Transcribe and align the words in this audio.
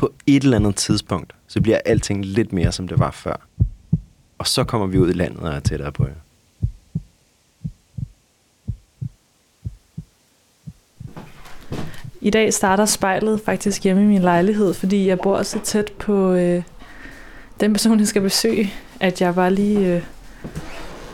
På 0.00 0.12
et 0.26 0.42
eller 0.42 0.56
andet 0.56 0.76
tidspunkt, 0.76 1.34
så 1.46 1.60
bliver 1.60 1.78
alting 1.84 2.24
lidt 2.24 2.52
mere, 2.52 2.72
som 2.72 2.88
det 2.88 2.98
var 2.98 3.10
før. 3.10 3.36
Og 4.38 4.46
så 4.46 4.64
kommer 4.64 4.86
vi 4.86 4.98
ud 4.98 5.10
i 5.10 5.12
landet 5.12 5.40
og 5.40 5.52
er 5.52 5.60
tættere 5.60 5.92
på 5.92 6.06
jer. 6.06 6.12
I 12.20 12.30
dag 12.30 12.54
starter 12.54 12.84
spejlet 12.84 13.40
faktisk 13.40 13.84
hjemme 13.84 14.02
i 14.02 14.06
min 14.06 14.22
lejlighed, 14.22 14.74
fordi 14.74 15.06
jeg 15.06 15.18
bor 15.18 15.42
så 15.42 15.58
tæt 15.64 15.92
på 15.98 16.32
øh, 16.32 16.62
den 17.60 17.72
person, 17.72 17.98
jeg 17.98 18.08
skal 18.08 18.22
besøge, 18.22 18.72
at 19.00 19.20
jeg 19.20 19.34
bare 19.34 19.54
lige 19.54 19.96
øh, 19.96 20.02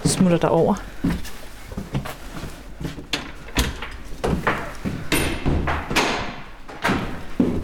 smutter 0.04 0.38
derover. 0.38 0.74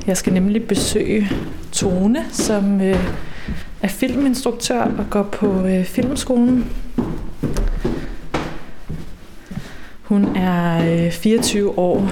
Jeg 0.06 0.16
skal 0.16 0.32
nemlig 0.32 0.68
besøge 0.68 1.30
Tone, 1.72 2.24
som 2.30 2.80
øh, 2.80 3.12
er 3.82 3.88
filminstruktør 3.88 4.80
og 4.80 5.10
går 5.10 5.22
på 5.22 5.66
øh, 5.66 5.84
filmskolen. 5.84 6.66
Hun 10.02 10.36
er 10.36 10.92
øh, 11.06 11.12
24 11.12 11.78
år 11.78 12.10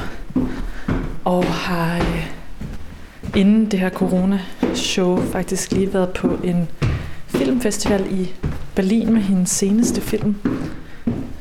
og 1.25 1.45
har 1.45 1.99
øh, 1.99 2.27
inden 3.37 3.71
det 3.71 3.81
her 3.81 3.91
corona-show 3.91 5.23
faktisk 5.33 5.73
lige 5.73 5.95
været 5.95 6.09
på 6.09 6.39
en 6.45 6.69
filmfestival 7.27 8.07
i 8.11 8.33
Berlin 8.75 9.13
med 9.13 9.23
hendes 9.23 9.51
seneste 9.51 10.01
film. 10.01 10.37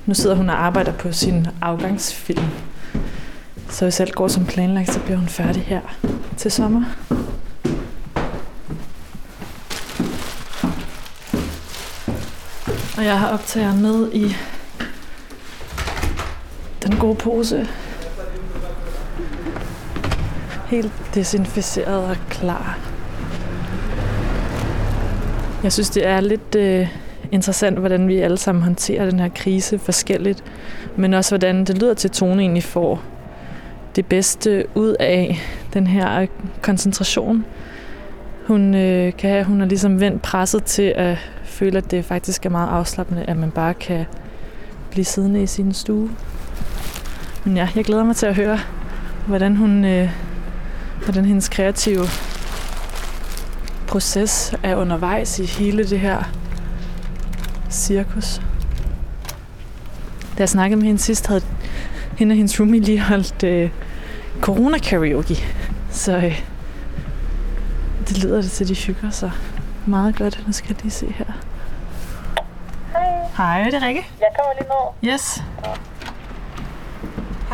Nu 0.06 0.14
sidder 0.14 0.36
hun 0.36 0.50
og 0.50 0.66
arbejder 0.66 0.94
på 0.94 1.12
sin 1.12 1.48
afgangsfilm. 1.62 2.44
Så 3.70 3.86
hvis 3.86 4.00
alt 4.00 4.16
går 4.16 4.28
som 4.28 4.46
planlagt, 4.46 4.94
så 4.94 5.00
bliver 5.00 5.18
hun 5.18 5.28
færdig 5.28 5.62
her 5.62 5.82
til 6.38 6.52
sommer. 6.52 6.84
Og 12.98 13.06
jeg 13.06 13.20
har 13.20 13.28
optager 13.28 13.76
med 13.76 14.12
i 14.14 14.36
den 16.84 16.98
gode 16.98 17.16
pose. 17.16 17.68
Helt 20.68 20.92
desinficeret 21.14 22.04
og 22.04 22.18
klar. 22.30 22.80
Jeg 25.64 25.74
synes, 25.74 25.90
det 25.90 26.06
er 26.06 26.22
lidt 26.22 26.56
øh, 26.56 26.88
interessant, 27.32 27.78
hvordan 27.78 28.08
vi 28.08 28.18
alle 28.18 28.38
sammen 28.38 28.64
håndterer 28.64 29.10
den 29.10 29.20
her 29.20 29.30
krise 29.36 29.80
forskelligt. 29.80 30.44
Men 30.96 31.14
også, 31.14 31.32
hvordan 31.32 31.66
det 31.66 31.82
lyder 31.82 31.94
til 31.94 32.10
Tone 32.10 32.42
egentlig 32.42 32.64
får 32.64 33.02
det 33.96 34.06
bedste 34.06 34.66
ud 34.76 34.96
af 35.00 35.40
den 35.74 35.88
her 35.88 36.28
koncentration. 36.62 37.46
Hun 38.48 38.76
øh, 38.76 39.14
kan 39.18 39.30
have, 39.30 39.44
hun 39.44 39.60
har 39.60 39.68
ligesom 39.68 40.00
vendt 40.00 40.22
presset 40.22 40.64
til 40.64 40.94
at 40.96 41.18
føle, 41.44 41.78
at 41.78 41.92
det 41.92 42.06
faktisk 42.06 42.46
er 42.46 42.50
meget 42.50 42.70
afslappende, 42.70 43.24
at 43.24 43.38
man 43.38 43.52
bare 43.52 43.74
kan 43.74 44.06
blive 44.92 45.06
siddende 45.06 45.44
i 45.44 45.48
sin 45.48 45.74
stue. 45.74 46.10
Men 47.44 47.58
ja, 47.58 47.70
jeg 47.76 47.86
glæder 47.86 48.04
mig 48.04 48.16
til 48.16 48.26
at 48.26 48.36
høre, 48.36 48.60
hvordan 49.28 49.56
hun, 49.56 49.86
øh, 49.86 50.10
hvordan 51.04 51.26
hendes 51.26 51.50
kreative 51.50 52.06
proces 53.88 54.54
er 54.64 54.76
undervejs 54.76 55.40
i 55.40 55.46
hele 55.46 55.84
det 55.90 56.00
her 56.00 56.24
cirkus. 57.70 58.42
Da 60.38 60.42
jeg 60.42 60.50
snakkede 60.50 60.80
med 60.80 60.88
hende 60.88 61.02
sidst, 61.02 61.28
havde 61.28 61.42
hende 62.18 62.34
og 62.34 62.38
hendes 62.38 62.60
roomie 62.60 62.80
lige 62.80 63.00
holdt 63.00 63.44
øh, 63.44 63.70
corona-karaoke. 64.42 65.46
Så 65.92 66.18
øh, 66.18 66.42
det 68.08 68.24
lyder 68.24 68.42
det 68.42 68.52
til, 68.52 68.68
de 68.68 68.76
hygger 68.76 69.10
sig 69.10 69.32
meget 69.86 70.16
godt. 70.16 70.44
Nu 70.48 70.54
skal 70.54 70.68
jeg 70.70 70.82
lige 70.82 70.92
se 70.92 71.08
her. 71.18 71.26
Hej. 73.38 73.62
Hej, 73.62 73.64
det 73.64 73.74
er 73.74 73.88
Rikke. 73.88 74.08
Jeg 74.20 74.28
kommer 74.40 74.54
lige 74.60 74.70
ned. 75.04 75.14
Yes. 75.14 75.44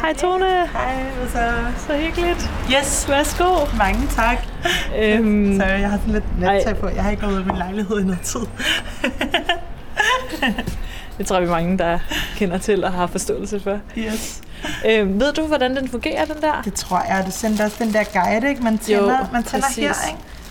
Hej 0.02 0.14
Tone. 0.14 0.68
Hej, 0.68 1.04
hvad 1.18 1.28
så? 1.30 1.54
Så 1.88 1.98
hyggeligt. 1.98 2.50
Yes, 2.78 3.10
Værsgo. 3.10 3.44
mange 3.78 4.08
tak. 4.08 4.38
Øhm, 4.98 5.56
Sorry, 5.60 5.80
jeg 5.80 5.90
har 5.90 5.98
sådan 5.98 6.14
lidt 6.14 6.40
nattag 6.40 6.78
på. 6.78 6.88
Jeg 6.88 7.04
har 7.04 7.12
ikke 7.12 7.24
gået 7.24 7.34
ud 7.34 7.40
af 7.40 7.46
min 7.46 7.56
lejlighed 7.56 8.00
i 8.00 8.04
noget 8.04 8.22
tid. 8.22 8.40
det 11.18 11.28
tror 11.28 11.40
vi 11.40 11.48
mange, 11.48 11.78
der 11.78 12.00
kender 12.38 12.58
til 12.58 12.84
og 12.84 12.94
har 12.94 13.08
forståelse 13.08 13.60
for. 13.60 13.80
Yes. 13.98 14.42
Øhm, 14.90 15.20
ved 15.20 15.34
du, 15.34 15.42
hvordan 15.48 15.76
den 15.76 15.88
fungerer, 15.90 16.26
den 16.26 16.42
der? 16.42 16.62
Det 16.66 16.74
tror 16.74 17.02
jeg. 17.08 17.24
Du 17.26 17.32
sendte 17.32 17.62
også 17.62 17.76
den 17.80 17.94
der 17.94 18.04
guide, 18.14 18.50
ikke? 18.50 18.64
Man 18.64 18.78
tænder, 18.78 19.20
Jo, 19.20 19.26
man 19.34 19.44
tænder 19.44 19.66
præcis. 19.68 19.84
her, 19.84 19.94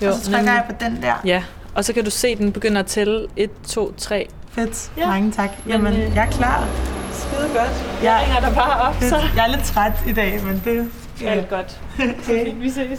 ikke? 0.00 0.08
og 0.14 0.19
så 0.19 0.25
trykker 0.25 0.38
nemlig. 0.38 0.52
jeg 0.54 0.64
på 0.69 0.84
den 0.84 1.02
der. 1.02 1.14
Ja, 1.25 1.42
og 1.75 1.84
så 1.84 1.92
kan 1.92 2.04
du 2.04 2.10
se, 2.10 2.36
den 2.36 2.52
begynder 2.52 2.80
at 2.80 2.86
tælle 2.86 3.26
1, 3.36 3.50
2, 3.69 3.92
3. 3.98 4.28
Fedt. 4.52 4.91
Ja. 4.97 5.06
Mange 5.06 5.32
tak. 5.32 5.50
Jamen, 5.69 5.92
Men, 5.92 6.02
øh, 6.02 6.14
jeg 6.14 6.26
er 6.26 6.30
klar. 6.30 6.69
Skide 7.12 7.48
godt. 7.54 7.84
Ja. 8.02 8.12
Jeg 8.12 8.22
ringer 8.26 8.41
dig 8.48 8.54
bare 8.54 8.80
op, 8.88 8.94
Fedt. 8.94 9.10
så 9.10 9.16
Jeg 9.36 9.44
er 9.44 9.48
lidt 9.50 9.64
træt 9.64 9.92
i 10.06 10.12
dag, 10.12 10.41
men 10.44 10.62
det 10.64 10.91
er 11.25 11.31
alt 11.31 11.48
godt. 11.48 11.81
Okay. 12.28 12.52
Vi 12.54 12.70
ses. 12.70 12.98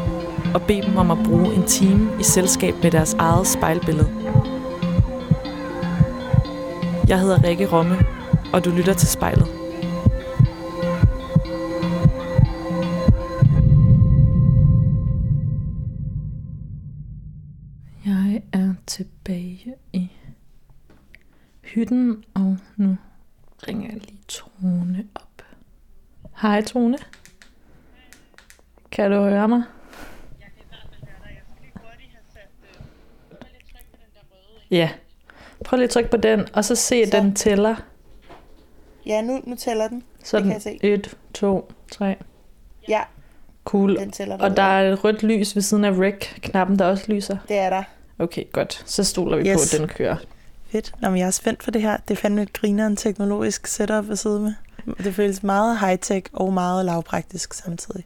og 0.53 0.61
bede 0.61 0.81
dem 0.81 0.97
om 0.97 1.11
at 1.11 1.17
bruge 1.25 1.53
en 1.55 1.67
time 1.67 2.19
i 2.19 2.23
selskab 2.23 2.73
med 2.83 2.91
deres 2.91 3.13
eget 3.13 3.47
spejlbillede. 3.47 4.09
Jeg 7.07 7.19
hedder 7.19 7.43
Rikke 7.43 7.67
Romme, 7.71 7.95
og 8.53 8.65
du 8.65 8.69
lytter 8.69 8.93
til 8.93 9.07
spejlet. 9.07 9.47
Jeg 18.05 18.41
er 18.53 18.73
tilbage 18.87 19.75
i 19.93 20.11
hytten, 21.63 22.23
og 22.33 22.57
nu 22.77 22.97
ringer 23.67 23.89
jeg 23.91 24.01
lige 24.01 24.19
Tone 24.27 25.05
op. 25.15 25.41
Hej 26.41 26.61
Tone. 26.61 26.97
Kan 28.91 29.11
du 29.11 29.17
høre 29.17 29.47
mig? 29.47 29.63
Ja. 34.71 34.89
Prøv 35.65 35.77
lige 35.77 35.83
at 35.83 35.89
trykke 35.89 36.09
på 36.11 36.17
den, 36.17 36.45
og 36.53 36.65
så 36.65 36.75
se, 36.75 36.95
at 36.95 37.11
Så. 37.11 37.17
den 37.17 37.35
tæller. 37.35 37.75
Ja, 39.05 39.21
nu, 39.21 39.41
nu 39.45 39.55
tæller 39.55 39.87
den. 39.87 40.03
Sådan 40.23 40.43
kan 40.47 40.53
jeg 40.53 40.61
se. 40.61 40.79
1, 40.83 41.15
2, 41.33 41.71
3. 41.91 42.15
Ja, 42.89 43.01
Cool. 43.65 43.97
den 43.97 44.11
tæller 44.11 44.37
Og 44.37 44.57
der 44.57 44.63
er 44.63 44.91
et 44.93 45.03
rødt 45.03 45.23
lys 45.23 45.55
ved 45.55 45.61
siden 45.61 45.85
af 45.85 45.91
rec-knappen, 45.91 46.79
der 46.79 46.85
også 46.85 47.05
lyser. 47.11 47.37
Det 47.47 47.57
er 47.57 47.69
der. 47.69 47.83
Okay, 48.19 48.43
godt. 48.51 48.83
Så 48.85 49.03
stoler 49.03 49.37
vi 49.37 49.49
Yes. 49.49 49.55
på, 49.55 49.75
at 49.75 49.79
den 49.81 49.87
kører. 49.89 50.15
Fedt. 50.69 50.91
Nå, 51.01 51.09
men 51.09 51.19
jeg 51.19 51.27
er 51.27 51.31
spændt 51.31 51.63
for 51.63 51.71
det 51.71 51.81
her. 51.81 51.97
Det 52.07 52.11
er 52.17 52.21
fandme 52.21 52.41
et 52.41 52.53
grineren 52.53 52.95
teknologisk 52.95 53.67
setup 53.67 54.09
at 54.09 54.19
sidde 54.19 54.39
med. 54.39 54.53
Det 55.03 55.15
føles 55.15 55.43
meget 55.43 55.79
high-tech 55.79 56.29
og 56.33 56.53
meget 56.53 56.85
lavpraktisk 56.85 57.53
samtidig. 57.53 58.05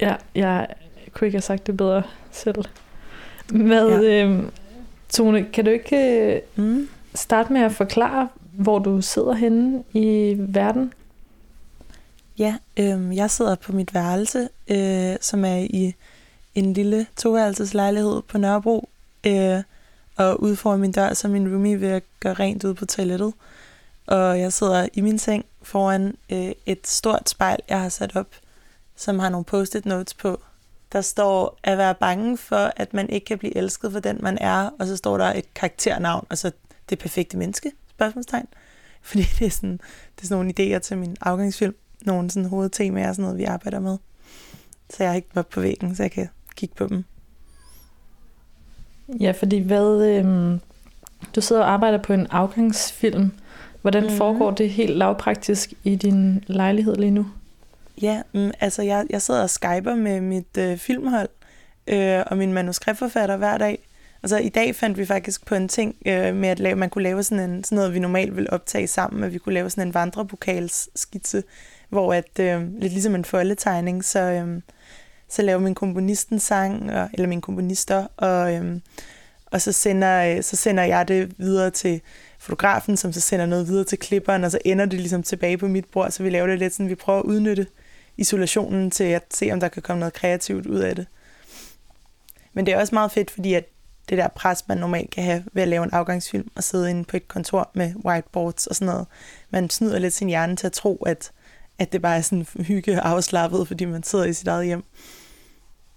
Ja, 0.00 0.14
jeg 0.34 0.66
kunne 1.12 1.26
ikke 1.28 1.36
have 1.36 1.42
sagt 1.42 1.66
det 1.66 1.76
bedre 1.76 2.02
selv. 2.30 2.64
Hvad, 3.54 3.88
Ja. 3.88 4.00
ja. 4.00 4.22
øhm, 4.24 4.50
Tone, 5.14 5.44
kan 5.44 5.64
du 5.64 5.70
ikke 5.70 5.96
øh, 5.96 6.40
Mm. 6.56 6.88
starte 7.14 7.52
med 7.52 7.60
at 7.60 7.72
forklare, 7.72 8.28
hvor 8.52 8.78
du 8.78 9.00
sidder 9.02 9.32
henne 9.32 9.84
i 9.92 10.34
verden? 10.38 10.92
Ja, 12.38 12.56
øh, 12.76 13.16
jeg 13.16 13.30
sidder 13.30 13.54
på 13.54 13.72
mit 13.72 13.94
værelse, 13.94 14.48
øh, 14.68 15.16
som 15.20 15.44
er 15.44 15.56
i 15.56 15.94
en 16.54 16.72
lille 16.72 17.06
toværelseslejlighed 17.16 18.22
på 18.28 18.38
Nørrebro, 18.38 18.88
øh, 19.26 19.62
og 20.16 20.42
ude 20.42 20.56
foran 20.56 20.80
min 20.80 20.92
dør, 20.92 21.14
så 21.14 21.28
min 21.28 21.48
roomie 21.52 21.80
vil 21.80 22.02
gøre 22.20 22.34
rent 22.34 22.64
ud 22.64 22.74
på 22.74 22.86
toilettet. 22.86 23.32
Og 24.06 24.40
jeg 24.40 24.52
sidder 24.52 24.88
i 24.92 25.00
min 25.00 25.18
seng 25.18 25.44
foran 25.62 26.16
øh, 26.32 26.52
et 26.66 26.86
stort 26.86 27.28
spejl, 27.30 27.60
jeg 27.68 27.80
har 27.80 27.88
sat 27.88 28.16
op, 28.16 28.26
som 28.96 29.18
har 29.18 29.28
nogle 29.28 29.44
post-it 29.44 29.86
notes 29.86 30.14
på. 30.14 30.40
Der 30.94 31.00
står 31.00 31.58
at 31.62 31.78
være 31.78 31.94
bange 31.94 32.38
for, 32.38 32.72
at 32.76 32.94
man 32.94 33.10
ikke 33.10 33.24
kan 33.24 33.38
blive 33.38 33.56
elsket 33.56 33.92
for 33.92 34.00
den, 34.00 34.18
man 34.22 34.38
er, 34.40 34.70
og 34.78 34.86
så 34.86 34.96
står 34.96 35.18
der 35.18 35.24
et 35.24 35.54
karakternavn, 35.54 36.26
og 36.30 36.38
så 36.38 36.52
det 36.90 36.98
perfekte 36.98 37.36
menneske, 37.36 37.72
spørgsmålstegn. 37.90 38.46
Fordi 39.02 39.22
det 39.38 39.46
er 39.46 39.50
sådan, 39.50 39.80
det 40.16 40.22
er 40.22 40.26
sådan 40.26 40.36
nogle 40.36 40.76
idéer 40.76 40.78
til 40.78 40.98
min 40.98 41.16
afgangsfilm, 41.20 41.74
nogle 42.02 42.30
sådan 42.30 42.48
hovedtemaer 42.48 43.08
og 43.08 43.14
sådan 43.14 43.22
noget, 43.22 43.38
vi 43.38 43.44
arbejder 43.44 43.80
med. 43.80 43.98
Så 44.90 44.96
jeg 44.98 45.10
har 45.10 45.16
ikke 45.16 45.28
været 45.34 45.46
på 45.46 45.60
væggen, 45.60 45.96
så 45.96 46.02
jeg 46.02 46.10
kan 46.10 46.28
kigge 46.56 46.74
på 46.74 46.86
dem. 46.86 47.04
Ja, 49.20 49.30
fordi 49.30 49.58
hvad, 49.58 50.06
øh, 50.06 50.58
du 51.36 51.40
sidder 51.40 51.62
og 51.62 51.70
arbejder 51.70 51.98
på 51.98 52.12
en 52.12 52.26
afgangsfilm. 52.26 53.30
Hvordan 53.82 54.02
mm. 54.02 54.10
foregår 54.10 54.50
det 54.50 54.70
helt 54.70 54.96
lavpraktisk 54.96 55.72
i 55.84 55.96
din 55.96 56.44
lejlighed 56.46 56.96
lige 56.96 57.10
nu? 57.10 57.26
Ja, 58.02 58.22
mm, 58.32 58.50
altså 58.60 58.82
jeg, 58.82 59.06
jeg 59.10 59.22
sidder 59.22 59.42
og 59.42 59.50
skyper 59.50 59.94
med 59.94 60.20
mit 60.20 60.56
øh, 60.58 60.76
filmhold 60.76 61.28
øh, 61.86 62.22
og 62.26 62.36
min 62.38 62.52
manuskriptforfatter 62.52 63.36
hver 63.36 63.58
dag. 63.58 63.88
Altså 64.22 64.38
i 64.38 64.48
dag 64.48 64.76
fandt 64.76 64.98
vi 64.98 65.06
faktisk 65.06 65.46
på 65.46 65.54
en 65.54 65.68
ting 65.68 65.96
øh, 66.06 66.34
med 66.34 66.48
at 66.48 66.60
lave, 66.60 66.76
man 66.76 66.90
kunne 66.90 67.04
lave 67.04 67.22
sådan, 67.22 67.50
en, 67.50 67.64
sådan 67.64 67.76
noget, 67.76 67.94
vi 67.94 67.98
normalt 67.98 68.36
ville 68.36 68.52
optage 68.52 68.86
sammen, 68.86 69.24
at 69.24 69.32
vi 69.32 69.38
kunne 69.38 69.54
lave 69.54 69.70
sådan 69.70 69.88
en 69.88 69.94
vandrepokalsskitse, 69.94 71.42
hvor 71.88 72.14
at, 72.14 72.38
øh, 72.40 72.72
lidt 72.80 72.92
ligesom 72.92 73.14
en 73.14 73.24
foldetegning, 73.24 74.04
så, 74.04 74.20
øh, 74.20 74.60
så 75.28 75.42
laver 75.42 75.60
min 75.60 75.74
komponist 75.74 76.28
en 76.28 76.40
sang, 76.40 76.92
og, 76.92 77.08
eller 77.12 77.28
min 77.28 77.40
komponister, 77.40 78.06
og, 78.16 78.54
øh, 78.54 78.80
og 79.46 79.60
så, 79.60 79.72
sender, 79.72 80.36
øh, 80.36 80.42
så 80.42 80.56
sender 80.56 80.84
jeg 80.84 81.08
det 81.08 81.32
videre 81.38 81.70
til 81.70 82.00
fotografen, 82.38 82.96
som 82.96 83.12
så 83.12 83.20
sender 83.20 83.46
noget 83.46 83.68
videre 83.68 83.84
til 83.84 83.98
klipperen, 83.98 84.44
og 84.44 84.50
så 84.50 84.58
ender 84.64 84.84
det 84.84 85.00
ligesom 85.00 85.22
tilbage 85.22 85.58
på 85.58 85.68
mit 85.68 85.84
bord, 85.92 86.10
så 86.10 86.22
vi 86.22 86.30
laver 86.30 86.46
det 86.46 86.58
lidt 86.58 86.72
sådan, 86.72 86.88
vi 86.88 86.94
prøver 86.94 87.18
at 87.18 87.24
udnytte 87.24 87.66
isolationen 88.16 88.90
til 88.90 89.04
at 89.04 89.24
se, 89.30 89.52
om 89.52 89.60
der 89.60 89.68
kan 89.68 89.82
komme 89.82 90.00
noget 90.00 90.14
kreativt 90.14 90.66
ud 90.66 90.78
af 90.78 90.96
det. 90.96 91.06
Men 92.52 92.66
det 92.66 92.74
er 92.74 92.80
også 92.80 92.94
meget 92.94 93.12
fedt, 93.12 93.30
fordi 93.30 93.54
at 93.54 93.64
det 94.08 94.18
der 94.18 94.28
pres, 94.28 94.68
man 94.68 94.78
normalt 94.78 95.10
kan 95.10 95.24
have 95.24 95.44
ved 95.52 95.62
at 95.62 95.68
lave 95.68 95.84
en 95.84 95.90
afgangsfilm 95.92 96.50
og 96.54 96.64
sidde 96.64 96.90
inde 96.90 97.04
på 97.04 97.16
et 97.16 97.28
kontor 97.28 97.70
med 97.74 97.94
whiteboards 98.04 98.66
og 98.66 98.74
sådan 98.74 98.86
noget. 98.92 99.06
Man 99.50 99.70
snyder 99.70 99.98
lidt 99.98 100.14
sin 100.14 100.28
hjerne 100.28 100.56
til 100.56 100.66
at 100.66 100.72
tro, 100.72 100.96
at, 100.96 101.30
at 101.78 101.92
det 101.92 102.02
bare 102.02 102.16
er 102.16 102.20
sådan 102.20 102.46
hygge 102.68 103.02
og 103.02 103.08
afslappet, 103.08 103.68
fordi 103.68 103.84
man 103.84 104.02
sidder 104.02 104.24
i 104.24 104.32
sit 104.32 104.48
eget 104.48 104.66
hjem. 104.66 104.84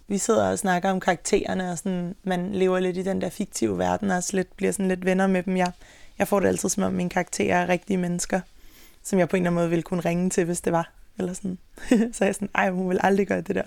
Vi 0.07 0.17
sidder 0.17 0.49
og 0.49 0.59
snakker 0.59 0.91
om 0.91 0.99
karaktererne, 0.99 1.71
og 1.71 1.77
sådan, 1.77 2.15
man 2.23 2.53
lever 2.53 2.79
lidt 2.79 2.97
i 2.97 3.03
den 3.03 3.21
der 3.21 3.29
fiktive 3.29 3.77
verden, 3.77 4.11
og 4.11 4.23
lidt, 4.33 4.57
bliver 4.57 4.71
sådan 4.71 4.87
lidt 4.87 5.05
venner 5.05 5.27
med 5.27 5.43
dem. 5.43 5.57
Jeg, 5.57 5.71
jeg 6.19 6.27
får 6.27 6.39
det 6.39 6.47
altid 6.47 6.69
som 6.69 6.83
om 6.83 6.93
mine 6.93 7.09
karakterer 7.09 7.57
er 7.57 7.69
rigtige 7.69 7.97
mennesker, 7.97 8.41
som 9.03 9.19
jeg 9.19 9.29
på 9.29 9.35
en 9.35 9.41
eller 9.41 9.49
anden 9.49 9.61
måde 9.61 9.69
ville 9.69 9.83
kunne 9.83 10.01
ringe 10.01 10.29
til, 10.29 10.45
hvis 10.45 10.61
det 10.61 10.73
var. 10.73 10.96
Eller 11.19 11.33
sådan. 11.33 11.57
så 12.13 12.17
jeg 12.25 12.29
er 12.29 12.31
sådan, 12.31 12.49
ej, 12.55 12.69
hun 12.69 12.89
vil 12.89 12.99
aldrig 13.03 13.27
gøre 13.27 13.41
det 13.41 13.55
der. 13.55 13.63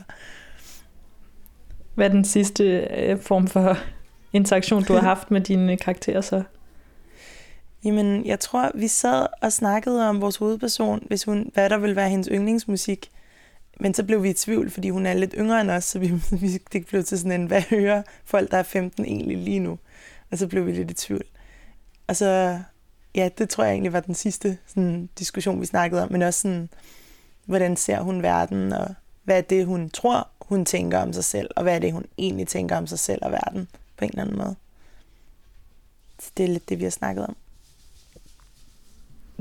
Hvad 1.94 2.06
er 2.06 2.12
den 2.12 2.25
sidste 2.25 2.64
øh, 2.64 3.19
form 3.19 3.49
for 3.49 3.79
interaktion, 4.32 4.85
du 4.85 4.93
har 4.93 5.00
haft 5.00 5.31
med 5.31 5.41
dine 5.41 5.76
karakterer 5.76 6.20
så? 6.20 6.43
Jamen, 7.85 8.26
jeg 8.26 8.41
tror, 8.41 8.70
vi 8.75 8.88
sad 8.88 9.26
og 9.43 9.52
snakkede 9.52 10.08
om 10.08 10.20
vores 10.20 10.37
hovedperson, 10.37 11.02
hvis 11.06 11.25
hun, 11.25 11.50
hvad 11.55 11.70
der 11.70 11.79
ville 11.79 11.97
være 11.97 12.08
hendes 12.08 12.29
yndlingsmusik. 12.32 13.11
Men 13.81 13.94
så 13.94 14.05
blev 14.05 14.23
vi 14.23 14.31
i 14.31 14.35
tvivl, 14.35 14.70
fordi 14.70 14.91
hun 14.91 15.06
er 15.06 15.14
lidt 15.14 15.35
yngre 15.38 15.61
end 15.61 15.70
os, 15.70 15.85
så 15.85 15.99
vi, 15.99 16.12
det 16.73 16.87
blev 16.87 17.05
til 17.05 17.19
sådan 17.19 17.41
en, 17.41 17.46
hvad 17.46 17.62
hører 17.70 18.03
folk, 18.25 18.50
der 18.50 18.56
er 18.56 18.62
15 18.62 19.05
egentlig 19.05 19.38
lige 19.38 19.58
nu? 19.58 19.79
Og 20.31 20.38
så 20.38 20.46
blev 20.46 20.67
vi 20.67 20.73
lidt 20.73 20.91
i 20.91 20.94
tvivl. 20.94 21.25
Og 22.06 22.17
så, 22.17 22.58
ja, 23.14 23.29
det 23.38 23.49
tror 23.49 23.64
jeg 23.64 23.73
egentlig 23.73 23.93
var 23.93 24.00
den 24.00 24.14
sidste 24.14 24.58
sådan, 24.67 25.08
diskussion, 25.19 25.61
vi 25.61 25.67
snakkede 25.67 26.03
om, 26.03 26.12
men 26.12 26.23
også 26.23 26.41
sådan, 26.41 26.69
hvordan 27.44 27.76
ser 27.76 28.00
hun 28.00 28.22
verden, 28.22 28.72
og 28.72 28.94
hvad 29.22 29.38
er 29.38 29.42
det, 29.42 29.66
hun 29.66 29.90
tror, 29.90 30.28
hun 30.40 30.64
tænker 30.64 30.98
om 30.98 31.12
sig 31.12 31.25
selv, 31.25 31.50
og 31.56 31.62
hvad 31.62 31.75
er 31.75 31.78
det, 31.78 31.92
hun 31.92 32.04
egentlig 32.19 32.48
tænker 32.48 32.76
om 32.76 32.87
sig 32.87 32.98
selv 32.98 33.19
og 33.22 33.32
verden 33.32 33.69
på 33.96 34.04
en 34.04 34.10
eller 34.10 34.22
anden 34.22 34.38
måde. 34.38 34.56
Så 36.19 36.31
det 36.37 36.44
er 36.44 36.48
lidt 36.48 36.69
det, 36.69 36.78
vi 36.78 36.84
har 36.84 36.90
snakket 36.90 37.26
om. 37.26 37.37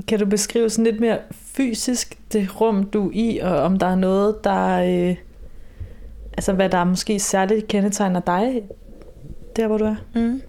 Kan 0.08 0.18
du 0.18 0.26
beskrive 0.26 0.70
sådan 0.70 0.84
lidt 0.84 1.00
mere 1.00 1.18
fysisk 1.30 2.18
det 2.32 2.60
rum, 2.60 2.90
du 2.90 3.08
er 3.08 3.12
i, 3.14 3.38
og 3.38 3.56
om 3.56 3.78
der 3.78 3.86
er 3.86 3.94
noget, 3.94 4.44
der... 4.44 4.80
Øh, 4.80 5.16
altså, 6.32 6.52
hvad 6.52 6.68
der 6.68 6.84
måske 6.84 7.20
særligt 7.20 7.68
kendetegner 7.68 8.20
dig, 8.20 8.62
der 9.56 9.66
hvor 9.66 9.78
du 9.78 9.84
er? 9.84 9.96
Mm. 10.14 10.42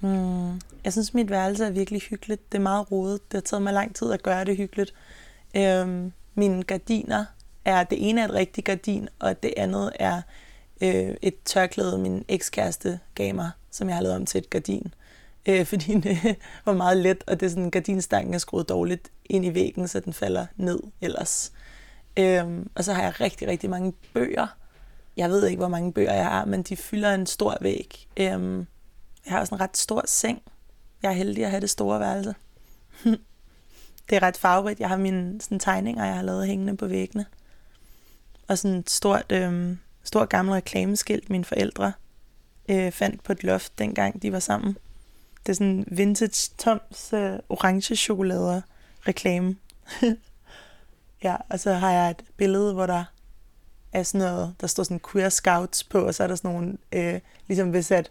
Mm. 0.00 0.60
Jeg 0.84 0.92
synes, 0.92 1.14
mit 1.14 1.30
værelse 1.30 1.64
er 1.64 1.70
virkelig 1.70 2.00
hyggeligt. 2.00 2.52
Det 2.52 2.58
er 2.58 2.62
meget 2.62 2.92
rodet. 2.92 3.32
Det 3.32 3.36
har 3.36 3.40
taget 3.40 3.62
mig 3.62 3.72
lang 3.72 3.94
tid 3.94 4.12
at 4.12 4.22
gøre 4.22 4.44
det 4.44 4.56
hyggeligt. 4.56 4.94
Øhm, 5.56 6.12
mine 6.34 6.62
gardiner 6.62 7.24
er, 7.64 7.84
det 7.84 8.08
ene 8.08 8.20
er 8.20 8.24
et 8.24 8.34
rigtigt 8.34 8.66
gardin, 8.66 9.08
og 9.18 9.42
det 9.42 9.54
andet 9.56 9.92
er 9.94 10.22
øh, 10.82 11.14
et 11.22 11.34
tørklæde, 11.44 11.98
min 11.98 12.24
ekskæreste 12.28 13.00
gav 13.14 13.34
mig, 13.34 13.50
som 13.70 13.88
jeg 13.88 13.96
har 13.96 14.02
lavet 14.02 14.16
om 14.16 14.26
til 14.26 14.38
et 14.38 14.50
gardin. 14.50 14.94
Øh, 15.46 15.66
fordi 15.70 16.00
det 16.00 16.36
var 16.64 16.72
meget 16.72 16.96
let, 16.96 17.24
og 17.26 17.40
det 17.40 17.46
er 17.46 17.50
sådan, 17.50 17.70
gardinstangen 17.70 18.34
er 18.34 18.38
skruet 18.38 18.68
dårligt 18.68 19.10
ind 19.24 19.44
i 19.44 19.54
væggen, 19.54 19.88
så 19.88 20.00
den 20.00 20.12
falder 20.12 20.46
ned 20.56 20.80
ellers. 21.00 21.52
Øh, 22.18 22.64
og 22.74 22.84
så 22.84 22.92
har 22.92 23.02
jeg 23.02 23.20
rigtig, 23.20 23.48
rigtig 23.48 23.70
mange 23.70 23.92
bøger. 24.14 24.46
Jeg 25.16 25.30
ved 25.30 25.46
ikke, 25.46 25.58
hvor 25.58 25.68
mange 25.68 25.92
bøger 25.92 26.12
jeg 26.14 26.26
har, 26.26 26.44
men 26.44 26.62
de 26.62 26.76
fylder 26.76 27.14
en 27.14 27.26
stor 27.26 27.56
væg. 27.60 28.08
Øh, 28.16 28.66
jeg 29.24 29.32
har 29.32 29.40
også 29.40 29.54
en 29.54 29.60
ret 29.60 29.76
stor 29.76 30.02
seng. 30.06 30.42
Jeg 31.02 31.08
er 31.08 31.14
heldig 31.14 31.44
at 31.44 31.50
have 31.50 31.60
det 31.60 31.70
store 31.70 32.00
værelse. 32.00 32.34
det 34.10 34.16
er 34.16 34.22
ret 34.22 34.36
farverigt. 34.36 34.80
Jeg 34.80 34.88
har 34.88 34.96
mine 34.96 35.40
sådan, 35.40 35.58
tegninger, 35.58 36.04
jeg 36.04 36.14
har 36.14 36.22
lavet 36.22 36.46
hængende 36.46 36.76
på 36.76 36.86
væggene. 36.86 37.26
Og 38.48 38.58
sådan 38.58 38.76
et 38.76 38.90
stort, 38.90 39.32
øh, 39.32 39.76
stort 40.04 40.28
gammelt 40.28 40.56
reklameskilt, 40.56 41.30
mine 41.30 41.44
forældre 41.44 41.92
øh, 42.68 42.92
fandt 42.92 43.22
på 43.22 43.32
et 43.32 43.44
loft, 43.44 43.78
dengang 43.78 44.22
de 44.22 44.32
var 44.32 44.38
sammen. 44.38 44.76
Det 45.46 45.52
er 45.52 45.54
sådan 45.54 45.84
vintage 45.90 46.50
Toms 46.58 47.12
øh, 47.12 47.38
orange 47.48 47.96
chokolader 47.96 48.60
reklame. 49.08 49.56
ja, 51.24 51.36
og 51.48 51.60
så 51.60 51.72
har 51.72 51.90
jeg 51.90 52.10
et 52.10 52.24
billede, 52.36 52.72
hvor 52.72 52.86
der 52.86 53.04
er 53.92 54.02
sådan 54.02 54.26
noget, 54.26 54.54
der 54.60 54.66
står 54.66 54.82
sådan 54.82 55.00
queer 55.12 55.28
scouts 55.28 55.84
på, 55.84 55.98
og 55.98 56.14
så 56.14 56.22
er 56.22 56.26
der 56.26 56.34
sådan 56.34 56.50
nogle, 56.50 56.76
øh, 56.92 57.20
ligesom 57.46 57.70
hvis 57.70 57.90
at 57.90 58.10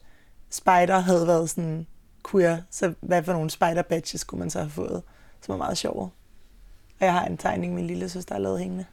spider 0.49 0.99
havde 0.99 1.27
været 1.27 1.49
sådan 1.49 1.87
queer, 2.31 2.57
så 2.69 2.93
hvad 3.01 3.23
for 3.23 3.33
nogle 3.33 3.49
spider 3.49 3.81
badges 3.81 4.23
kunne 4.23 4.39
man 4.39 4.49
så 4.49 4.59
have 4.59 4.69
fået, 4.69 5.03
som 5.43 5.53
er 5.53 5.57
meget 5.57 5.77
sjove. 5.77 6.01
Og 6.99 7.05
jeg 7.05 7.13
har 7.13 7.25
en 7.25 7.37
tegning, 7.37 7.73
min 7.73 7.87
lille 7.87 8.09
søster 8.09 8.35
har 8.35 8.41
lavet 8.41 8.59
hængende. 8.59 8.85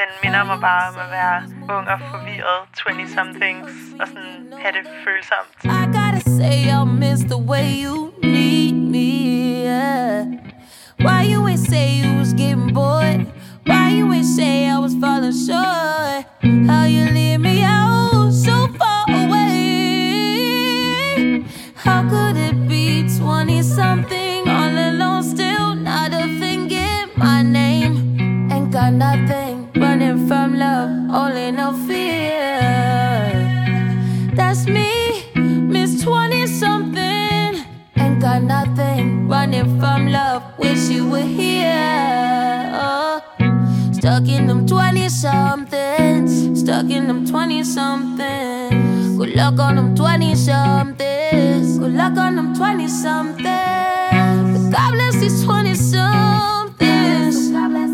Den 0.00 0.10
minder 0.22 0.44
mig 0.44 0.60
bare 0.60 0.88
om 0.88 0.94
at 1.04 1.10
være 1.10 1.42
ung 1.78 1.88
og 1.88 2.00
forvirret 2.10 2.60
20-somethings 2.78 4.00
og 4.00 4.08
sådan 4.08 4.52
have 4.62 4.72
det 4.72 4.86
følsomt. 5.04 5.64
I 5.64 5.84
gotta 5.86 6.20
say 6.38 6.56
I 6.78 6.84
miss 6.84 7.22
the 7.22 7.40
way 7.50 7.84
you 7.84 8.12
need 8.22 8.72
me, 8.72 9.08
yeah. 9.64 10.26
Why 11.00 11.20
you 11.32 11.46
ain't 11.48 11.66
say 11.70 11.86
you 12.02 12.18
was 12.18 12.32
getting 12.32 12.74
bored? 12.74 13.26
Why 13.66 13.98
you 13.98 14.12
ain't 14.12 14.30
say 14.36 14.68
I 14.74 14.78
was 14.78 14.94
falling 15.02 15.36
short? 15.46 16.24
How 16.70 16.84
you 16.94 17.02
leave 17.18 17.40
me 17.40 17.56
out 17.64 17.93
got 28.84 28.92
nothing 28.92 29.70
running 29.76 30.28
from 30.28 30.58
love, 30.58 30.90
only 31.10 31.50
no 31.50 31.72
fear. 31.86 32.60
That's 34.34 34.66
me, 34.66 35.24
Miss 35.34 36.02
20 36.02 36.46
something. 36.46 37.64
Ain't 37.96 38.20
got 38.20 38.42
nothing 38.42 39.26
running 39.26 39.80
from 39.80 40.08
love, 40.08 40.42
wish 40.58 40.90
you 40.90 41.08
were 41.08 41.30
here. 41.40 42.72
Oh. 42.74 43.22
Stuck 43.92 44.28
in 44.28 44.46
them 44.48 44.66
20 44.66 45.08
somethings, 45.08 46.60
stuck 46.60 46.90
in 46.90 47.06
them 47.06 47.24
20 47.24 47.64
somethings. 47.64 49.16
Good 49.16 49.34
luck 49.34 49.58
on 49.60 49.76
them 49.76 49.94
20 49.96 50.34
somethings, 50.34 51.78
good 51.78 51.92
luck 51.94 52.18
on 52.18 52.36
them 52.36 52.54
20 52.54 52.88
somethings. 52.88 54.74
God 54.74 54.92
bless 54.92 55.14
these 55.16 55.42
20 55.42 55.74
somethings. 55.74 57.50
God 57.50 57.70
bless 57.70 57.93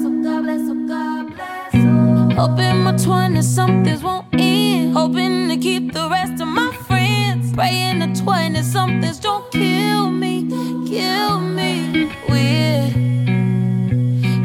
Hoping 2.37 2.85
my 2.85 2.97
20 2.97 3.43
somethings 3.43 4.03
won't 4.03 4.27
end, 4.33 4.95
hoping 4.95 5.49
to 5.49 5.57
keep 5.57 5.93
the 5.93 6.09
rest 6.09 6.41
of 6.41 6.49
my 6.49 6.73
friends. 6.87 7.53
Praying 7.53 7.99
the 7.99 8.07
20 8.23 8.63
somethings 8.63 9.19
don't 9.19 9.51
kill 9.51 10.11
me, 10.11 10.49
kill 10.89 11.41
me. 11.41 12.11
We 12.29 12.49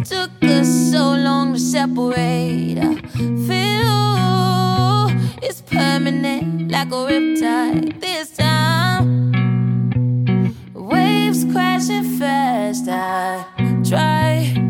took 0.04 0.32
us 0.44 0.68
so 0.92 1.14
long 1.14 1.54
to 1.54 1.60
separate. 1.60 2.78
I 2.80 2.96
feel 3.48 5.12
it's 5.42 5.62
permanent 5.62 6.72
like 6.72 6.88
a 6.88 7.06
riptide 7.10 8.02
this 8.02 8.32
time. 8.32 9.32
Waves 10.74 11.46
crashing 11.52 12.18
fast. 12.20 12.90
I 12.90 13.46
try. 13.88 14.65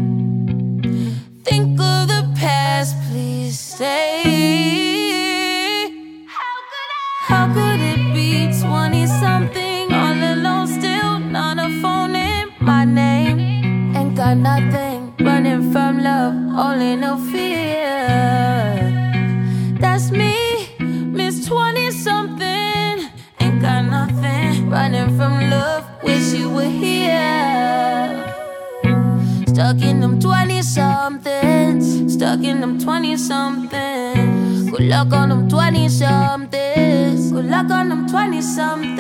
Luck 34.96 35.12
on 35.12 35.28
them 35.28 35.50
20 35.50 35.90
somethings. 35.90 37.32
Good 37.32 37.46
luck 37.46 37.70
on 37.70 37.90
them 37.90 38.08
20 38.08 38.42
somethings. 38.42 38.95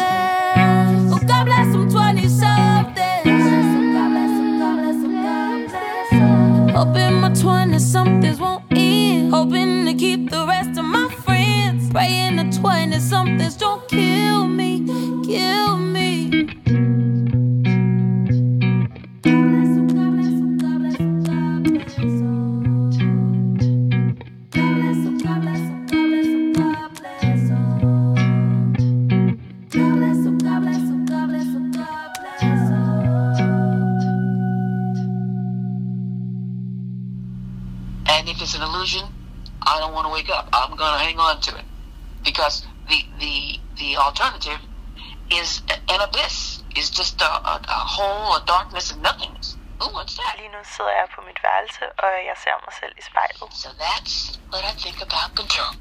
Jeg 52.35 52.41
ser 52.43 52.55
mig 52.67 52.73
selv 52.81 52.93
i 53.01 53.03
spejlet. 53.09 53.51
So 53.63 53.69
that's 53.83 54.15
what 54.51 54.63
I 54.71 54.73
think 54.83 54.97
about 55.07 55.29
control, 55.41 55.71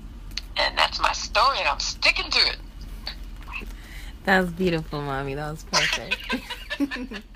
and 0.60 0.70
that's 0.80 0.98
my 1.08 1.14
story, 1.28 1.56
and 1.60 1.68
I'm 1.72 1.84
sticking 1.94 2.28
to 2.36 2.42
it. 2.52 2.58
That 4.24 4.36
was 4.42 4.52
beautiful, 4.62 5.00
mommy. 5.00 5.34
That 5.34 5.50
was 5.50 5.64
perfect. 5.64 6.16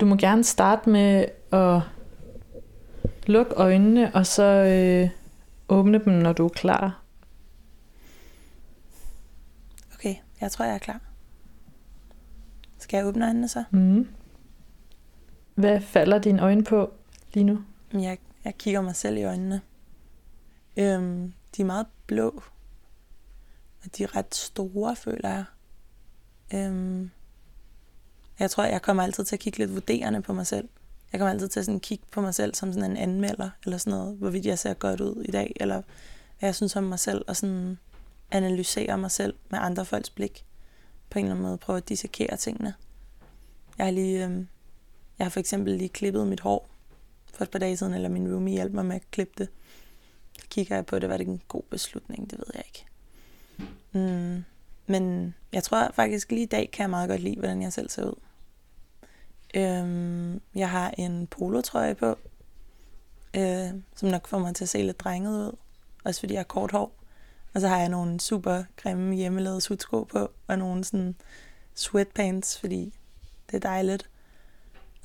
Du 0.00 0.06
må 0.06 0.16
gerne 0.16 0.44
starte 0.44 0.90
med 0.90 1.26
at 1.52 1.80
lukke 3.26 3.54
øjnene, 3.54 4.14
og 4.14 4.26
så 4.26 4.42
øh, 4.42 5.10
åbne 5.68 6.04
dem, 6.04 6.12
når 6.12 6.32
du 6.32 6.44
er 6.44 6.48
klar. 6.48 7.00
Okay, 9.94 10.14
jeg 10.40 10.52
tror, 10.52 10.64
jeg 10.64 10.74
er 10.74 10.78
klar. 10.78 11.00
Skal 12.78 12.96
jeg 12.96 13.06
åbne 13.06 13.26
øjnene 13.26 13.48
så? 13.48 13.64
Mm. 13.70 14.08
Hvad 15.56 15.80
falder 15.80 16.18
dine 16.18 16.42
øjne 16.42 16.64
på 16.64 16.92
lige 17.32 17.44
nu? 17.44 17.64
Jeg, 17.92 18.18
jeg 18.44 18.58
kigger 18.58 18.80
mig 18.80 18.96
selv 18.96 19.16
i 19.16 19.22
øjnene. 19.22 19.60
Øhm, 20.76 21.32
de 21.56 21.62
er 21.62 21.66
meget 21.66 21.86
blå. 22.06 22.42
Og 23.84 23.96
de 23.96 24.02
er 24.02 24.16
ret 24.16 24.34
store, 24.34 24.96
føler 24.96 25.28
jeg. 25.28 25.44
Øhm, 26.54 27.10
jeg 28.38 28.50
tror, 28.50 28.64
jeg 28.64 28.82
kommer 28.82 29.02
altid 29.02 29.24
til 29.24 29.36
at 29.36 29.40
kigge 29.40 29.58
lidt 29.58 29.74
vurderende 29.74 30.22
på 30.22 30.32
mig 30.32 30.46
selv. 30.46 30.68
Jeg 31.12 31.20
kommer 31.20 31.32
altid 31.32 31.48
til 31.48 31.60
at 31.60 31.66
sådan 31.66 31.80
kigge 31.80 32.04
på 32.10 32.20
mig 32.20 32.34
selv 32.34 32.54
som 32.54 32.72
sådan 32.72 32.90
en 32.90 32.96
anmelder, 32.96 33.50
eller 33.64 33.78
sådan 33.78 33.98
noget, 33.98 34.16
hvorvidt 34.16 34.46
jeg 34.46 34.58
ser 34.58 34.74
godt 34.74 35.00
ud 35.00 35.22
i 35.24 35.30
dag, 35.30 35.52
eller 35.56 35.82
hvad 36.38 36.48
jeg 36.48 36.54
synes 36.54 36.76
om 36.76 36.84
mig 36.84 36.98
selv, 36.98 37.24
og 37.28 37.36
sådan 37.36 37.78
analysere 38.30 38.98
mig 38.98 39.10
selv 39.10 39.34
med 39.50 39.58
andre 39.62 39.84
folks 39.84 40.10
blik. 40.10 40.44
På 41.10 41.18
en 41.18 41.24
eller 41.24 41.34
anden 41.34 41.46
måde 41.46 41.58
prøve 41.58 41.76
at 41.76 41.88
dissekere 41.88 42.36
tingene. 42.36 42.74
Jeg 43.78 43.86
har 43.86 43.90
lige, 43.90 44.24
øhm, 44.24 44.48
jeg 45.18 45.24
har 45.24 45.30
for 45.30 45.40
eksempel 45.40 45.72
lige 45.72 45.88
klippet 45.88 46.26
mit 46.26 46.40
hår 46.40 46.68
for 47.34 47.44
et 47.44 47.50
par 47.50 47.58
dage 47.58 47.76
siden, 47.76 47.94
eller 47.94 48.08
min 48.08 48.32
roomie 48.34 48.54
hjalp 48.54 48.72
mig 48.72 48.86
med 48.86 48.96
at 48.96 49.10
klippe 49.10 49.34
det. 49.38 49.48
Så 50.38 50.46
kigger 50.50 50.74
jeg 50.74 50.86
på 50.86 50.98
det, 50.98 51.08
var 51.08 51.16
det 51.16 51.26
en 51.26 51.42
god 51.48 51.62
beslutning, 51.70 52.30
det 52.30 52.38
ved 52.38 52.46
jeg 52.54 52.62
ikke. 52.66 52.86
Mm, 53.92 54.44
men 54.86 55.34
jeg 55.52 55.62
tror 55.62 55.90
faktisk 55.94 56.30
lige 56.30 56.42
i 56.42 56.46
dag 56.46 56.70
kan 56.72 56.82
jeg 56.82 56.90
meget 56.90 57.08
godt 57.08 57.20
lide, 57.20 57.38
hvordan 57.38 57.62
jeg 57.62 57.72
selv 57.72 57.90
ser 57.90 58.04
ud. 58.04 58.14
Øhm, 59.54 60.40
jeg 60.54 60.70
har 60.70 60.94
en 60.98 61.26
polotrøje 61.26 61.94
på, 61.94 62.18
øh, 63.36 63.68
som 63.96 64.08
nok 64.08 64.26
får 64.26 64.38
mig 64.38 64.54
til 64.54 64.64
at 64.64 64.68
se 64.68 64.82
lidt 64.82 65.00
drenget 65.00 65.46
ud. 65.46 65.56
Også 66.04 66.20
fordi 66.20 66.34
jeg 66.34 66.38
har 66.38 66.44
kort 66.44 66.72
hår. 66.72 66.92
Og 67.54 67.60
så 67.60 67.68
har 67.68 67.78
jeg 67.78 67.88
nogle 67.88 68.20
super 68.20 68.62
grimme 68.76 69.14
hjemmelavede 69.14 69.60
sudsko 69.60 70.04
på, 70.04 70.30
og 70.46 70.58
nogle 70.58 70.84
sådan 70.84 71.14
sweatpants, 71.74 72.58
fordi 72.58 72.94
det 73.50 73.56
er 73.56 73.60
dejligt. 73.60 74.10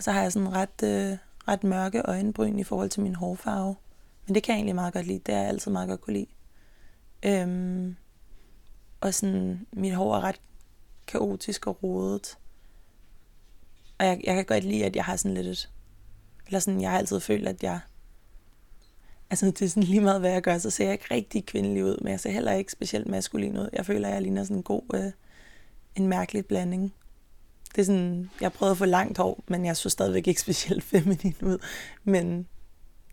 Og 0.02 0.06
så 0.06 0.12
har 0.12 0.22
jeg 0.22 0.32
sådan 0.32 0.54
ret, 0.54 0.84
øh, 0.84 1.18
ret 1.48 1.64
mørke 1.64 2.02
øjenbryn 2.02 2.60
i 2.60 2.64
forhold 2.64 2.90
til 2.90 3.02
min 3.02 3.16
hårfarve. 3.16 3.76
Men 4.26 4.36
det 4.36 4.44
kan 4.44 4.54
jeg 4.54 4.58
egentlig 4.58 4.76
meget 4.76 4.94
godt 4.94 5.08
lide. 5.08 5.20
Det 5.26 5.36
er 5.36 5.40
jeg 5.40 5.48
altid 5.48 5.72
meget 5.72 5.90
godt 5.90 6.02
kunne 6.02 6.14
lide. 6.14 6.28
Øhm, 7.26 7.96
og 9.02 9.14
sådan, 9.14 9.68
mit 9.74 9.96
hår 9.96 10.16
er 10.16 10.22
ret 10.22 10.42
kaotisk 11.08 11.68
og 11.68 11.84
rodet. 11.84 12.38
Og 14.00 14.06
jeg, 14.06 14.22
jeg 14.24 14.36
kan 14.36 14.46
godt 14.46 14.64
lide, 14.64 14.86
at 14.86 14.96
jeg 14.96 15.06
har 15.06 15.16
sådan 15.16 15.36
lidt 15.36 15.48
et... 15.48 15.70
Eller 16.46 16.60
sådan, 16.60 16.82
jeg 16.82 16.92
har 16.92 16.98
altid 16.98 17.20
følt, 17.20 17.48
at 17.48 17.64
jeg... 17.64 17.80
Altså, 19.30 19.46
det 19.46 19.62
er 19.62 19.70
sådan 19.70 19.84
lige 19.84 20.02
meget, 20.02 20.20
hvad 20.20 20.32
jeg 20.32 20.42
gør, 20.42 20.58
så 20.58 20.70
ser 20.70 20.84
jeg 20.84 20.94
ikke 20.94 21.14
rigtig 21.14 21.46
kvindelig 21.46 21.86
ud, 21.86 21.98
men 22.02 22.12
jeg 22.12 22.20
ser 22.20 22.32
heller 22.32 22.52
ikke 22.52 22.72
specielt 22.72 23.08
maskulin 23.08 23.58
ud. 23.58 23.70
Jeg 23.74 23.86
føler, 23.86 24.08
at 24.08 24.14
jeg 24.14 24.22
ligner 24.22 24.44
sådan 24.44 24.58
en 24.58 24.64
god... 24.64 24.84
Øh, 24.94 25.12
en 25.96 26.08
mærkelig 26.08 26.46
blanding. 26.46 26.94
Det 27.76 27.82
er 27.82 27.86
sådan, 27.86 28.30
jeg 28.42 28.54
prøvede 28.54 28.72
at 28.72 28.78
få 28.78 28.86
langt 28.86 29.18
hår, 29.18 29.44
men 29.48 29.66
jeg 29.66 29.78
så 29.78 29.90
stadigvæk 29.90 30.28
ikke 30.28 30.42
specielt 30.48 30.84
feminin 30.84 31.36
ud. 31.42 31.58
Men 32.04 32.48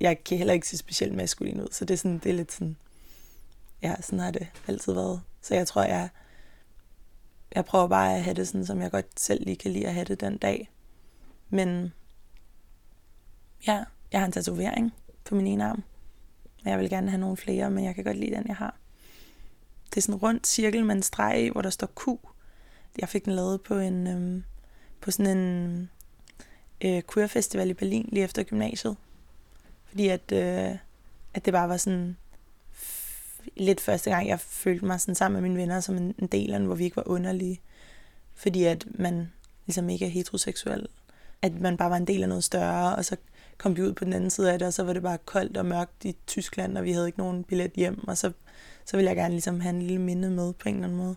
jeg 0.00 0.24
kan 0.24 0.38
heller 0.38 0.54
ikke 0.54 0.68
se 0.68 0.76
specielt 0.76 1.14
maskulin 1.14 1.60
ud, 1.60 1.68
så 1.72 1.84
det 1.84 1.94
er 1.94 1.98
sådan, 1.98 2.18
det 2.18 2.30
er 2.30 2.34
lidt 2.34 2.52
sådan... 2.52 2.76
Ja, 3.82 3.94
sådan 4.00 4.18
har 4.18 4.30
det 4.30 4.46
altid 4.68 4.92
været. 4.92 5.20
Så 5.42 5.54
jeg 5.54 5.66
tror, 5.66 5.82
jeg, 5.82 6.08
jeg 7.54 7.64
prøver 7.64 7.88
bare 7.88 8.16
at 8.16 8.22
have 8.22 8.34
det 8.34 8.48
sådan, 8.48 8.66
som 8.66 8.80
jeg 8.80 8.90
godt 8.90 9.20
selv 9.20 9.44
lige 9.44 9.56
kan 9.56 9.70
lide 9.70 9.86
at 9.86 9.94
have 9.94 10.04
det 10.04 10.20
den 10.20 10.38
dag. 10.38 10.70
Men 11.50 11.92
ja, 13.66 13.84
jeg 14.12 14.20
har 14.20 14.26
en 14.26 14.32
tatovering 14.32 14.94
på 15.24 15.34
min 15.34 15.46
ene 15.46 15.64
arm. 15.64 15.82
Og 16.64 16.70
jeg 16.70 16.78
vil 16.78 16.90
gerne 16.90 17.10
have 17.10 17.20
nogle 17.20 17.36
flere, 17.36 17.70
men 17.70 17.84
jeg 17.84 17.94
kan 17.94 18.04
godt 18.04 18.16
lide 18.16 18.34
den, 18.34 18.46
jeg 18.48 18.56
har. 18.56 18.76
Det 19.90 19.96
er 19.96 20.00
sådan 20.00 20.14
en 20.14 20.20
rund 20.20 20.40
cirkel 20.44 20.84
med 20.84 20.94
en 20.94 21.02
streg 21.02 21.44
i, 21.44 21.48
hvor 21.48 21.62
der 21.62 21.70
står 21.70 21.86
Q. 21.86 22.08
Jeg 22.99 23.09
fik 23.09 23.25
den 23.25 23.33
lavet 23.33 23.62
på 23.62 23.75
en 23.75 24.07
øhm, 24.07 24.45
på 25.00 25.11
sådan 25.11 25.38
en 25.38 25.90
øh, 26.85 27.02
queer 27.12 27.26
festival 27.26 27.71
i 27.71 27.75
Berlin 27.75 28.09
lige 28.12 28.25
efter 28.25 28.43
gymnasiet. 28.43 28.97
Fordi 29.85 30.09
at, 30.09 30.33
øh, 30.33 30.76
at 31.35 31.45
det 31.45 31.52
bare 31.52 31.69
var 31.69 31.76
sådan 31.76 32.17
lidt 33.57 33.81
første 33.81 34.11
gang, 34.11 34.28
jeg 34.28 34.40
følte 34.40 34.85
mig 34.85 35.00
sådan 35.00 35.14
sammen 35.14 35.43
med 35.43 35.50
mine 35.50 35.61
venner 35.61 35.81
som 35.81 35.97
en, 35.97 36.14
en 36.19 36.26
del 36.26 36.52
af 36.52 36.59
den, 36.59 36.67
hvor 36.67 36.75
vi 36.75 36.85
ikke 36.85 36.97
var 36.97 37.09
underlige. 37.09 37.61
Fordi 38.35 38.64
at 38.64 38.87
man 38.95 39.33
ligesom 39.67 39.88
ikke 39.88 40.05
er 40.05 40.11
heteroseksuel. 40.11 40.87
At 41.43 41.61
man 41.61 41.76
bare 41.76 41.90
var 41.90 41.97
en 41.97 42.07
del 42.07 42.23
af 42.23 42.28
noget 42.28 42.45
større, 42.45 42.97
og 42.97 43.05
så 43.05 43.17
kom 43.59 43.76
vi 43.76 43.83
ud 43.83 43.93
på 43.93 44.05
den 44.05 44.12
anden 44.12 44.31
side 44.31 44.52
af 44.52 44.59
det, 44.59 44.69
og 44.69 44.75
så 44.75 44.83
var 44.83 44.93
det 44.93 45.02
bare 45.02 45.19
koldt 45.19 45.57
og 45.57 45.67
mørkt 45.67 46.05
i 46.05 46.17
Tyskland, 46.26 46.78
og 46.78 46.85
vi 46.85 46.93
havde 46.93 47.07
ikke 47.07 47.19
nogen 47.19 47.45
billet 47.45 47.73
hjem, 47.73 48.09
og 48.09 48.19
så, 48.19 48.33
så 48.85 48.97
ville 48.97 49.09
jeg 49.09 49.17
gerne 49.17 49.35
ligesom 49.35 49.61
have 49.61 49.75
en 49.75 49.83
lille 49.83 50.00
minde 50.02 50.31
med 50.31 50.52
på 50.52 50.69
en 50.69 50.75
eller 50.75 50.87
anden 50.87 50.99
måde. 50.99 51.17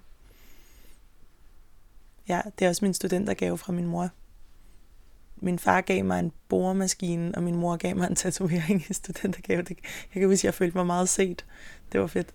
Ja, 2.31 2.41
det 2.59 2.65
er 2.65 2.69
også 2.69 2.85
min 2.85 2.93
studentergave 2.93 3.57
fra 3.57 3.73
min 3.73 3.85
mor. 3.85 4.09
Min 5.35 5.59
far 5.59 5.81
gav 5.81 6.05
mig 6.05 6.19
en 6.19 6.31
boremaskine, 6.49 7.35
og 7.35 7.43
min 7.43 7.55
mor 7.55 7.75
gav 7.75 7.95
mig 7.95 8.07
en 8.09 8.15
tatovering 8.15 8.83
i 8.89 8.93
studentergave. 8.93 9.61
Det, 9.61 9.77
jeg 10.13 10.21
kan 10.21 10.29
huske, 10.29 10.39
at 10.39 10.43
jeg 10.43 10.53
følte 10.53 10.77
mig 10.77 10.85
meget 10.85 11.09
set. 11.09 11.45
Det 11.91 12.01
var 12.01 12.07
fedt. 12.07 12.27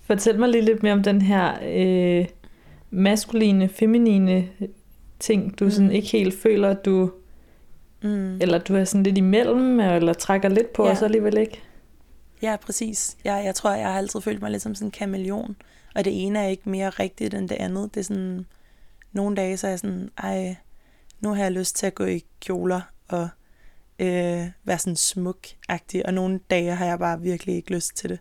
Fortæl 0.00 0.38
mig 0.38 0.48
lige 0.48 0.64
lidt 0.64 0.82
mere 0.82 0.92
om 0.92 1.02
den 1.02 1.22
her 1.22 1.58
øh, 1.62 2.26
maskuline, 2.90 3.68
feminine 3.68 4.48
ting, 5.18 5.58
du 5.58 5.64
mm. 5.64 5.70
sådan 5.70 5.90
ikke 5.90 6.08
helt 6.08 6.42
føler, 6.42 6.68
at 6.68 6.84
du... 6.84 7.10
Mm. 8.02 8.40
Eller 8.40 8.58
du 8.58 8.74
er 8.76 8.84
sådan 8.84 9.02
lidt 9.02 9.18
imellem, 9.18 9.80
eller 9.80 10.12
trækker 10.12 10.48
lidt 10.48 10.72
på, 10.72 10.84
ja. 10.84 10.90
og 10.90 10.96
så 10.96 11.04
alligevel 11.04 11.38
ikke. 11.38 11.62
Ja, 12.42 12.56
præcis. 12.56 13.16
Jeg, 13.24 13.42
jeg 13.44 13.54
tror, 13.54 13.74
jeg 13.74 13.86
har 13.86 13.98
altid 13.98 14.20
følt 14.20 14.42
mig 14.42 14.50
lidt 14.50 14.62
som 14.62 14.74
sådan 14.74 14.86
en 14.86 14.90
kameleon. 14.90 15.56
Og 15.98 16.04
det 16.04 16.26
ene 16.26 16.38
er 16.38 16.46
ikke 16.46 16.70
mere 16.70 16.90
rigtigt 16.90 17.34
end 17.34 17.48
det 17.48 17.54
andet. 17.54 17.94
Det 17.94 18.00
er 18.00 18.04
sådan, 18.04 18.46
nogle 19.12 19.36
dage 19.36 19.56
så 19.56 19.66
er 19.66 19.70
jeg 19.70 19.78
sådan, 19.78 20.10
ej, 20.18 20.56
nu 21.20 21.34
har 21.34 21.42
jeg 21.42 21.52
lyst 21.52 21.76
til 21.76 21.86
at 21.86 21.94
gå 21.94 22.04
i 22.04 22.24
kjoler 22.40 22.80
og 23.08 23.28
øh, 23.98 24.46
være 24.64 24.78
sådan 24.78 24.96
smuk-agtig. 24.96 26.02
Og 26.04 26.14
nogle 26.14 26.40
dage 26.50 26.74
har 26.74 26.86
jeg 26.86 26.98
bare 26.98 27.20
virkelig 27.20 27.54
ikke 27.54 27.74
lyst 27.74 27.96
til 27.96 28.10
det. 28.10 28.18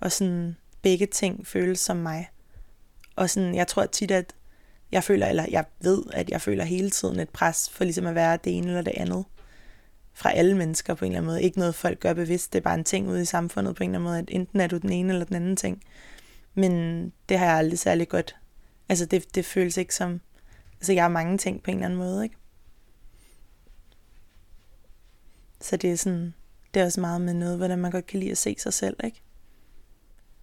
Og 0.00 0.12
sådan, 0.12 0.56
begge 0.82 1.06
ting 1.06 1.46
føles 1.46 1.78
som 1.78 1.96
mig. 1.96 2.30
Og 3.16 3.30
sådan, 3.30 3.54
jeg 3.54 3.68
tror 3.68 3.86
tit, 3.86 4.10
at 4.10 4.34
jeg 4.92 5.04
føler, 5.04 5.26
eller 5.26 5.46
jeg 5.50 5.64
ved, 5.80 6.02
at 6.12 6.30
jeg 6.30 6.40
føler 6.40 6.64
hele 6.64 6.90
tiden 6.90 7.20
et 7.20 7.30
pres 7.30 7.70
for 7.70 7.84
ligesom 7.84 8.06
at 8.06 8.14
være 8.14 8.38
det 8.44 8.56
ene 8.56 8.66
eller 8.66 8.82
det 8.82 8.94
andet. 8.96 9.24
Fra 10.14 10.32
alle 10.32 10.56
mennesker 10.56 10.94
på 10.94 11.04
en 11.04 11.10
eller 11.10 11.18
anden 11.18 11.30
måde. 11.30 11.42
Ikke 11.42 11.58
noget 11.58 11.74
folk 11.74 12.00
gør 12.00 12.12
bevidst, 12.12 12.52
det 12.52 12.58
er 12.58 12.62
bare 12.62 12.74
en 12.74 12.84
ting 12.84 13.08
ude 13.08 13.22
i 13.22 13.24
samfundet 13.24 13.76
på 13.76 13.84
en 13.84 13.90
eller 13.90 13.98
anden 13.98 14.10
måde, 14.10 14.18
at 14.18 14.28
enten 14.28 14.60
er 14.60 14.66
du 14.66 14.76
den 14.76 14.92
ene 14.92 15.12
eller 15.12 15.24
den 15.24 15.36
anden 15.36 15.56
ting. 15.56 15.82
Men 16.54 17.12
det 17.28 17.38
har 17.38 17.46
jeg 17.46 17.56
aldrig 17.56 17.78
særlig 17.78 18.08
godt. 18.08 18.36
Altså 18.88 19.06
det, 19.06 19.34
det 19.34 19.44
føles 19.44 19.76
ikke 19.76 19.94
som, 19.94 20.20
altså 20.74 20.92
jeg 20.92 21.04
har 21.04 21.08
mange 21.08 21.38
ting 21.38 21.62
på 21.62 21.70
en 21.70 21.76
eller 21.76 21.86
anden 21.86 21.98
måde, 21.98 22.24
ikke? 22.24 22.36
Så 25.60 25.76
det 25.76 25.92
er 25.92 25.96
sådan, 25.96 26.34
det 26.74 26.80
er 26.80 26.84
også 26.84 27.00
meget 27.00 27.20
med 27.20 27.34
noget, 27.34 27.56
hvordan 27.56 27.78
man 27.78 27.90
godt 27.90 28.06
kan 28.06 28.20
lide 28.20 28.30
at 28.30 28.38
se 28.38 28.56
sig 28.58 28.72
selv, 28.72 28.96
ikke? 29.04 29.22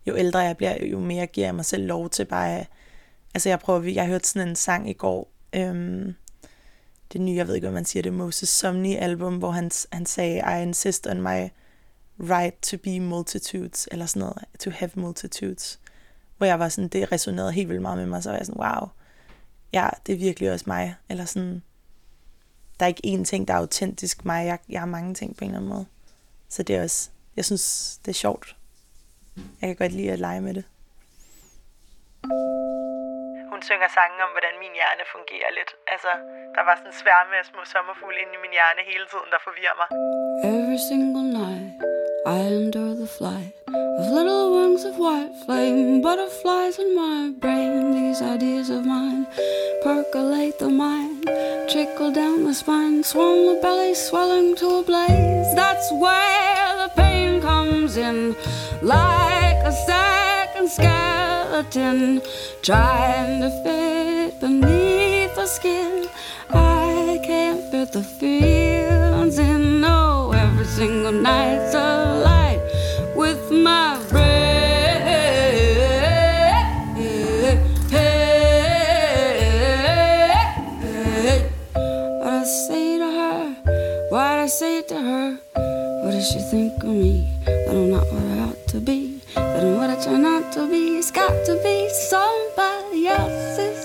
Jo 0.08 0.18
ældre 0.18 0.40
jeg 0.40 0.58
bliver, 0.58 0.86
jo 0.86 1.00
mere 1.00 1.28
giver 1.28 1.48
jeg 1.48 1.56
mig 1.56 1.66
selv 1.66 1.86
lov 1.86 2.10
til 2.10 2.26
bare 2.26 2.60
at, 2.60 2.68
altså 3.34 3.50
jeg 3.50 3.60
prøver, 3.60 3.84
jeg 3.84 4.08
hørte 4.08 4.28
sådan 4.28 4.48
en 4.48 4.56
sang 4.56 4.90
i 4.90 4.94
går, 4.94 5.32
øhm, 5.54 6.16
det 7.14 7.22
nye, 7.22 7.36
jeg 7.36 7.48
ved 7.48 7.56
ikke, 7.56 7.66
hvad 7.66 7.74
man 7.74 7.86
siger, 7.86 8.04
det 8.04 8.14
Moses 8.14 8.50
Somni 8.50 8.96
album, 8.96 9.38
hvor 9.38 9.52
han, 9.52 9.72
han 9.92 10.06
sagde, 10.06 10.60
I 10.60 10.62
insist 10.62 11.08
on 11.08 11.22
my 11.22 11.50
right 12.20 12.62
to 12.62 12.78
be 12.78 13.00
multitudes, 13.00 13.88
eller 13.92 14.06
sådan 14.06 14.20
noget, 14.20 14.44
to 14.60 14.70
have 14.70 14.92
multitudes. 14.96 15.80
Hvor 16.42 16.48
jeg 16.54 16.60
var 16.60 16.70
sådan, 16.70 16.88
det 16.88 17.12
resonerede 17.12 17.52
helt 17.52 17.70
vildt 17.70 17.82
meget 17.82 17.98
med 17.98 18.06
mig, 18.06 18.24
så 18.24 18.30
var 18.30 18.38
jeg 18.38 18.46
sådan, 18.46 18.62
wow, 18.66 18.84
ja, 19.74 19.88
det 20.06 20.12
er 20.14 20.20
virkelig 20.28 20.48
også 20.54 20.66
mig. 20.68 20.96
Eller 21.10 21.26
sådan, 21.26 21.64
der 22.78 22.84
er 22.86 22.92
ikke 22.94 23.08
én 23.14 23.24
ting, 23.32 23.48
der 23.48 23.54
er 23.54 23.58
autentisk 23.58 24.26
mig. 24.26 24.40
Jeg, 24.46 24.60
jeg 24.70 24.80
har 24.84 24.92
mange 24.98 25.14
ting 25.14 25.30
på 25.38 25.44
en 25.44 25.50
eller 25.50 25.60
anden 25.60 25.74
måde. 25.76 25.86
Så 26.50 26.64
det 26.64 26.76
er 26.76 26.82
også, 26.84 27.10
jeg 27.38 27.46
synes, 27.46 27.66
det 28.06 28.12
er 28.12 28.20
sjovt. 28.26 28.56
Jeg 29.60 29.66
kan 29.70 29.76
godt 29.76 29.92
lide 29.92 30.12
at 30.12 30.20
lege 30.20 30.42
med 30.42 30.54
det. 30.58 30.66
Hun 33.52 33.62
synger 33.70 33.90
sange 33.98 34.18
om, 34.26 34.32
hvordan 34.36 34.54
min 34.64 34.74
hjerne 34.80 35.04
fungerer 35.16 35.52
lidt. 35.60 35.72
Altså, 35.94 36.12
der 36.56 36.64
var 36.68 36.76
sådan 36.80 36.92
en 36.92 36.98
sværme 37.02 37.34
af 37.42 37.46
små 37.52 37.62
sommerfugle 37.74 38.18
inde 38.24 38.34
i 38.38 38.42
min 38.44 38.54
hjerne 38.58 38.82
hele 38.92 39.06
tiden, 39.12 39.30
der 39.34 39.40
forvirrer 39.48 39.76
mig. 39.82 39.88
Every 40.54 40.80
single 40.90 41.26
night 41.42 41.70
I 42.36 42.38
endure 42.60 42.96
the 43.04 43.10
flight 43.18 43.61
of 43.74 44.12
little 44.12 44.52
wings 44.52 44.84
of 44.84 44.98
white 44.98 45.34
flame, 45.46 46.02
butterflies 46.02 46.78
in 46.78 46.96
my 46.96 47.32
brain. 47.40 47.94
These 47.94 48.22
ideas 48.22 48.70
of 48.70 48.86
mine 48.86 49.26
percolate 49.82 50.60
the 50.60 50.70
mind, 50.70 51.24
trickle 51.70 52.12
down 52.12 52.44
the 52.44 52.54
spine, 52.54 53.04
swarm 53.04 53.46
the 53.48 53.60
belly, 53.62 53.94
swelling 53.96 54.56
to 54.58 54.68
a 54.80 54.84
blaze. 54.84 55.56
That's 55.56 55.92
where 55.94 56.88
the 56.88 56.92
pain 56.96 57.42
comes 57.42 57.98
in, 57.98 58.36
like 58.82 59.60
a 59.64 59.72
second 59.72 60.70
skeleton 60.70 62.22
trying 62.62 63.42
to 63.42 63.50
fit 63.64 64.40
beneath 64.42 65.36
the 65.36 65.48
skin. 65.48 66.08
I 66.50 67.22
can't 67.24 67.64
fit 67.72 67.94
the 67.94 68.04
feelings 68.04 69.40
in. 69.40 69.80
No, 69.80 70.34
every 70.36 70.66
single 70.66 71.14
night's 71.14 71.74
a 71.74 72.01
to 83.02 83.12
her, 83.12 83.56
what 84.10 84.22
I 84.22 84.46
say 84.46 84.82
to 84.84 84.96
her. 84.96 85.38
What 86.04 86.12
does 86.12 86.28
she 86.30 86.40
think 86.52 86.84
of 86.84 86.90
me? 86.90 87.28
That 87.46 87.76
I'm 87.76 87.90
not 87.90 88.06
what 88.12 88.24
I 88.24 88.40
ought 88.48 88.68
to 88.68 88.80
be. 88.80 89.22
That 89.34 89.64
I'm 89.64 89.78
what 89.78 89.90
I 89.90 90.04
try 90.04 90.18
not 90.18 90.52
to 90.54 90.70
be. 90.70 90.98
It's 91.00 91.10
got 91.10 91.34
to 91.48 91.54
be 91.64 91.90
somebody 92.12 93.08
else's 93.08 93.81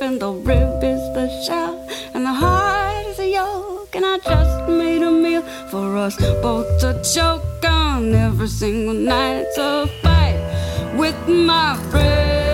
open. 0.00 0.18
The 0.18 0.32
rib 0.32 0.82
is 0.82 1.00
the 1.14 1.28
shell, 1.46 1.86
and 2.14 2.24
the 2.24 2.32
heart 2.32 3.06
is 3.06 3.18
a 3.18 3.28
yolk. 3.28 3.94
And 3.94 4.04
I 4.04 4.18
just 4.18 4.68
made 4.68 5.02
a 5.02 5.10
meal 5.10 5.42
for 5.70 5.96
us 5.96 6.16
both 6.42 6.80
to 6.80 7.00
choke 7.02 7.64
on 7.64 8.14
every 8.14 8.48
single 8.48 8.94
night. 8.94 9.46
A 9.58 9.86
fight 10.02 10.96
with 10.96 11.16
my 11.28 11.78
breath. 11.90 12.49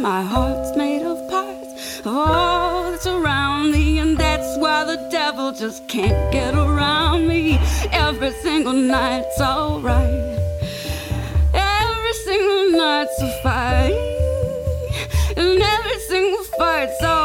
My 0.00 0.22
heart's 0.22 0.76
made 0.76 1.02
of 1.02 1.18
parts 1.28 1.98
of 2.00 2.16
all 2.16 2.92
that's 2.92 3.04
around 3.04 3.72
me, 3.72 3.98
and 3.98 4.16
that's 4.16 4.56
why 4.58 4.84
the 4.84 5.08
devil 5.10 5.50
just 5.50 5.88
can't 5.88 6.32
get 6.32 6.54
around 6.54 7.26
me. 7.26 7.58
Every 7.90 8.30
single 8.30 8.72
night's 8.72 9.40
alright. 9.40 10.38
Every 11.52 12.12
single 12.24 12.78
night's 12.78 13.20
a 13.20 13.42
fight. 13.42 13.92
And 15.36 15.60
every 15.60 15.98
single 16.08 16.44
fight's 16.44 17.02
alright 17.02 17.17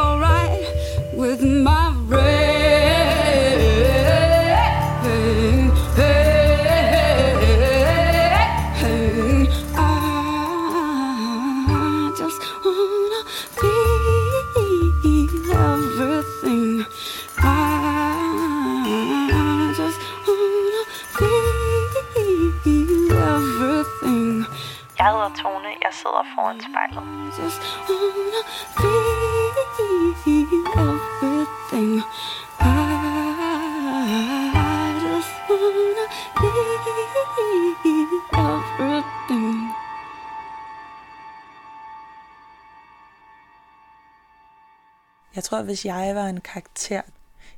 tror, 45.54 45.62
hvis 45.62 45.84
jeg 45.84 46.14
var 46.14 46.26
en 46.26 46.40
karakter, 46.40 47.02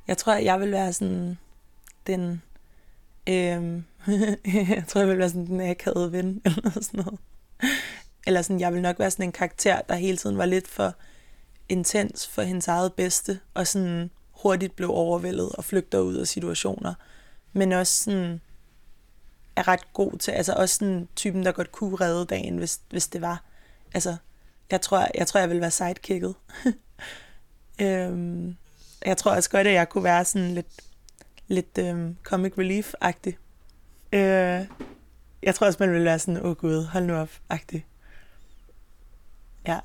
jeg 0.07 0.17
tror, 0.17 0.33
jeg 0.33 0.59
ville 0.59 0.75
være 0.75 0.93
sådan 0.93 1.37
den 2.07 2.41
Øhm, 3.29 3.83
jeg 4.75 4.83
tror, 4.87 5.01
jeg 5.01 5.09
vil 5.09 5.17
være 5.17 5.29
sådan 5.29 5.47
den 5.47 5.61
akavede 5.61 6.11
ven, 6.11 6.41
eller 6.45 6.71
sådan 6.71 7.03
noget. 7.05 7.19
Eller 8.27 8.41
sådan, 8.41 8.59
jeg 8.59 8.73
vil 8.73 8.81
nok 8.81 8.99
være 8.99 9.11
sådan 9.11 9.25
en 9.25 9.31
karakter, 9.31 9.81
der 9.81 9.95
hele 9.95 10.17
tiden 10.17 10.37
var 10.37 10.45
lidt 10.45 10.67
for 10.67 10.93
intens 11.69 12.27
for 12.27 12.41
hendes 12.41 12.67
eget 12.67 12.93
bedste, 12.93 13.39
og 13.53 13.67
sådan 13.67 14.09
hurtigt 14.31 14.75
blev 14.75 14.89
overvældet 14.89 15.49
og 15.49 15.65
flygter 15.65 15.99
ud 15.99 16.15
af 16.15 16.27
situationer. 16.27 16.93
Men 17.53 17.71
også 17.71 18.03
sådan 18.03 18.41
er 19.55 19.67
ret 19.67 19.93
god 19.93 20.17
til, 20.17 20.31
altså 20.31 20.53
også 20.53 20.75
sådan 20.75 21.07
typen, 21.15 21.45
der 21.45 21.51
godt 21.51 21.71
kunne 21.71 21.95
redde 21.95 22.25
dagen, 22.25 22.57
hvis, 22.57 22.79
hvis 22.89 23.07
det 23.07 23.21
var. 23.21 23.43
Altså, 23.93 24.15
jeg 24.71 24.81
tror, 24.81 25.07
jeg 25.15 25.27
tror, 25.27 25.39
jeg 25.39 25.49
vil 25.49 25.61
være 25.61 25.71
sidekicket. 25.71 26.35
øhm, 27.81 28.55
jeg 29.05 29.17
tror 29.17 29.35
også 29.35 29.49
godt, 29.49 29.67
at 29.67 29.73
jeg 29.73 29.89
kunne 29.89 30.03
være 30.03 30.25
sådan 30.25 30.53
lidt, 30.53 30.81
lidt 31.47 31.77
øhm, 31.79 32.17
comic 32.23 32.53
relief-agtig. 32.57 33.37
Øh, 34.13 34.65
jeg 35.43 35.55
tror 35.55 35.67
også, 35.67 35.77
man 35.79 35.91
ville 35.91 36.05
være 36.05 36.19
sådan, 36.19 36.41
åh 36.41 36.49
oh, 36.49 36.55
gud, 36.55 36.83
hold 36.85 37.05
nu 37.05 37.15
op-agtig. 37.15 37.85
Ja. 39.67 39.79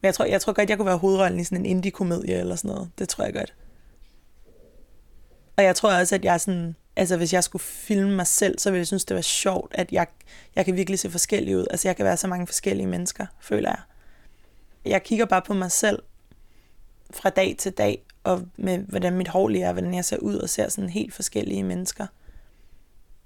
Men 0.00 0.06
jeg 0.06 0.14
tror, 0.14 0.24
jeg 0.24 0.40
tror 0.40 0.52
godt, 0.52 0.70
jeg 0.70 0.78
kunne 0.78 0.86
være 0.86 0.98
hovedrollen 0.98 1.40
i 1.40 1.44
sådan 1.44 1.58
en 1.58 1.66
indie-komedie 1.66 2.34
eller 2.34 2.56
sådan 2.56 2.74
noget. 2.74 2.90
Det 2.98 3.08
tror 3.08 3.24
jeg 3.24 3.34
godt. 3.34 3.54
Og 5.56 5.64
jeg 5.64 5.76
tror 5.76 5.94
også, 5.94 6.14
at 6.14 6.24
jeg 6.24 6.40
sådan, 6.40 6.76
altså 6.96 7.16
hvis 7.16 7.32
jeg 7.32 7.44
skulle 7.44 7.62
filme 7.62 8.16
mig 8.16 8.26
selv, 8.26 8.58
så 8.58 8.70
ville 8.70 8.78
jeg 8.78 8.86
synes, 8.86 9.04
det 9.04 9.14
var 9.14 9.20
sjovt, 9.20 9.74
at 9.74 9.92
jeg, 9.92 10.06
jeg 10.56 10.64
kan 10.64 10.76
virkelig 10.76 10.98
se 10.98 11.10
forskellig 11.10 11.56
ud. 11.56 11.66
Altså 11.70 11.88
jeg 11.88 11.96
kan 11.96 12.04
være 12.04 12.16
så 12.16 12.28
mange 12.28 12.46
forskellige 12.46 12.86
mennesker, 12.86 13.26
føler 13.40 13.68
jeg. 13.68 13.80
Jeg 14.84 15.02
kigger 15.02 15.24
bare 15.24 15.42
på 15.42 15.54
mig 15.54 15.70
selv 15.70 16.02
fra 17.14 17.30
dag 17.30 17.54
til 17.58 17.72
dag, 17.72 18.04
og 18.24 18.46
med 18.56 18.78
hvordan 18.78 19.16
mit 19.16 19.28
hår 19.28 19.48
lige 19.48 19.64
er, 19.64 19.72
hvordan 19.72 19.94
jeg 19.94 20.04
ser 20.04 20.16
ud, 20.18 20.36
og 20.36 20.48
ser 20.48 20.68
sådan 20.68 20.90
helt 20.90 21.14
forskellige 21.14 21.62
mennesker 21.62 22.06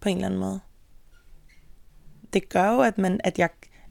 på 0.01 0.09
en 0.09 0.17
eller 0.17 0.27
anden 0.27 0.41
måde. 0.41 0.61
Det 2.33 2.49
gør 2.49 2.73
jo, 2.73 2.81
at, 2.81 2.99
man, 2.99 3.21
at 3.25 3.39
jeg, 3.39 3.49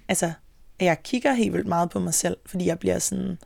altså, 0.07 0.31
at 0.79 0.85
jeg 0.85 1.03
kigger 1.03 1.33
helt 1.33 1.53
vildt 1.53 1.67
meget 1.67 1.89
på 1.89 1.99
mig 1.99 2.13
selv, 2.13 2.37
fordi 2.45 2.65
jeg 2.65 2.79
bliver 2.79 2.99
sådan, 2.99 3.37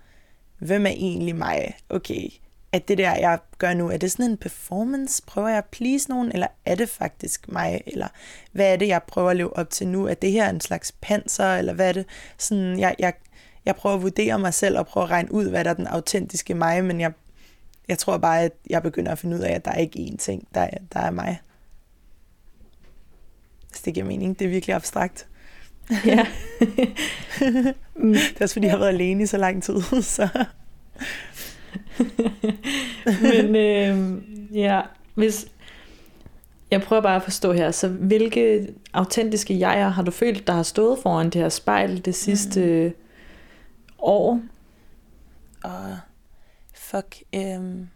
hvem 0.59 0.85
er 0.85 0.89
egentlig 0.89 1.35
mig? 1.35 1.77
Okay, 1.89 2.29
at 2.71 2.87
det 2.87 2.97
der, 2.97 3.15
jeg 3.15 3.39
gør 3.57 3.73
nu, 3.73 3.89
er 3.89 3.97
det 3.97 4.11
sådan 4.11 4.31
en 4.31 4.37
performance? 4.37 5.23
Prøver 5.27 5.47
jeg 5.47 5.57
at 5.57 5.65
please 5.65 6.09
nogen, 6.09 6.31
eller 6.31 6.47
er 6.65 6.75
det 6.75 6.89
faktisk 6.89 7.47
mig? 7.47 7.81
Eller 7.85 8.07
hvad 8.51 8.73
er 8.73 8.75
det, 8.75 8.87
jeg 8.87 9.03
prøver 9.03 9.29
at 9.29 9.37
leve 9.37 9.57
op 9.57 9.69
til 9.69 9.87
nu? 9.87 10.07
Er 10.07 10.13
det 10.13 10.31
her 10.31 10.49
en 10.49 10.61
slags 10.61 10.91
panser, 11.01 11.55
eller 11.55 11.73
hvad 11.73 11.89
er 11.89 11.93
det? 11.93 12.05
Sådan, 12.37 12.79
jeg, 12.79 12.95
jeg, 12.99 13.13
jeg 13.65 13.75
prøver 13.75 13.95
at 13.95 14.01
vurdere 14.01 14.39
mig 14.39 14.53
selv, 14.53 14.77
og 14.77 14.87
prøver 14.87 15.05
at 15.05 15.11
regne 15.11 15.31
ud, 15.31 15.49
hvad 15.49 15.63
der 15.63 15.69
er 15.69 15.73
den 15.73 15.87
autentiske 15.87 16.53
mig, 16.53 16.85
men 16.85 17.01
jeg, 17.01 17.11
jeg 17.87 17.97
tror 17.97 18.17
bare, 18.17 18.41
at 18.41 18.51
jeg 18.69 18.83
begynder 18.83 19.11
at 19.11 19.19
finde 19.19 19.37
ud 19.37 19.41
af, 19.41 19.51
at 19.51 19.65
der 19.65 19.71
er 19.71 19.77
ikke 19.77 19.99
én 19.99 20.17
ting, 20.17 20.47
der, 20.53 20.61
er, 20.61 20.77
der 20.93 20.99
er 20.99 21.11
mig. 21.11 21.41
Hvis 23.69 23.81
det 23.81 23.93
giver 23.93 24.05
mening. 24.05 24.39
Det 24.39 24.45
er 24.45 24.49
virkelig 24.49 24.75
abstrakt. 24.75 25.27
Ja. 26.05 26.25
det 27.39 28.37
er 28.39 28.41
også 28.41 28.53
fordi, 28.53 28.65
jeg 28.65 28.73
har 28.73 28.79
været 28.79 28.89
alene 28.89 29.23
i 29.23 29.25
så 29.25 29.37
lang 29.37 29.63
tid. 29.63 29.81
Så. 30.01 30.29
Men 33.21 33.55
øh, 33.55 34.21
ja, 34.57 34.81
hvis... 35.15 35.47
Jeg 36.71 36.81
prøver 36.81 37.01
bare 37.01 37.15
at 37.15 37.23
forstå 37.23 37.51
her, 37.53 37.71
så 37.71 37.87
hvilke 37.87 38.67
autentiske 38.93 39.59
jeger 39.59 39.89
har 39.89 40.03
du 40.03 40.11
følt, 40.11 40.47
der 40.47 40.53
har 40.53 40.63
stået 40.63 40.99
foran 41.03 41.25
det 41.25 41.41
her 41.41 41.49
spejl 41.49 42.05
det 42.05 42.15
sidste 42.15 42.87
mm 42.87 43.05
år? 44.01 44.41
Og 45.63 45.97
fuck, 46.73 47.23
øhm, 47.35 47.89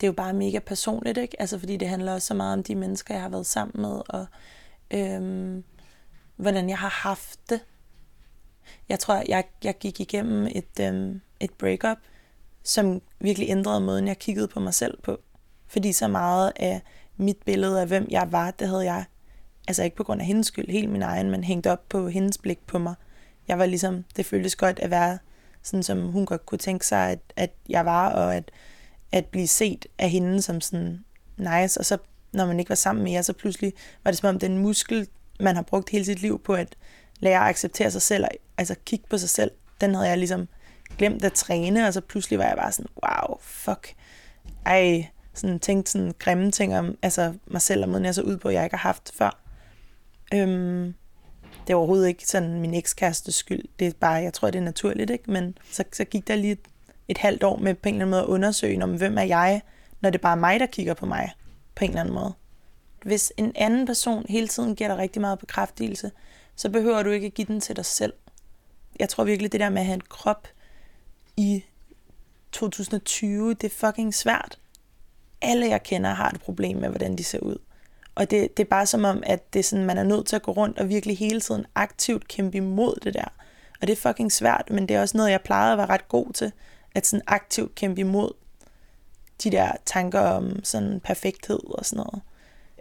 det 0.00 0.06
er 0.06 0.08
jo 0.08 0.12
bare 0.12 0.32
mega 0.32 0.58
personligt, 0.58 1.18
ikke? 1.18 1.40
Altså 1.40 1.58
fordi 1.58 1.76
det 1.76 1.88
handler 1.88 2.12
også 2.12 2.26
så 2.26 2.34
meget 2.34 2.52
om 2.52 2.62
de 2.62 2.74
mennesker, 2.74 3.14
jeg 3.14 3.22
har 3.22 3.28
været 3.28 3.46
sammen 3.46 3.82
med, 3.82 4.00
og 4.08 4.26
øhm, 4.90 5.64
hvordan 6.36 6.68
jeg 6.68 6.78
har 6.78 6.88
haft 6.88 7.50
det. 7.50 7.60
Jeg 8.88 8.98
tror, 8.98 9.22
jeg, 9.28 9.44
jeg 9.64 9.78
gik 9.78 10.00
igennem 10.00 10.46
et, 10.46 10.80
øhm, 10.80 11.20
et 11.40 11.52
breakup, 11.52 11.98
som 12.62 13.02
virkelig 13.20 13.48
ændrede 13.48 13.80
måden, 13.80 14.08
jeg 14.08 14.18
kiggede 14.18 14.48
på 14.48 14.60
mig 14.60 14.74
selv 14.74 14.98
på. 15.02 15.18
Fordi 15.66 15.92
så 15.92 16.08
meget 16.08 16.52
af 16.56 16.82
mit 17.16 17.36
billede 17.46 17.80
af, 17.80 17.86
hvem 17.86 18.06
jeg 18.10 18.32
var, 18.32 18.50
det 18.50 18.68
havde 18.68 18.84
jeg, 18.84 19.04
altså 19.68 19.82
ikke 19.82 19.96
på 19.96 20.04
grund 20.04 20.20
af 20.20 20.26
hendes 20.26 20.46
skyld, 20.46 20.68
helt 20.68 20.90
min 20.90 21.02
egen, 21.02 21.30
men 21.30 21.44
hængt 21.44 21.66
op 21.66 21.88
på 21.88 22.08
hendes 22.08 22.38
blik 22.38 22.66
på 22.66 22.78
mig. 22.78 22.94
Jeg 23.48 23.58
var 23.58 23.66
ligesom, 23.66 24.04
det 24.16 24.26
føltes 24.26 24.56
godt 24.56 24.78
at 24.78 24.90
være 24.90 25.18
sådan, 25.62 25.82
som 25.82 26.12
hun 26.12 26.26
godt 26.26 26.46
kunne 26.46 26.58
tænke 26.58 26.86
sig, 26.86 27.10
at, 27.10 27.18
at 27.36 27.50
jeg 27.68 27.84
var, 27.84 28.10
og 28.12 28.36
at, 28.36 28.50
at 29.12 29.26
blive 29.26 29.48
set 29.48 29.86
af 29.98 30.10
hende 30.10 30.42
som 30.42 30.60
sådan 30.60 31.04
nice. 31.36 31.80
Og 31.80 31.84
så, 31.84 31.98
når 32.32 32.46
man 32.46 32.58
ikke 32.58 32.68
var 32.68 32.74
sammen 32.74 33.04
mere, 33.04 33.22
så 33.22 33.32
pludselig 33.32 33.72
var 34.04 34.10
det 34.10 34.18
som 34.18 34.28
om 34.28 34.38
den 34.38 34.58
muskel, 34.58 35.08
man 35.40 35.54
har 35.54 35.62
brugt 35.62 35.90
hele 35.90 36.04
sit 36.04 36.22
liv 36.22 36.42
på 36.42 36.54
at 36.54 36.76
lære 37.20 37.40
at 37.40 37.48
acceptere 37.48 37.90
sig 37.90 38.02
selv, 38.02 38.24
altså 38.58 38.74
kigge 38.84 39.06
på 39.10 39.18
sig 39.18 39.28
selv, 39.28 39.50
den 39.80 39.94
havde 39.94 40.08
jeg 40.08 40.18
ligesom 40.18 40.48
glemt 40.98 41.24
at 41.24 41.32
træne, 41.32 41.86
og 41.86 41.94
så 41.94 42.00
pludselig 42.00 42.38
var 42.38 42.44
jeg 42.44 42.56
bare 42.56 42.72
sådan, 42.72 42.90
wow, 43.02 43.36
fuck. 43.40 43.94
Ej, 44.66 45.06
sådan 45.34 45.58
tænkte 45.58 45.90
sådan 45.90 46.14
grimme 46.18 46.50
ting 46.50 46.78
om 46.78 46.98
altså 47.02 47.34
mig 47.46 47.62
selv 47.62 47.82
og 47.82 47.88
måden 47.88 48.04
jeg 48.04 48.14
så 48.14 48.22
ud 48.22 48.36
på, 48.36 48.50
jeg 48.50 48.64
ikke 48.64 48.76
har 48.76 48.88
haft 48.88 49.12
før. 49.14 49.40
Øhm, 50.34 50.94
det 51.66 51.72
er 51.72 51.76
overhovedet 51.76 52.08
ikke 52.08 52.26
sådan 52.26 52.60
min 52.60 52.74
ekskærestes 52.74 53.34
skyld. 53.34 53.62
Det 53.78 53.86
er 53.86 53.92
bare, 54.00 54.12
jeg 54.12 54.32
tror, 54.32 54.50
det 54.50 54.58
er 54.58 54.62
naturligt, 54.62 55.10
ikke? 55.10 55.30
Men 55.30 55.58
så, 55.70 55.84
så 55.92 56.04
gik 56.04 56.28
der 56.28 56.36
lige 56.36 56.52
et, 56.52 56.60
et 57.08 57.18
halvt 57.18 57.42
år 57.42 57.56
med 57.56 57.74
på 57.74 57.88
en 57.88 57.94
eller 57.94 58.04
anden 58.04 58.10
måde 58.10 58.22
at 58.22 58.28
undersøge, 58.28 58.82
om 58.82 58.96
hvem 58.96 59.18
er 59.18 59.22
jeg, 59.22 59.62
når 60.00 60.10
det 60.10 60.18
er 60.18 60.22
bare 60.22 60.36
mig, 60.36 60.60
der 60.60 60.66
kigger 60.66 60.94
på 60.94 61.06
mig 61.06 61.32
på 61.74 61.84
en 61.84 61.90
eller 61.90 62.00
anden 62.00 62.14
måde. 62.14 62.32
Hvis 63.02 63.32
en 63.36 63.52
anden 63.54 63.86
person 63.86 64.26
hele 64.28 64.48
tiden 64.48 64.76
giver 64.76 64.88
dig 64.88 64.98
rigtig 64.98 65.20
meget 65.20 65.38
bekræftelse, 65.38 66.10
så 66.56 66.70
behøver 66.70 67.02
du 67.02 67.10
ikke 67.10 67.26
at 67.26 67.34
give 67.34 67.46
den 67.46 67.60
til 67.60 67.76
dig 67.76 67.84
selv. 67.84 68.12
Jeg 68.98 69.08
tror 69.08 69.24
virkelig, 69.24 69.52
det 69.52 69.60
der 69.60 69.68
med 69.68 69.80
at 69.80 69.86
have 69.86 69.94
en 69.94 70.00
krop 70.00 70.48
i 71.36 71.64
2020, 72.52 73.54
det 73.54 73.64
er 73.64 73.86
fucking 73.86 74.14
svært. 74.14 74.58
Alle 75.42 75.68
jeg 75.68 75.82
kender 75.82 76.10
har 76.10 76.30
et 76.30 76.40
problem 76.40 76.76
med, 76.76 76.88
hvordan 76.88 77.18
de 77.18 77.24
ser 77.24 77.38
ud. 77.38 77.58
Og 78.14 78.30
det, 78.30 78.56
det 78.56 78.62
er 78.62 78.68
bare 78.68 78.86
som 78.86 79.04
om, 79.04 79.22
at 79.26 79.52
det 79.52 79.58
er 79.58 79.62
sådan, 79.62 79.84
man 79.84 79.98
er 79.98 80.02
nødt 80.02 80.26
til 80.26 80.36
at 80.36 80.42
gå 80.42 80.52
rundt 80.52 80.78
og 80.78 80.88
virkelig 80.88 81.18
hele 81.18 81.40
tiden 81.40 81.66
aktivt 81.74 82.28
kæmpe 82.28 82.56
imod 82.56 82.94
det 83.02 83.14
der. 83.14 83.32
Og 83.80 83.86
det 83.86 83.92
er 83.92 84.08
fucking 84.08 84.32
svært, 84.32 84.68
men 84.70 84.88
det 84.88 84.96
er 84.96 85.00
også 85.00 85.16
noget, 85.16 85.30
jeg 85.30 85.40
plejede 85.40 85.72
at 85.72 85.78
være 85.78 85.86
ret 85.86 86.08
god 86.08 86.32
til. 86.32 86.52
At 86.94 87.06
sådan 87.06 87.22
aktivt 87.26 87.74
kæmpe 87.74 88.00
imod 88.00 88.32
de 89.44 89.50
der 89.50 89.72
tanker 89.86 90.20
om 90.20 90.64
sådan 90.64 91.00
perfekthed 91.00 91.60
og 91.64 91.84
sådan 91.84 91.96
noget. 92.06 92.22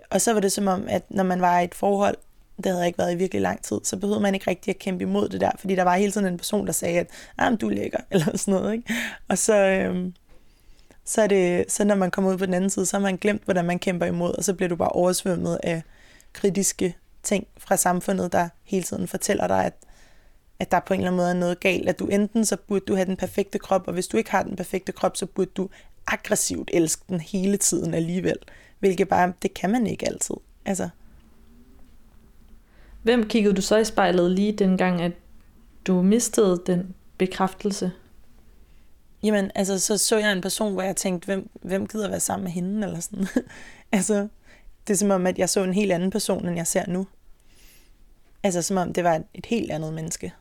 Og 0.09 0.21
så 0.21 0.33
var 0.33 0.39
det 0.39 0.51
som 0.51 0.67
om, 0.67 0.85
at 0.89 1.03
når 1.09 1.23
man 1.23 1.41
var 1.41 1.59
i 1.59 1.63
et 1.63 1.75
forhold, 1.75 2.17
det 2.57 2.71
havde 2.71 2.85
ikke 2.85 2.99
været 2.99 3.13
i 3.13 3.15
virkelig 3.15 3.41
lang 3.41 3.63
tid, 3.63 3.79
så 3.83 3.97
behøvede 3.97 4.21
man 4.21 4.33
ikke 4.33 4.49
rigtig 4.49 4.75
at 4.75 4.79
kæmpe 4.79 5.01
imod 5.01 5.29
det 5.29 5.41
der, 5.41 5.51
fordi 5.59 5.75
der 5.75 5.83
var 5.83 5.95
hele 5.95 6.11
tiden 6.11 6.27
en 6.27 6.37
person, 6.37 6.65
der 6.65 6.73
sagde, 6.73 6.99
at 6.99 7.07
ah, 7.37 7.57
du 7.61 7.69
er 7.69 7.73
lækker, 7.73 7.99
eller 8.11 8.37
sådan 8.37 8.53
noget. 8.53 8.73
Ikke? 8.73 8.93
Og 9.27 9.37
så, 9.37 9.55
øhm, 9.55 10.13
så, 11.05 11.21
er 11.21 11.27
det, 11.27 11.71
så 11.71 11.83
når 11.83 11.95
man 11.95 12.11
kommer 12.11 12.31
ud 12.31 12.37
på 12.37 12.45
den 12.45 12.53
anden 12.53 12.69
side, 12.69 12.85
så 12.85 12.97
har 12.97 13.01
man 13.01 13.17
glemt, 13.17 13.43
hvordan 13.43 13.65
man 13.65 13.79
kæmper 13.79 14.05
imod, 14.05 14.33
og 14.37 14.43
så 14.43 14.53
bliver 14.53 14.69
du 14.69 14.75
bare 14.75 14.89
oversvømmet 14.89 15.59
af 15.63 15.81
kritiske 16.33 16.97
ting 17.23 17.47
fra 17.57 17.77
samfundet, 17.77 18.31
der 18.31 18.49
hele 18.63 18.83
tiden 18.83 19.07
fortæller 19.07 19.47
dig, 19.47 19.65
at, 19.65 19.73
at 20.59 20.71
der 20.71 20.79
på 20.79 20.93
en 20.93 20.99
eller 20.99 21.11
anden 21.11 21.17
måde 21.17 21.29
er 21.29 21.33
noget 21.33 21.59
galt, 21.59 21.89
at 21.89 21.99
du 21.99 22.05
enten 22.05 22.45
så 22.45 22.57
burde 22.67 22.85
du 22.85 22.95
have 22.95 23.05
den 23.05 23.17
perfekte 23.17 23.59
krop, 23.59 23.87
og 23.87 23.93
hvis 23.93 24.07
du 24.07 24.17
ikke 24.17 24.31
har 24.31 24.43
den 24.43 24.55
perfekte 24.55 24.91
krop, 24.91 25.17
så 25.17 25.25
burde 25.25 25.51
du 25.57 25.69
aggressivt 26.07 26.71
elske 26.73 27.03
den 27.09 27.21
hele 27.21 27.57
tiden 27.57 27.93
alligevel, 27.93 28.37
hvilket 28.79 29.07
bare, 29.07 29.33
det 29.41 29.53
kan 29.53 29.69
man 29.69 29.87
ikke 29.87 30.07
altid. 30.07 30.35
Altså, 30.65 30.89
Hvem 33.03 33.27
kiggede 33.27 33.55
du 33.55 33.61
så 33.61 33.77
i 33.77 33.85
spejlet 33.85 34.31
lige 34.31 34.51
dengang, 34.51 35.01
at 35.01 35.11
du 35.87 36.01
mistede 36.01 36.61
den 36.67 36.95
bekræftelse? 37.17 37.91
Jamen, 39.23 39.51
altså, 39.55 39.79
så 39.79 39.97
så 39.97 40.17
jeg 40.17 40.31
en 40.31 40.41
person, 40.41 40.73
hvor 40.73 40.81
jeg 40.81 40.95
tænkte, 40.95 41.25
hvem, 41.25 41.49
hvem 41.61 41.87
gider 41.87 42.09
være 42.09 42.19
sammen 42.19 42.43
med 42.43 42.51
hende, 42.51 42.87
eller 42.87 42.99
sådan. 42.99 43.27
altså, 43.91 44.27
det 44.87 44.93
er 44.93 44.97
som 44.97 45.11
om, 45.11 45.27
at 45.27 45.39
jeg 45.39 45.49
så 45.49 45.63
en 45.63 45.73
helt 45.73 45.91
anden 45.91 46.09
person, 46.09 46.47
end 46.47 46.55
jeg 46.55 46.67
ser 46.67 46.87
nu. 46.87 47.07
Altså, 48.43 48.61
som 48.61 48.77
om 48.77 48.93
det 48.93 49.03
var 49.03 49.21
et 49.33 49.45
helt 49.45 49.71
andet 49.71 49.93
menneske. 49.93 50.33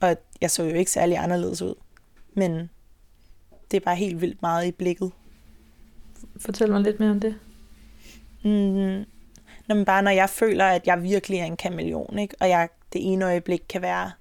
Og 0.00 0.16
jeg 0.40 0.50
så 0.50 0.62
jo 0.62 0.74
ikke 0.74 0.90
særlig 0.90 1.18
anderledes 1.18 1.62
ud. 1.62 1.74
Men 2.34 2.70
det 3.70 3.76
er 3.76 3.80
bare 3.80 3.96
helt 3.96 4.20
vildt 4.20 4.42
meget 4.42 4.66
i 4.66 4.72
blikket. 4.72 5.12
Fortæl 6.40 6.70
mig 6.70 6.80
lidt 6.80 7.00
mere 7.00 7.10
om 7.10 7.20
det. 7.20 7.34
Mm, 8.42 9.04
når 9.68 9.74
man 9.74 9.84
bare 9.84 10.02
når 10.02 10.10
jeg 10.10 10.30
føler, 10.30 10.64
at 10.64 10.86
jeg 10.86 11.02
virkelig 11.02 11.38
er 11.38 11.44
en 11.44 11.56
kameleon, 11.56 12.18
ikke? 12.18 12.34
og 12.40 12.48
jeg 12.48 12.68
det 12.92 13.12
ene 13.12 13.24
øjeblik 13.24 13.62
kan 13.68 13.82
være 13.82 14.12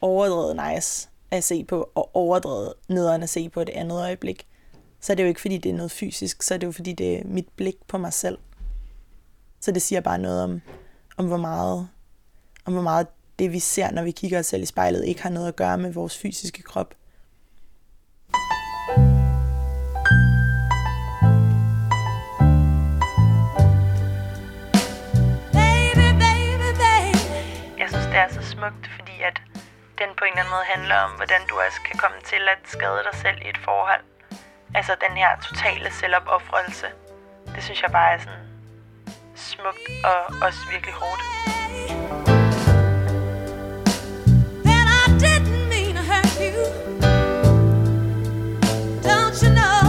overdrevet 0.00 0.60
nice 0.72 1.09
at 1.30 1.44
se 1.44 1.64
på, 1.64 1.90
og 1.94 2.16
overdrevet 2.16 2.72
nederen 2.88 3.22
at 3.22 3.28
se 3.28 3.48
på 3.48 3.64
det 3.64 3.72
andet 3.72 4.00
øjeblik, 4.00 4.46
så 5.00 5.12
er 5.12 5.14
det 5.14 5.22
jo 5.22 5.28
ikke, 5.28 5.40
fordi 5.40 5.58
det 5.58 5.70
er 5.70 5.74
noget 5.74 5.90
fysisk, 5.90 6.42
så 6.42 6.54
er 6.54 6.58
det 6.58 6.66
jo, 6.66 6.72
fordi 6.72 6.92
det 6.92 7.18
er 7.18 7.22
mit 7.24 7.48
blik 7.56 7.76
på 7.88 7.98
mig 7.98 8.12
selv. 8.12 8.38
Så 9.60 9.72
det 9.72 9.82
siger 9.82 10.00
bare 10.00 10.18
noget 10.18 10.42
om, 10.42 10.60
om 11.16 11.26
hvor 11.26 11.36
meget, 11.36 11.88
om 12.64 12.72
hvor 12.72 12.82
meget 12.82 13.06
det, 13.38 13.52
vi 13.52 13.58
ser, 13.58 13.90
når 13.90 14.02
vi 14.02 14.10
kigger 14.10 14.38
os 14.38 14.46
selv 14.46 14.62
i 14.62 14.66
spejlet, 14.66 15.04
ikke 15.04 15.22
har 15.22 15.30
noget 15.30 15.48
at 15.48 15.56
gøre 15.56 15.78
med 15.78 15.92
vores 15.92 16.18
fysiske 16.18 16.62
krop. 16.62 16.94
Baby, 25.52 26.08
baby, 26.24 26.70
baby. 26.84 27.30
Jeg 27.78 27.88
synes, 27.88 28.06
det 28.06 28.16
er 28.16 28.28
så 28.32 28.42
smukt, 28.50 28.90
fordi 28.96 29.09
den 30.00 30.10
på 30.18 30.24
en 30.24 30.30
eller 30.30 30.42
anden 30.42 30.54
måde 30.56 30.66
handler 30.74 30.96
om, 31.06 31.10
hvordan 31.20 31.42
du 31.50 31.54
også 31.66 31.80
kan 31.88 31.96
komme 32.02 32.18
til 32.30 32.42
at 32.54 32.60
skade 32.74 33.00
dig 33.08 33.14
selv 33.24 33.38
i 33.46 33.48
et 33.48 33.60
forhold. 33.68 34.02
Altså 34.74 34.92
den 35.04 35.16
her 35.16 35.30
totale 35.48 35.88
selvopoffrelse. 36.00 36.86
Det 37.54 37.62
synes 37.62 37.82
jeg 37.82 37.90
bare 37.90 38.10
er 38.14 38.18
sådan 38.18 38.46
smukt 39.34 39.86
og 40.10 40.20
også 40.46 40.60
virkelig 40.72 40.94
hårdt. 40.94 41.22
that 44.66 44.86
I 45.00 45.06
didn't 45.24 45.68
mean 45.72 45.94
to 45.98 46.02
hurt 46.10 46.30
you. 46.44 46.56
Don't 49.08 49.36
you 49.42 49.50
know 49.58 49.79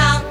짱. 0.00 0.29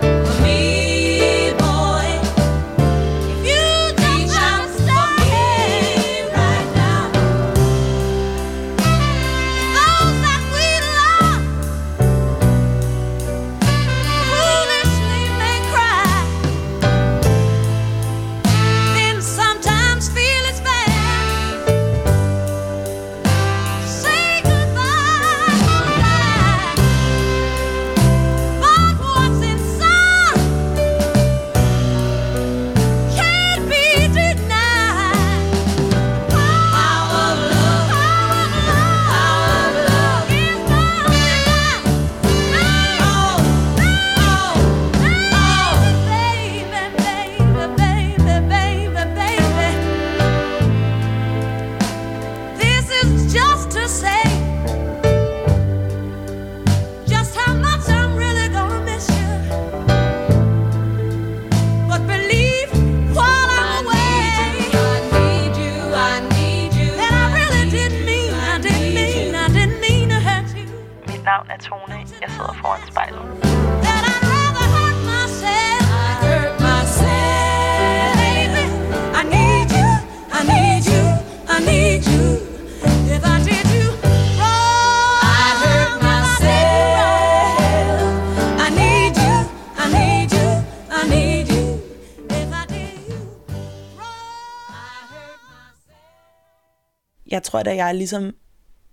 Tror 97.49 97.63
da, 97.63 97.75
jeg 97.75 97.87
er 97.87 97.91
ligesom 97.91 98.35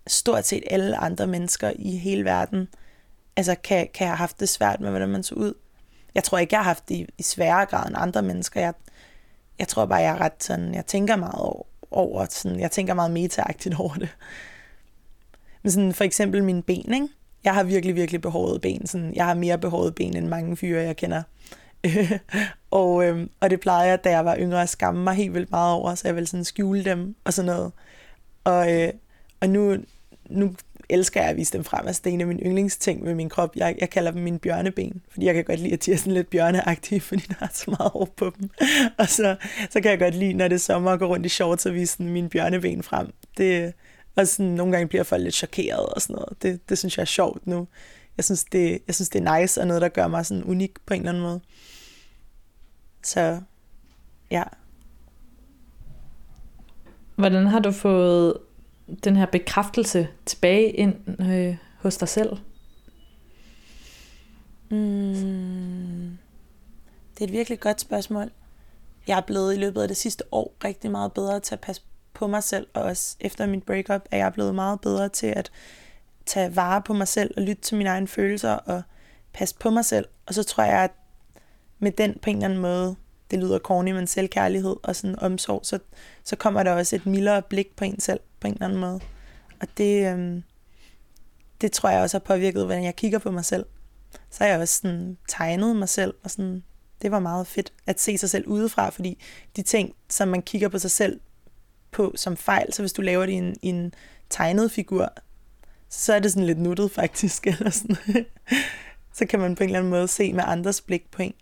stort 0.07 0.47
set 0.47 0.62
alle 0.71 0.97
andre 0.97 1.27
mennesker 1.27 1.73
i 1.79 1.97
hele 1.97 2.25
verden, 2.25 2.69
altså 3.37 3.55
kan, 3.55 3.88
kan 3.95 4.07
have 4.07 4.16
haft 4.16 4.40
det 4.40 4.49
svært 4.49 4.81
med, 4.81 4.90
hvordan 4.90 5.09
man 5.09 5.23
så 5.23 5.35
ud. 5.35 5.55
Jeg 6.14 6.25
tror 6.25 6.38
ikke, 6.38 6.55
jeg 6.55 6.59
har 6.59 6.64
haft 6.64 6.88
det 6.88 6.95
i, 6.95 7.07
i 7.19 7.23
sværere 7.23 7.66
grad 7.66 7.87
end 7.88 7.97
andre 7.99 8.23
mennesker. 8.23 8.61
Jeg, 8.61 8.75
jeg 9.59 9.69
tror 9.69 9.87
bare, 9.87 9.99
jeg 9.99 10.12
er 10.14 10.21
ret 10.21 10.45
sådan, 10.45 10.75
jeg 10.75 10.87
tænker 10.87 11.16
meget 11.16 11.35
over, 11.35 11.62
over 11.90 12.27
sådan, 12.31 12.61
jeg 12.61 12.71
tænker 12.71 12.95
meget 12.95 13.11
metaagtigt 13.11 13.75
over 13.81 13.95
det. 13.95 14.09
Men 15.62 15.71
sådan 15.73 15.95
for 15.95 16.05
eksempel 16.05 16.45
mine 16.45 16.62
ben, 16.62 16.95
ikke? 16.95 17.09
Jeg 17.45 17.55
har 17.55 17.62
virkelig, 17.62 17.95
virkelig 17.95 18.21
behårede 18.21 18.59
ben. 18.59 18.87
Sådan, 18.87 19.14
jeg 19.14 19.25
har 19.25 19.35
mere 19.35 19.59
behårede 19.59 19.92
ben 19.92 20.16
end 20.16 20.27
mange 20.27 20.57
fyre, 20.57 20.83
jeg 20.83 20.97
kender. 20.97 21.23
og, 22.71 23.05
øhm, 23.05 23.31
og 23.40 23.51
det 23.51 23.61
plejede 23.61 23.90
jeg, 23.90 24.05
da 24.05 24.11
jeg 24.11 24.25
var 24.25 24.37
yngre, 24.37 24.62
at 24.62 24.69
skamme 24.69 25.05
mig 25.05 25.14
helt 25.14 25.35
vildt 25.35 25.51
meget 25.51 25.73
over, 25.73 25.95
så 25.95 26.09
jeg 26.09 26.14
ville 26.14 26.27
sådan 26.27 26.45
skjule 26.45 26.85
dem 26.85 27.14
og 27.25 27.33
sådan 27.33 27.47
noget. 27.47 27.73
Og, 28.46 28.74
øh, 28.74 28.92
og 29.40 29.48
nu, 29.48 29.76
nu 30.30 30.54
elsker 30.88 31.20
jeg 31.20 31.30
at 31.30 31.37
vise 31.37 31.52
dem 31.52 31.64
frem. 31.64 31.87
Altså, 31.87 32.02
det 32.04 32.11
er 32.11 32.14
en 32.14 32.20
af 32.20 32.26
mine 32.26 32.42
yndlingsting 32.42 33.02
med 33.02 33.14
min 33.14 33.28
krop. 33.28 33.56
Jeg, 33.56 33.76
jeg 33.80 33.90
kalder 33.90 34.11
dem 34.11 34.22
mine 34.22 34.38
bjørneben, 34.38 35.02
fordi 35.11 35.26
jeg 35.26 35.35
kan 35.35 35.44
godt 35.44 35.61
lide, 35.61 35.72
at 35.72 35.87
de 35.87 35.92
er 35.92 35.96
sådan 35.96 36.12
lidt 36.12 36.30
bjørneagtige, 36.30 37.00
fordi 37.00 37.22
der 37.28 37.35
er 37.40 37.48
så 37.52 37.64
meget 37.78 37.92
hår 37.92 38.09
på 38.16 38.32
dem. 38.40 38.50
Og 38.98 39.09
så, 39.09 39.37
så 39.70 39.80
kan 39.80 39.90
jeg 39.90 39.98
godt 39.98 40.14
lide, 40.14 40.32
når 40.32 40.48
det 40.48 40.54
er 40.54 40.59
sommer, 40.59 40.90
og 40.90 40.98
gå 40.98 41.06
rundt 41.06 41.26
i 41.26 41.28
shorts 41.28 41.66
og 41.66 41.74
vise 41.74 41.92
sådan 41.92 42.09
mine 42.09 42.28
bjørneben 42.28 42.82
frem. 42.82 43.12
Det, 43.37 43.74
og 44.16 44.28
sådan, 44.28 44.52
nogle 44.52 44.72
gange 44.72 44.88
bliver 44.88 45.04
folk 45.04 45.22
lidt 45.22 45.35
chokeret 45.35 45.87
og 45.87 46.02
sådan 46.02 46.14
noget. 46.14 46.42
Det, 46.42 46.68
det 46.68 46.78
synes 46.78 46.96
jeg 46.96 47.02
er 47.02 47.06
sjovt 47.06 47.46
nu. 47.46 47.68
Jeg 48.16 48.24
synes, 48.24 48.44
det, 48.44 48.82
jeg 48.87 48.94
synes, 48.94 49.09
det 49.09 49.26
er 49.26 49.40
nice 49.40 49.61
og 49.61 49.66
noget, 49.66 49.82
der 49.82 49.88
gør 49.88 50.06
mig 50.06 50.26
sådan 50.26 50.44
unik 50.44 50.72
på 50.87 50.94
en 50.94 51.00
eller 51.00 51.11
anden 51.11 51.22
måde. 51.22 51.40
Så 53.02 53.40
ja, 54.30 54.42
Hvordan 57.16 57.46
har 57.46 57.59
du 57.59 57.72
fået 57.72 58.38
den 59.05 59.16
her 59.16 59.26
bekræftelse 59.26 60.09
tilbage 60.26 60.70
ind 60.70 61.20
øh, 61.33 61.57
hos 61.81 61.96
dig 61.96 62.09
selv? 62.09 62.37
Mm. 64.70 66.18
Det 67.14 67.20
er 67.20 67.24
et 67.24 67.33
virkelig 67.33 67.61
godt 67.61 67.81
spørgsmål. 67.81 68.31
Jeg 69.07 69.16
er 69.16 69.22
blevet 69.22 69.55
i 69.55 69.59
løbet 69.59 69.83
af 69.83 69.88
det 69.88 69.96
sidste 69.96 70.24
år 70.33 70.55
rigtig 70.64 70.90
meget 70.90 71.12
bedre 71.12 71.40
til 71.40 71.55
at 71.55 71.61
passe 71.61 71.83
på 72.14 72.26
mig 72.26 72.42
selv, 72.42 72.66
og 72.74 72.83
også 72.83 73.16
efter 73.20 73.46
mit 73.46 73.62
breakup 73.62 74.02
er 74.11 74.16
jeg 74.16 74.33
blevet 74.33 74.55
meget 74.55 74.81
bedre 74.81 75.09
til 75.09 75.26
at 75.26 75.50
tage 76.26 76.57
vare 76.57 76.83
på 76.83 76.92
mig 76.92 77.09
selv 77.09 77.35
og 77.37 77.42
lytte 77.42 77.62
til 77.62 77.76
mine 77.76 77.90
egne 77.90 78.09
følelser 78.09 78.52
og 78.52 78.83
passe 79.33 79.55
på 79.61 79.70
mig 79.70 79.85
selv. 79.85 80.07
Og 80.26 80.35
så 80.35 80.42
tror 80.42 80.64
jeg, 80.64 80.85
at 80.85 80.90
med 81.79 81.92
den 81.92 82.18
på 82.22 82.31
en 82.31 82.37
eller 82.37 82.44
anden 82.44 82.59
måde, 82.59 82.96
det 83.31 83.39
lyder 83.39 83.59
corny, 83.59 83.91
men 83.91 84.07
selvkærlighed 84.07 84.77
og 84.83 84.97
sådan 84.97 85.19
omsorg, 85.19 85.61
så, 85.62 85.79
så 86.25 86.37
kommer 86.37 86.62
der 86.62 86.73
også 86.73 86.97
et 86.97 87.07
mildere 87.07 87.43
blik 87.43 87.77
på 87.77 87.85
en 87.85 88.01
selv 88.01 88.21
på 88.41 88.47
en 88.47 88.55
eller 88.55 88.67
anden 88.67 88.81
måde. 88.81 89.01
Og 89.61 89.69
det, 89.79 90.12
øhm, 90.12 90.43
det 91.61 91.73
tror 91.73 91.89
jeg 91.91 92.03
også 92.03 92.19
har 92.19 92.25
påvirket, 92.25 92.65
hvordan 92.65 92.85
jeg 92.85 92.97
kigger 92.97 93.19
på 93.19 93.31
mig 93.31 93.45
selv. 93.45 93.67
Så 94.31 94.45
har 94.45 94.51
jeg 94.51 94.61
også 94.61 94.81
sådan 94.83 95.17
tegnet 95.29 95.77
mig 95.77 95.89
selv, 95.89 96.15
og 96.23 96.31
sådan, 96.31 96.62
det 97.03 97.11
var 97.11 97.19
meget 97.19 97.47
fedt 97.47 97.73
at 97.87 98.01
se 98.01 98.19
sig 98.19 98.31
selv 98.31 98.47
udefra, 98.47 98.91
fordi 98.91 99.23
de 99.57 99.62
ting, 99.62 99.95
som 100.09 100.29
man 100.29 100.43
kigger 100.43 100.69
på 100.69 100.79
sig 100.79 100.91
selv 100.91 101.21
på 101.91 102.12
som 102.17 102.37
fejl, 102.37 102.73
så 102.73 102.83
hvis 102.83 102.93
du 102.93 103.03
laver 103.03 103.27
det 103.27 103.33
i 103.33 103.37
en, 103.37 103.57
i 103.62 103.69
en 103.69 103.95
tegnet 104.31 104.71
figur, 104.73 105.12
så 105.89 106.12
er 106.15 106.19
det 106.19 106.33
sådan 106.33 106.47
lidt 106.47 106.59
nuttet 106.59 106.91
faktisk, 106.91 107.47
eller 107.59 107.71
sådan. 107.71 108.27
så 109.12 109.27
kan 109.27 109.41
man 109.41 109.55
på 109.55 109.62
en 109.62 109.69
eller 109.69 109.79
anden 109.79 109.91
måde 109.91 110.09
se 110.09 110.33
med 110.33 110.45
andres 110.47 110.81
blik 110.81 111.11
på 111.11 111.23
en. 111.23 111.35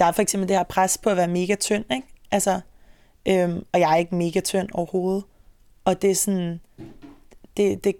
Der 0.00 0.06
er 0.06 0.12
for 0.12 0.22
eksempel 0.22 0.48
det 0.48 0.56
her 0.56 0.62
pres 0.62 0.98
på 0.98 1.10
at 1.10 1.16
være 1.16 1.28
mega 1.28 1.54
tynd, 1.54 1.84
ikke? 1.92 2.06
Altså, 2.30 2.60
øhm, 3.28 3.64
og 3.72 3.80
jeg 3.80 3.92
er 3.92 3.96
ikke 3.96 4.14
mega 4.14 4.40
tynd 4.40 4.68
overhovedet. 4.72 5.24
Og 5.84 6.02
det 6.02 6.10
er 6.10 6.14
sådan, 6.14 6.60
det, 7.56 7.84
det, 7.84 7.96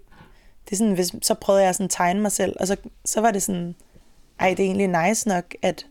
det 0.65 0.71
er 0.71 0.75
sådan, 0.75 0.93
hvis, 0.93 1.15
så 1.21 1.33
prøvede 1.33 1.63
jeg 1.63 1.75
sådan 1.75 1.83
at 1.85 1.89
tegne 1.91 2.21
mig 2.21 2.31
selv, 2.31 2.55
og 2.59 2.67
så, 2.67 2.75
så 3.05 3.21
var 3.21 3.31
det 3.31 3.43
sådan, 3.43 3.75
ej, 4.39 4.49
det 4.49 4.59
er 4.59 4.67
egentlig 4.67 5.07
nice 5.07 5.27
nok 5.27 5.55
at 5.61 5.85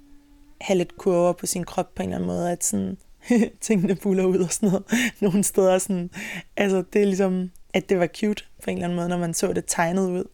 have 0.61 0.79
lidt 0.79 0.96
kurver 0.96 1.33
på 1.33 1.46
sin 1.46 1.64
krop 1.64 1.94
på 1.94 2.03
en 2.03 2.09
eller 2.09 2.16
anden 2.16 2.27
måde, 2.27 2.53
at 2.53 2.64
sådan, 2.64 2.99
tingene 3.61 3.94
buller 3.94 4.25
ud 4.25 4.38
og 4.38 4.53
sådan 4.53 4.68
noget. 4.68 4.85
Nogle 5.20 5.44
steder 5.44 5.79
sådan, 5.79 6.11
altså 6.57 6.85
det 6.92 7.03
er 7.03 7.07
ligesom, 7.07 7.51
at 7.75 7.88
det 7.88 7.99
var 7.99 8.07
cute 8.07 8.44
på 8.64 8.70
en 8.70 8.77
eller 8.77 8.85
anden 8.85 8.96
måde, 8.96 9.09
når 9.09 9.18
man 9.18 9.35
så 9.35 9.53
det 9.53 9.64
tegnet 9.66 10.11
ud. 10.11 10.25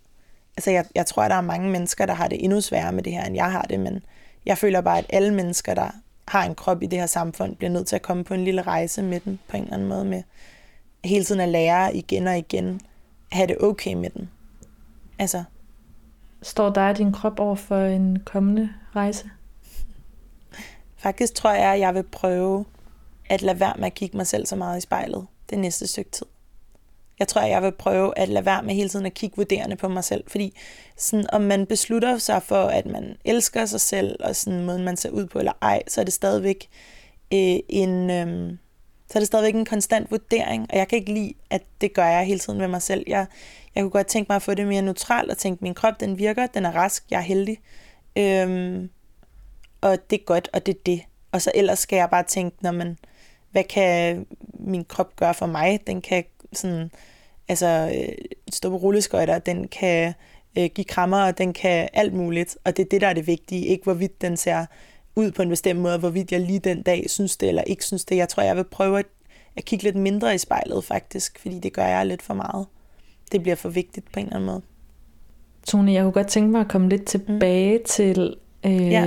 altså 0.56 0.70
jeg, 0.70 0.84
jeg 0.94 1.06
tror, 1.06 1.22
at 1.22 1.30
der 1.30 1.36
er 1.36 1.40
mange 1.40 1.70
mennesker, 1.70 2.06
der 2.06 2.14
har 2.14 2.28
det 2.28 2.44
endnu 2.44 2.60
sværere 2.60 2.92
med 2.92 3.02
det 3.02 3.12
her, 3.12 3.24
end 3.24 3.36
jeg 3.36 3.52
har 3.52 3.62
det, 3.62 3.80
men 3.80 4.04
jeg 4.46 4.58
føler 4.58 4.80
bare, 4.80 4.98
at 4.98 5.06
alle 5.08 5.34
mennesker, 5.34 5.74
der 5.74 5.90
har 6.28 6.44
en 6.44 6.54
krop 6.54 6.82
i 6.82 6.86
det 6.86 6.98
her 6.98 7.06
samfund, 7.06 7.56
bliver 7.56 7.70
nødt 7.70 7.86
til 7.86 7.96
at 7.96 8.02
komme 8.02 8.24
på 8.24 8.34
en 8.34 8.44
lille 8.44 8.62
rejse 8.62 9.02
med 9.02 9.20
den, 9.20 9.38
på 9.48 9.56
en 9.56 9.62
eller 9.62 9.74
anden 9.74 9.88
måde, 9.88 10.04
med 10.04 10.22
hele 11.04 11.24
tiden 11.24 11.40
at 11.40 11.48
lære 11.48 11.96
igen 11.96 12.26
og 12.26 12.38
igen, 12.38 12.80
have 13.32 13.46
det 13.46 13.56
okay 13.60 13.94
med 13.94 14.10
den. 14.10 14.30
Altså, 15.18 15.44
Står 16.42 16.70
dig 16.70 16.88
og 16.88 16.98
din 16.98 17.12
krop 17.12 17.40
over 17.40 17.54
for 17.54 17.84
en 17.84 18.18
kommende 18.24 18.70
rejse? 18.96 19.30
faktisk 20.96 21.34
tror 21.34 21.52
jeg, 21.52 21.72
at 21.72 21.80
jeg 21.80 21.94
vil 21.94 22.02
prøve 22.02 22.64
at 23.28 23.42
lade 23.42 23.60
være 23.60 23.74
med 23.76 23.86
at 23.86 23.94
kigge 23.94 24.16
mig 24.16 24.26
selv 24.26 24.46
så 24.46 24.56
meget 24.56 24.78
i 24.78 24.80
spejlet 24.80 25.26
det 25.50 25.58
næste 25.58 25.86
stykke 25.86 26.10
tid. 26.10 26.26
Jeg 27.18 27.28
tror, 27.28 27.40
at 27.40 27.50
jeg 27.50 27.62
vil 27.62 27.72
prøve 27.72 28.18
at 28.18 28.28
lade 28.28 28.46
være 28.46 28.62
med 28.62 28.74
hele 28.74 28.88
tiden 28.88 29.06
at 29.06 29.14
kigge 29.14 29.36
vurderende 29.36 29.76
på 29.76 29.88
mig 29.88 30.04
selv, 30.04 30.24
fordi 30.26 30.56
sådan, 30.96 31.26
om 31.32 31.40
man 31.40 31.66
beslutter 31.66 32.18
sig 32.18 32.42
for, 32.42 32.64
at 32.64 32.86
man 32.86 33.16
elsker 33.24 33.66
sig 33.66 33.80
selv, 33.80 34.16
og 34.20 34.36
sådan 34.36 34.64
måden, 34.64 34.84
man 34.84 34.96
ser 34.96 35.10
ud 35.10 35.26
på 35.26 35.38
eller 35.38 35.52
ej, 35.62 35.82
så 35.88 36.00
er 36.00 36.04
det 36.04 36.14
stadigvæk 36.14 36.68
øh, 37.32 37.58
en... 37.68 38.10
Øh, 38.10 38.56
så 39.08 39.18
er 39.18 39.20
det 39.20 39.26
stadigvæk 39.26 39.54
en 39.54 39.64
konstant 39.64 40.10
vurdering, 40.10 40.66
og 40.70 40.78
jeg 40.78 40.88
kan 40.88 40.98
ikke 40.98 41.12
lide, 41.12 41.32
at 41.50 41.62
det 41.80 41.94
gør 41.94 42.06
jeg 42.06 42.26
hele 42.26 42.38
tiden 42.38 42.58
med 42.58 42.68
mig 42.68 42.82
selv. 42.82 43.04
Jeg, 43.06 43.26
jeg 43.74 43.82
kunne 43.82 43.90
godt 43.90 44.06
tænke 44.06 44.28
mig 44.28 44.36
at 44.36 44.42
få 44.42 44.54
det 44.54 44.66
mere 44.66 44.82
neutralt, 44.82 45.30
og 45.30 45.38
tænke, 45.38 45.64
min 45.64 45.74
krop, 45.74 46.00
den 46.00 46.18
virker, 46.18 46.46
den 46.46 46.66
er 46.66 46.70
rask, 46.70 47.04
jeg 47.10 47.16
er 47.16 47.22
heldig. 47.22 47.58
Øhm, 48.16 48.90
og 49.80 50.10
det 50.10 50.20
er 50.20 50.24
godt, 50.24 50.48
og 50.52 50.66
det 50.66 50.74
er 50.74 50.78
det. 50.86 51.02
Og 51.32 51.42
så 51.42 51.52
ellers 51.54 51.78
skal 51.78 51.96
jeg 51.96 52.10
bare 52.10 52.22
tænke, 52.22 52.56
når 52.60 52.72
man, 52.72 52.98
hvad 53.50 53.64
kan 53.64 54.26
min 54.54 54.84
krop 54.84 55.16
gøre 55.16 55.34
for 55.34 55.46
mig? 55.46 55.80
Den 55.86 56.02
kan 56.02 56.24
sådan, 56.58 56.90
altså, 57.48 57.92
øh, 57.96 58.14
stå 58.52 58.70
på 58.70 58.76
rulleskøjter, 58.76 59.38
den 59.38 59.68
kan 59.68 60.14
øh, 60.58 60.70
give 60.74 60.84
krammer, 60.84 61.22
og 61.22 61.38
den 61.38 61.52
kan 61.52 61.88
alt 61.92 62.12
muligt. 62.12 62.56
Og 62.64 62.76
det 62.76 62.84
er 62.84 62.88
det, 62.88 63.00
der 63.00 63.06
er 63.06 63.12
det 63.12 63.26
vigtige. 63.26 63.66
Ikke 63.66 63.84
hvorvidt 63.84 64.22
den 64.22 64.36
ser 64.36 64.66
ud 65.16 65.30
på 65.30 65.42
en 65.42 65.48
bestemt 65.48 65.80
måde, 65.80 65.98
hvorvidt 65.98 66.32
jeg 66.32 66.40
lige 66.40 66.58
den 66.58 66.82
dag 66.82 67.10
synes 67.10 67.36
det, 67.36 67.48
eller 67.48 67.62
ikke 67.62 67.84
synes 67.84 68.04
det. 68.04 68.16
Jeg 68.16 68.28
tror, 68.28 68.42
jeg 68.42 68.56
vil 68.56 68.64
prøve 68.64 68.98
at, 68.98 69.06
at 69.56 69.64
kigge 69.64 69.84
lidt 69.84 69.96
mindre 69.96 70.34
i 70.34 70.38
spejlet, 70.38 70.84
faktisk, 70.84 71.38
fordi 71.38 71.58
det 71.58 71.72
gør 71.72 71.86
jeg 71.86 72.06
lidt 72.06 72.22
for 72.22 72.34
meget. 72.34 72.66
Det 73.32 73.42
bliver 73.42 73.56
for 73.56 73.68
vigtigt 73.68 74.12
på 74.12 74.20
en 74.20 74.26
eller 74.26 74.36
anden 74.36 74.46
måde. 74.46 74.62
Tone, 75.66 75.92
jeg 75.92 76.02
kunne 76.02 76.12
godt 76.12 76.28
tænke 76.28 76.50
mig 76.50 76.60
at 76.60 76.68
komme 76.68 76.88
lidt 76.88 77.04
tilbage 77.04 77.78
mm. 77.78 77.84
til 77.86 78.36
øh, 78.66 78.90
Ja. 78.90 79.06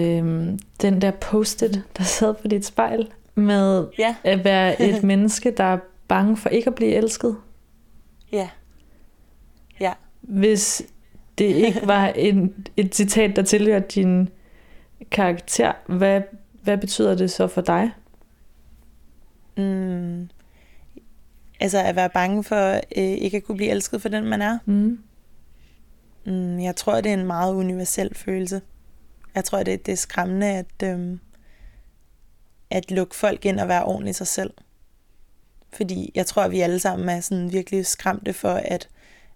den 0.81 1.01
der 1.01 1.11
post-it, 1.11 1.81
der 1.97 2.03
sad 2.03 2.33
på 2.33 2.47
dit 2.47 2.65
spejl, 2.65 3.07
med 3.35 3.87
Ja. 3.99 4.15
at 4.23 4.43
være 4.43 4.81
et 4.81 5.03
menneske, 5.11 5.51
der 5.51 5.63
er 5.63 5.77
bange 6.09 6.37
for 6.37 6.49
ikke 6.49 6.67
at 6.67 6.75
blive 6.75 6.95
elsket. 6.95 7.37
Ja. 8.31 8.49
Ja. 9.79 9.93
Hvis 10.21 10.81
det 11.37 11.45
ikke 11.45 11.87
var 11.87 12.07
en, 12.07 12.67
et 12.77 12.95
citat, 12.95 13.35
der 13.35 13.41
tilhører 13.41 13.79
din 13.79 14.29
karakter, 15.11 15.73
hvad, 15.87 16.21
hvad 16.63 16.77
betyder 16.77 17.15
det 17.15 17.31
så 17.31 17.47
for 17.47 17.61
dig? 17.61 17.91
Mm. 19.57 20.29
Altså 21.59 21.77
at 21.77 21.95
være 21.95 22.09
bange 22.09 22.43
for 22.43 22.73
øh, 22.73 22.81
ikke 22.95 23.37
at 23.37 23.43
kunne 23.43 23.57
blive 23.57 23.71
elsket 23.71 24.01
for 24.01 24.09
den, 24.09 24.25
man 24.25 24.41
er. 24.41 24.57
Mm. 24.65 24.99
Mm, 26.25 26.59
jeg 26.59 26.75
tror, 26.75 27.01
det 27.01 27.09
er 27.09 27.13
en 27.13 27.27
meget 27.27 27.53
universel 27.53 28.15
følelse. 28.15 28.61
Jeg 29.35 29.43
tror, 29.43 29.63
det, 29.63 29.85
det 29.85 29.91
er 29.91 29.95
skræmmende 29.95 30.47
at, 30.47 30.83
øhm, 30.83 31.19
at 32.69 32.91
lukke 32.91 33.15
folk 33.15 33.45
ind 33.45 33.59
og 33.59 33.67
være 33.67 33.83
ordentlig 33.83 34.15
sig 34.15 34.27
selv. 34.27 34.53
Fordi 35.73 36.11
jeg 36.15 36.25
tror, 36.25 36.43
at 36.43 36.51
vi 36.51 36.59
alle 36.59 36.79
sammen 36.79 37.09
er 37.09 37.19
sådan 37.19 37.51
virkelig 37.51 37.85
skræmte 37.85 38.33
for, 38.33 38.53
at, 38.53 38.89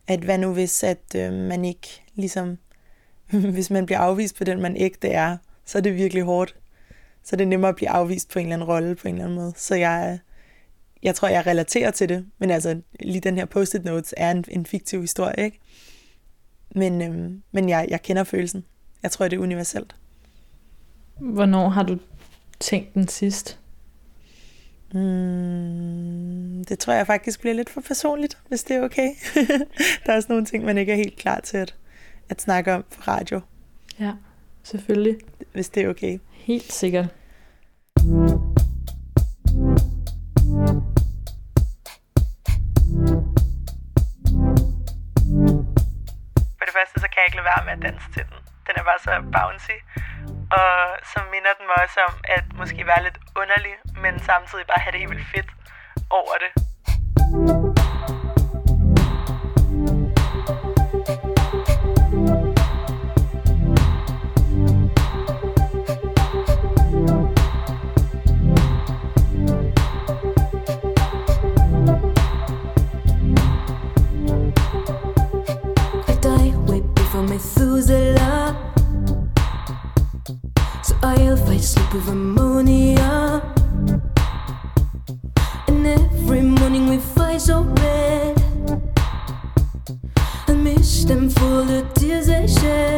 at 0.08 0.19
hvad 0.19 0.38
nu 0.38 0.54
hvis, 0.54 0.84
at 0.84 1.15
øh, 1.15 1.34
man 1.34 1.65
ikke 1.65 2.04
ligesom, 2.15 2.58
hvis 3.54 3.69
man 3.69 3.86
bliver 3.86 4.00
afvist 4.00 4.38
på 4.38 4.43
den, 4.43 4.62
man 4.62 4.78
ægte 4.78 5.08
er, 5.08 5.38
så 5.65 5.78
er 5.78 5.82
det 5.82 5.96
virkelig 5.96 6.24
hårdt. 6.24 6.56
Så 7.24 7.36
er 7.36 7.38
det 7.38 7.48
nemmere 7.48 7.69
at 7.69 7.76
blive 7.76 7.89
afvist 7.89 8.30
på 8.30 8.39
en 8.39 8.46
eller 8.46 8.56
anden 8.56 8.67
rolle 8.67 8.96
på 8.96 9.08
en 9.08 9.13
eller 9.13 9.26
anden 9.26 9.39
måde. 9.39 9.54
Så 9.56 9.76
jeg, 9.76 10.19
jeg 11.04 11.15
tror, 11.15 11.28
jeg 11.28 11.48
relaterer 11.48 11.91
til 11.91 12.10
det. 12.10 12.26
Men 12.38 12.50
altså, 12.50 12.82
lige 13.00 13.22
den 13.22 13.38
her 13.38 13.46
post-it 13.46 13.86
notes 13.86 14.13
er 14.17 14.32
en, 14.32 14.46
en 14.48 14.65
fiktiv 14.65 15.02
historie, 15.02 15.46
ikke? 15.46 15.60
Men, 16.76 17.02
øhm, 17.02 17.43
men 17.52 17.69
jeg, 17.69 17.88
jeg 17.89 18.02
kender 18.02 18.24
følelsen. 18.24 18.65
Jeg 19.04 19.12
tror, 19.12 19.28
det 19.28 19.38
er 19.38 19.41
universelt. 19.41 19.96
Hvornår 21.19 21.69
har 21.69 21.84
du 21.84 21.98
tænkt 22.60 22.93
den 22.93 23.08
sidst? 23.08 23.60
Mm, 24.93 26.65
det 26.65 26.79
tror 26.79 26.93
jeg 26.93 27.08
faktisk 27.08 27.39
bliver 27.41 27.53
lidt 27.53 27.69
for 27.69 27.82
personligt, 27.82 28.38
hvis 28.47 28.63
det 28.63 28.75
er 28.77 28.84
okay. 28.84 29.10
Der 30.06 30.12
er 30.12 30.15
også 30.15 30.29
nogle 30.29 30.45
ting, 30.45 30.65
man 30.65 30.77
ikke 30.77 30.91
er 30.91 30.95
helt 30.95 31.17
klar 31.17 31.39
til 31.39 31.58
at, 31.58 31.75
at 32.29 32.41
snakke 32.41 32.73
om 32.73 32.84
på 32.95 33.01
radio, 33.08 33.41
Ja, 33.99 34.12
selvfølgelig. 34.63 35.17
hvis 35.53 35.69
det 35.69 35.84
er 35.84 35.89
okay. 35.89 36.19
Helt 36.32 36.71
sikkert. 36.73 37.06
For 46.60 46.65
det 46.67 46.73
første, 46.77 46.95
så 47.03 47.08
kan 47.12 47.17
jeg 47.21 47.25
ikke 47.29 47.38
lade 47.39 47.49
være 47.53 47.63
med 47.67 47.73
at 47.77 47.82
danse 47.88 48.08
til 48.15 48.23
den. 48.29 48.38
Den 48.67 48.73
er 48.82 48.84
bare 48.89 49.01
så 49.08 49.12
bouncy. 49.36 49.77
Og 50.58 50.72
så 51.12 51.20
minder 51.32 51.54
den 51.58 51.66
mig 51.70 51.78
også 51.84 52.00
om 52.08 52.16
at 52.36 52.44
måske 52.60 52.88
være 52.92 53.04
lidt 53.04 53.18
underlig, 53.42 53.76
men 54.04 54.13
samtidig 54.20 54.66
bare 54.68 54.82
have 54.84 54.92
det 54.92 55.00
helt 55.00 55.12
vildt 55.12 55.28
fedt 55.36 55.50
over 56.10 56.34
det. 56.44 56.52
With 81.93 82.08
ammonia. 82.10 83.41
And 85.67 85.86
every 85.86 86.41
morning 86.41 86.89
we 86.89 86.97
fight 86.97 87.41
so 87.41 87.62
red. 87.62 88.41
I 90.47 90.53
miss 90.53 91.03
them 91.03 91.29
for 91.29 91.63
the 91.63 91.86
tears 91.93 92.27
they 92.27 92.47
shed. 92.47 92.92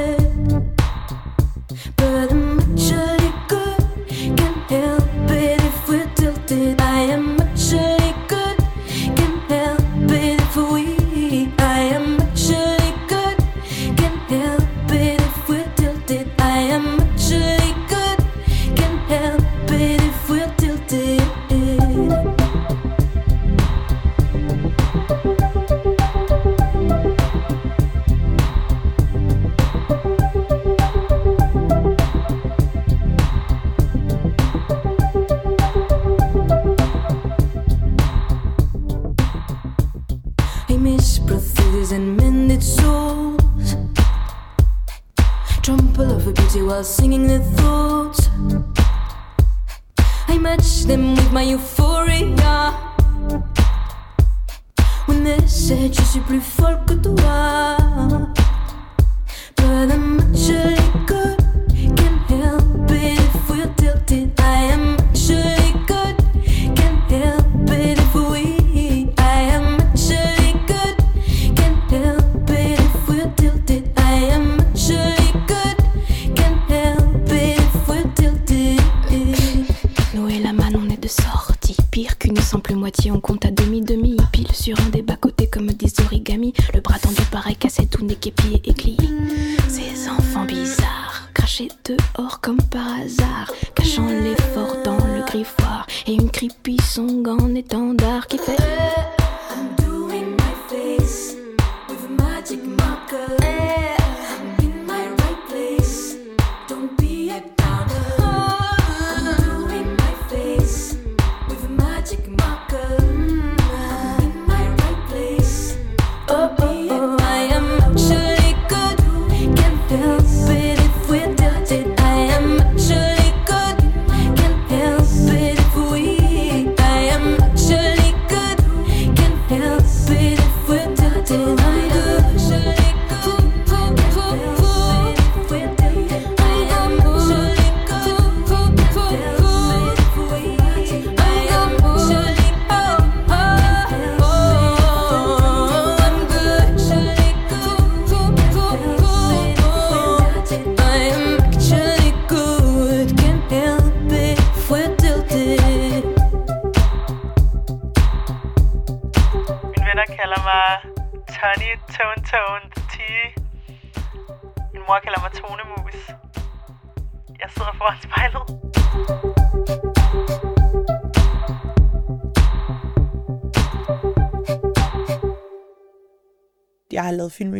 keep 88.26 88.44
you 88.46 88.55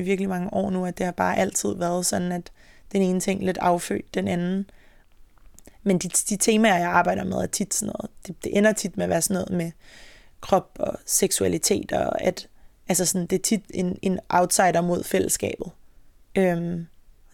virkelig 0.06 0.30
mange 0.30 0.54
år 0.54 0.70
nu, 0.70 0.86
at 0.86 0.98
det 0.98 1.06
har 1.06 1.14
bare 1.14 1.38
altid 1.38 1.76
været 1.76 2.06
sådan, 2.06 2.32
at 2.32 2.52
den 2.92 3.02
ene 3.02 3.20
ting 3.20 3.46
lidt 3.46 3.58
affødt 3.58 4.14
den 4.14 4.28
anden. 4.28 4.70
Men 5.84 5.98
de, 5.98 6.10
de 6.10 6.38
temaer, 6.38 6.78
jeg 6.78 6.90
arbejder 6.90 7.24
med, 7.24 7.38
er 7.38 7.46
tit 7.46 7.74
sådan 7.74 7.94
noget. 7.98 8.12
Det, 8.28 8.44
det 8.44 8.58
ender 8.58 8.74
tit 8.74 8.98
med 8.98 9.04
at 9.04 9.10
være 9.10 9.22
sådan 9.22 9.34
noget 9.34 9.50
med 9.52 9.72
krop 10.42 10.70
og 10.80 11.00
seksualitet, 11.06 11.92
og 11.92 12.22
at 12.22 12.48
altså 12.88 13.06
sådan, 13.06 13.28
det 13.28 13.36
er 13.36 13.44
tit 13.44 13.64
en, 13.74 13.98
en 14.02 14.20
outsider 14.30 14.82
mod 14.82 15.04
fællesskabet. 15.04 15.72
Øhm, 16.36 16.88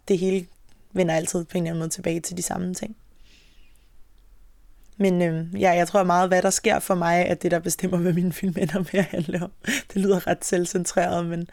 det 0.08 0.18
hele 0.18 0.48
vender 0.94 1.16
altid 1.16 1.46
på 1.46 1.58
en 1.58 1.64
eller 1.64 1.72
anden 1.72 1.80
måde 1.80 1.90
tilbage 1.90 2.20
til 2.20 2.38
de 2.38 2.42
samme 2.42 2.74
ting. 2.74 2.96
Men 4.98 5.22
øhm, 5.22 5.56
ja, 5.58 5.72
jeg 5.72 5.88
tror 5.88 6.04
meget, 6.04 6.28
hvad 6.30 6.42
der 6.42 6.50
sker 6.50 6.80
for 6.80 6.96
mig, 6.96 7.26
at 7.26 7.42
det, 7.42 7.52
der 7.52 7.60
bestemmer, 7.60 7.98
hvad 7.98 8.14
min 8.14 8.34
film 8.34 8.54
ender 8.58 8.80
med 8.80 9.00
at 9.00 9.06
handle 9.06 9.44
om. 9.44 9.52
Det 9.94 10.02
lyder 10.02 10.28
ret 10.28 10.46
selvcentreret, 10.46 11.26
men 11.26 11.50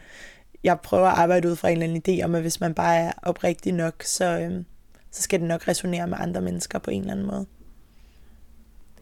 jeg 0.63 0.79
prøver 0.79 1.07
at 1.07 1.17
arbejde 1.17 1.49
ud 1.49 1.55
fra 1.55 1.69
en 1.69 1.81
eller 1.81 1.95
anden 1.95 2.19
idé 2.19 2.23
om, 2.25 2.35
at 2.35 2.41
hvis 2.41 2.59
man 2.59 2.73
bare 2.73 2.95
er 2.97 3.11
oprigtig 3.23 3.73
nok, 3.73 3.93
så, 4.03 4.39
øhm, 4.39 4.65
så 5.11 5.21
skal 5.21 5.39
det 5.39 5.47
nok 5.47 5.67
resonere 5.67 6.07
med 6.07 6.17
andre 6.19 6.41
mennesker 6.41 6.79
på 6.79 6.91
en 6.91 7.01
eller 7.01 7.11
anden 7.13 7.25
måde. 7.25 7.45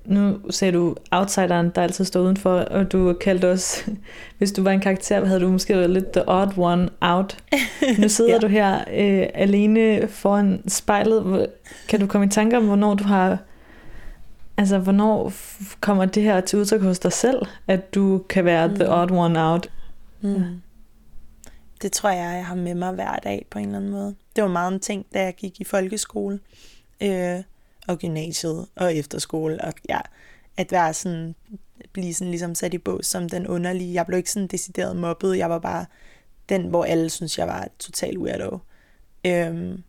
Nu 0.06 0.38
sagde 0.50 0.72
du 0.72 0.96
outsideren, 1.12 1.70
der 1.76 1.82
altid 1.82 2.06
stod 2.06 2.24
udenfor, 2.24 2.52
og 2.60 2.92
du 2.92 3.14
kaldte 3.22 3.52
os, 3.52 3.86
hvis 4.38 4.52
du 4.52 4.64
var 4.64 4.72
en 4.72 4.80
karakter, 4.80 5.26
havde 5.26 5.40
du 5.40 5.50
måske 5.50 5.76
været 5.78 5.90
lidt 5.90 6.12
the 6.12 6.24
odd 6.30 6.52
one 6.58 6.90
out. 7.02 7.38
Nu 8.00 8.10
sidder 8.10 8.32
Ja. 8.34 8.38
du 8.40 8.48
her 8.48 8.78
øh, 8.80 9.28
alene 9.34 10.08
foran 10.08 10.64
spejlet. 10.68 11.48
Kan 11.90 12.00
du 12.00 12.08
komme 12.08 12.28
i 12.28 12.30
tanke 12.30 12.58
om, 12.58 12.66
hvornår 12.66 12.94
du 12.94 13.04
har... 13.04 13.38
Altså, 14.58 14.78
hvornår 14.78 15.34
kommer 15.82 16.06
det 16.06 16.24
her 16.24 16.42
til 16.42 16.60
udtryk 16.60 16.82
hos 16.82 17.00
dig 17.00 17.14
selv, 17.14 17.42
at 17.68 17.96
du 17.96 18.24
kan 18.30 18.46
være 18.46 18.68
the 18.68 18.84
Mm. 18.84 18.92
odd 18.92 19.12
one 19.12 19.44
out? 19.44 19.70
Mm. 20.22 20.44
Det 21.82 21.92
tror 21.92 22.10
jeg, 22.10 22.36
jeg 22.36 22.46
har 22.46 22.56
med 22.56 22.76
mig 22.76 22.92
hver 22.92 23.16
dag 23.16 23.46
på 23.50 23.60
en 23.60 23.66
eller 23.66 23.78
anden 23.78 23.92
måde. 23.92 24.16
Det 24.36 24.44
var 24.44 24.50
meget 24.50 24.74
en 24.74 24.80
ting, 24.80 25.06
da 25.14 25.24
jeg 25.24 25.36
gik 25.36 25.62
i 25.62 25.64
folkeskole 25.64 26.40
øh, 27.02 27.44
og 27.88 28.00
gymnasiet 28.00 28.68
og 28.76 28.96
efterskole. 28.96 29.62
Og 29.62 29.74
ja, 29.90 30.00
at 30.58 30.72
være 30.72 30.94
sådan, 30.94 31.36
blive 31.94 32.14
sådan 32.14 32.32
ligesom 32.32 32.56
sat 32.56 32.74
i 32.74 32.78
bås 32.78 33.06
som 33.06 33.30
den 33.30 33.48
underlige. 33.48 33.94
Jeg 33.94 34.06
blev 34.06 34.18
ikke 34.18 34.32
sådan 34.32 34.48
decideret 34.48 34.96
mobbet. 34.96 35.38
Jeg 35.38 35.50
var 35.50 35.60
bare 35.60 35.86
den, 36.50 36.68
hvor 36.68 36.86
alle 36.86 37.10
synes, 37.10 37.38
jeg 37.38 37.48
var 37.48 37.68
total 37.80 38.18
weirdo. 38.18 38.60
Øhm, 39.26 39.84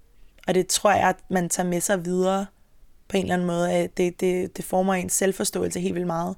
og 0.48 0.54
det 0.54 0.66
tror 0.66 0.92
jeg, 0.92 1.08
at 1.08 1.16
man 1.30 1.48
tager 1.48 1.68
med 1.68 1.80
sig 1.80 2.04
videre 2.04 2.46
på 3.08 3.16
en 3.16 3.22
eller 3.22 3.34
anden 3.34 3.46
måde. 3.46 3.72
At 3.72 3.96
det, 3.96 4.20
det, 4.20 4.56
det 4.56 4.64
former 4.64 4.94
ens 4.94 5.12
selvforståelse 5.12 5.80
helt 5.80 5.94
vildt 5.94 6.06
meget. 6.06 6.36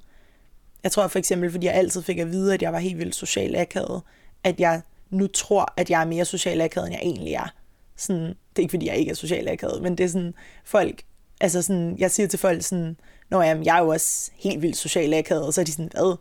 Jeg 0.83 0.93
tror 0.93 1.09
for 1.09 1.19
eksempel, 1.19 1.51
fordi 1.51 1.67
jeg 1.67 1.75
altid 1.75 2.03
fik 2.03 2.19
at 2.19 2.31
vide, 2.31 2.55
at 2.55 2.63
jeg 2.63 2.73
var 2.73 2.79
helt 2.79 2.99
vildt 2.99 3.15
social 3.15 3.57
akavet, 3.57 4.03
at 4.45 4.61
jeg 4.61 4.83
nu 5.11 5.27
tror, 5.27 5.75
at 5.77 5.91
jeg 5.91 6.01
er 6.01 6.07
mere 6.07 6.25
social 6.25 6.61
akavet, 6.61 6.87
end 6.87 6.95
jeg 6.95 7.03
egentlig 7.03 7.33
er. 7.33 7.53
Sådan, 7.97 8.27
det 8.27 8.59
er 8.59 8.61
ikke, 8.61 8.73
fordi 8.73 8.87
jeg 8.87 8.97
ikke 8.97 9.11
er 9.11 9.15
social 9.15 9.49
akavet, 9.49 9.83
men 9.83 9.99
det 9.99 10.05
er 10.05 10.09
sådan, 10.09 10.35
folk, 10.65 11.03
altså 11.41 11.63
sådan, 11.63 11.97
jeg 11.99 12.11
siger 12.11 12.27
til 12.27 12.39
folk 12.39 12.63
sådan, 12.63 12.97
Nå 13.31 13.43
jamen, 13.43 13.65
jeg 13.65 13.77
er 13.77 13.81
jo 13.83 13.89
også 13.89 14.31
helt 14.35 14.63
vildt 14.63 14.77
social 14.77 15.15
akavet, 15.15 15.47
og 15.47 15.55
så 15.55 15.61
er 15.61 15.65
de 15.65 15.73
sådan, 15.73 15.91
hvad? 15.93 16.17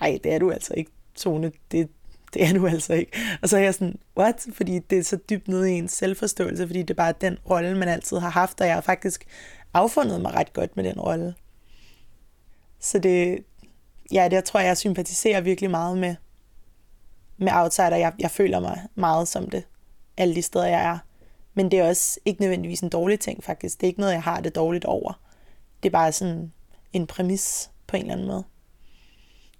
Nej, 0.00 0.18
det 0.24 0.32
er 0.32 0.38
du 0.38 0.50
altså 0.50 0.74
ikke, 0.76 0.90
Tone, 1.16 1.52
det, 1.72 1.88
det 2.34 2.44
er 2.44 2.52
du 2.52 2.66
altså 2.76 2.92
ikke. 2.92 3.12
Og 3.42 3.48
så 3.48 3.56
er 3.56 3.60
jeg 3.60 3.74
sådan, 3.74 3.98
what? 4.18 4.46
Fordi 4.52 4.78
det 4.78 4.98
er 4.98 5.02
så 5.02 5.16
dybt 5.30 5.48
nede 5.48 5.72
i 5.72 5.74
ens 5.78 5.92
selvforståelse, 5.92 6.66
fordi 6.66 6.78
det 6.78 6.90
er 6.90 6.94
bare 6.94 7.14
den 7.20 7.38
rolle, 7.50 7.76
man 7.76 7.88
altid 7.88 8.18
har 8.18 8.30
haft, 8.30 8.60
og 8.60 8.66
jeg 8.66 8.74
har 8.74 8.80
faktisk 8.80 9.26
affundet 9.74 10.20
mig 10.20 10.34
ret 10.34 10.52
godt 10.52 10.76
med 10.76 10.84
den 10.84 11.00
rolle. 11.00 11.34
Så 12.80 12.98
det, 12.98 13.44
ja, 14.12 14.24
det 14.24 14.32
jeg 14.32 14.44
tror 14.44 14.60
jeg, 14.60 14.66
jeg 14.66 14.76
sympatiserer 14.76 15.40
virkelig 15.40 15.70
meget 15.70 15.98
med, 15.98 16.14
med 17.36 17.52
outsider. 17.52 17.96
Jeg, 17.96 18.12
jeg 18.18 18.30
føler 18.30 18.60
mig 18.60 18.82
meget 18.94 19.28
som 19.28 19.50
det, 19.50 19.64
alle 20.16 20.34
de 20.34 20.42
steder, 20.42 20.66
jeg 20.66 20.84
er. 20.84 20.98
Men 21.54 21.70
det 21.70 21.78
er 21.78 21.88
også 21.88 22.20
ikke 22.24 22.40
nødvendigvis 22.40 22.80
en 22.80 22.88
dårlig 22.88 23.20
ting, 23.20 23.44
faktisk. 23.44 23.80
Det 23.80 23.86
er 23.86 23.88
ikke 23.88 24.00
noget, 24.00 24.12
jeg 24.12 24.22
har 24.22 24.40
det 24.40 24.54
dårligt 24.54 24.84
over. 24.84 25.20
Det 25.82 25.88
er 25.88 25.92
bare 25.92 26.12
sådan 26.12 26.52
en 26.92 27.06
præmis 27.06 27.70
på 27.86 27.96
en 27.96 28.02
eller 28.02 28.14
anden 28.14 28.26
måde. 28.26 28.44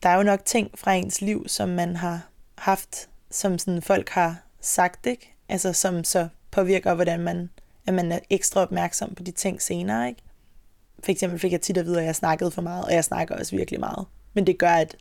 Der 0.03 0.09
er 0.09 0.17
jo 0.17 0.23
nok 0.23 0.45
ting 0.45 0.71
fra 0.75 0.93
ens 0.93 1.21
liv, 1.21 1.49
som 1.49 1.69
man 1.69 1.97
har 1.97 2.29
haft, 2.59 3.09
som 3.31 3.59
sådan 3.59 3.83
folk 3.83 4.09
har 4.09 4.43
sagt, 4.61 5.07
ikke? 5.07 5.35
Altså 5.49 5.73
som 5.73 6.05
så 6.05 6.29
påvirker, 6.51 6.95
hvordan 6.95 7.21
man, 7.21 7.51
at 7.87 7.95
man 7.95 8.13
er 8.13 8.19
ekstra 8.31 8.61
opmærksom 8.61 9.15
på 9.15 9.23
de 9.23 9.31
ting 9.31 9.63
senere, 9.63 10.09
ikke? 10.09 10.23
For 11.05 11.11
eksempel 11.11 11.39
fik 11.39 11.53
jeg 11.53 11.61
tit 11.61 11.77
at 11.77 11.87
vide, 11.87 12.01
at 12.01 12.07
jeg 12.07 12.17
snakkede 12.17 12.51
for 12.51 12.63
meget, 12.63 12.85
og 12.85 12.93
jeg 12.93 13.05
snakker 13.05 13.37
også 13.37 13.57
virkelig 13.57 13.81
meget. 13.81 14.07
Men 14.35 14.47
det 14.47 14.59
gør, 14.59 14.71
at, 14.71 14.97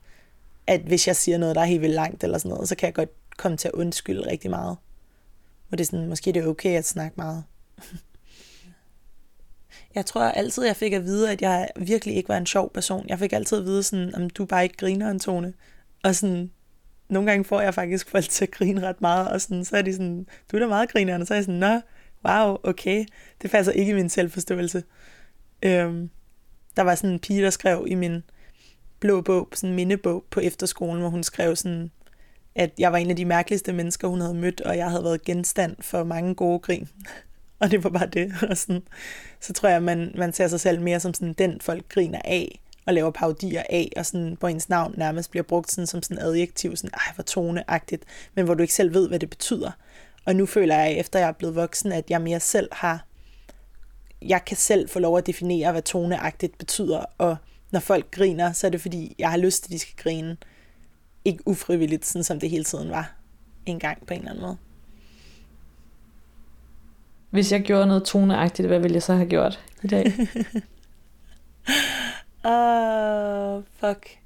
at 0.68 0.82
hvis 0.82 1.07
jeg 1.07 1.16
siger 1.16 1.38
noget, 1.38 1.55
der 1.55 1.61
er 1.61 1.66
helt 1.66 1.82
vildt 1.82 1.95
langt 1.95 2.24
eller 2.24 2.38
sådan 2.38 2.49
noget, 2.49 2.70
så 2.70 2.76
kan 2.76 2.88
jeg 2.88 2.93
godt 2.93 3.09
komme 3.38 3.57
til 3.57 3.68
at 3.68 3.74
undskylde 3.74 4.32
rigtig 4.32 4.49
meget. 4.49 4.78
Hvor 5.68 5.76
det 5.76 5.84
er 5.84 5.86
sådan, 5.86 6.09
måske 6.09 6.32
det 6.32 6.43
er 6.43 6.47
okay 6.47 6.78
at 6.78 6.86
snakke 6.86 7.14
meget. 7.18 7.43
Jeg 9.95 10.05
tror 10.05 10.22
altid, 10.22 10.66
jeg 10.66 10.76
fik 10.76 10.93
at 10.93 11.03
vide, 11.03 11.32
at 11.32 11.41
jeg 11.41 11.70
virkelig 11.76 12.16
ikke 12.16 12.30
var 12.30 12.38
en 12.38 12.45
sjov 12.45 12.74
person. 12.74 13.05
Jeg 13.09 13.20
fik 13.20 13.34
altid 13.34 13.57
at 13.57 13.66
vide 13.66 13.84
sådan, 13.84 14.16
om 14.16 14.30
du 14.30 14.45
bare 14.45 14.64
ikke 14.64 14.78
griner 14.78 15.09
Antone. 15.09 15.53
Og 16.03 16.16
sådan, 16.16 16.51
nogle 17.09 17.30
gange 17.30 17.45
får 17.45 17.61
jeg 17.61 17.74
faktisk 17.74 18.09
folk 18.09 18.30
til 18.30 18.45
at 18.45 18.51
grine 18.51 18.88
ret 18.88 19.01
meget, 19.01 19.30
og 19.30 19.41
sådan, 19.41 19.66
så 19.66 19.78
er 19.78 19.82
de 19.82 19.93
sådan, 19.93 20.28
du 20.51 20.57
er 20.57 20.59
da 20.59 20.68
meget 20.68 20.91
griner, 20.91 21.20
og 21.20 21.28
så 21.28 21.34
er 21.34 21.38
jeg 21.38 21.45
sådan, 21.45 21.59
nå, 21.59 21.82
wow, 22.26 22.57
okay, 22.64 23.05
det 23.41 23.51
passer 23.51 23.72
ikke 23.72 23.91
i 23.91 23.95
min 23.95 24.09
selvforståelse. 24.09 24.84
Øhm, 25.64 26.09
der 26.76 26.82
var 26.82 26.95
sådan 26.95 27.09
en 27.09 27.20
pige, 27.20 27.43
der 27.43 27.49
skrev 27.49 27.86
i 27.88 27.95
min 27.95 28.24
blå 29.03 29.21
bog, 29.21 29.47
sådan 29.53 29.69
en 29.69 29.75
mindebog 29.75 30.23
på 30.29 30.39
efterskolen, 30.39 30.99
hvor 30.99 31.09
hun 31.09 31.23
skrev 31.23 31.55
sådan, 31.55 31.91
at 32.55 32.71
jeg 32.77 32.91
var 32.91 32.97
en 32.97 33.09
af 33.09 33.15
de 33.15 33.25
mærkeligste 33.25 33.73
mennesker, 33.73 34.07
hun 34.07 34.21
havde 34.21 34.33
mødt, 34.33 34.61
og 34.61 34.77
jeg 34.77 34.89
havde 34.89 35.03
været 35.03 35.23
genstand 35.23 35.75
for 35.79 36.03
mange 36.03 36.35
gode 36.35 36.59
grin. 36.59 36.89
og 37.59 37.71
det 37.71 37.83
var 37.83 37.89
bare 37.89 38.07
det. 38.07 38.33
Og 38.49 38.57
sådan, 38.57 38.81
så 39.39 39.53
tror 39.53 39.69
jeg, 39.69 39.83
man, 39.83 40.11
man 40.17 40.33
ser 40.33 40.47
sig 40.47 40.59
selv 40.59 40.81
mere 40.81 40.99
som 40.99 41.13
sådan 41.13 41.33
den, 41.33 41.61
folk 41.61 41.89
griner 41.89 42.21
af, 42.25 42.61
og 42.85 42.93
laver 42.93 43.11
parodier 43.11 43.63
af, 43.69 43.91
og 43.97 44.05
sådan, 44.05 44.37
hvor 44.39 44.47
ens 44.47 44.69
navn 44.69 44.93
nærmest 44.97 45.31
bliver 45.31 45.43
brugt 45.43 45.71
sådan, 45.71 45.87
som 45.87 46.03
sådan 46.03 46.23
adjektiv, 46.23 46.75
sådan, 46.75 46.93
ej, 46.93 47.13
hvor 47.15 47.23
toneagtigt, 47.23 48.03
men 48.35 48.45
hvor 48.45 48.53
du 48.53 48.61
ikke 48.61 48.73
selv 48.73 48.93
ved, 48.93 49.07
hvad 49.07 49.19
det 49.19 49.29
betyder. 49.29 49.71
Og 50.25 50.35
nu 50.35 50.45
føler 50.45 50.75
jeg, 50.75 50.93
efter 50.93 51.19
jeg 51.19 51.27
er 51.27 51.31
blevet 51.31 51.55
voksen, 51.55 51.91
at 51.91 52.09
jeg 52.09 52.21
mere 52.21 52.39
selv 52.39 52.69
har, 52.71 53.05
jeg 54.21 54.45
kan 54.45 54.57
selv 54.57 54.89
få 54.89 54.99
lov 54.99 55.17
at 55.17 55.27
definere, 55.27 55.71
hvad 55.71 55.81
toneagtigt 55.81 56.57
betyder, 56.57 57.05
og 57.17 57.37
når 57.74 57.80
folk 57.80 58.11
griner, 58.11 58.51
så 58.51 58.67
er 58.67 58.71
det 58.71 58.82
fordi, 58.82 59.15
jeg 59.19 59.30
har 59.30 59.38
lyst 59.38 59.63
til, 59.63 59.69
at 59.69 59.74
de 59.74 59.80
skal 59.80 59.95
grine. 59.97 60.38
Ikke 61.26 61.47
ufrivilligt, 61.47 62.05
sådan 62.05 62.24
som 62.24 62.39
det 62.39 62.49
hele 62.49 62.63
tiden 62.63 62.89
var 62.89 63.15
engang 63.65 64.07
på 64.07 64.13
en 64.13 64.19
eller 64.19 64.32
anden 64.32 64.43
måde. 64.43 64.57
Hvis 67.30 67.51
jeg 67.51 67.61
gjorde 67.61 67.86
noget 67.86 68.03
toneagtigt, 68.03 68.67
hvad 68.67 68.80
ville 68.80 68.95
jeg 68.95 69.03
så 69.03 69.13
have 69.13 69.30
gjort 69.30 69.65
i 69.84 69.88
dag? 69.88 70.13
Uh, 72.45 73.63
fuck. 73.74 74.17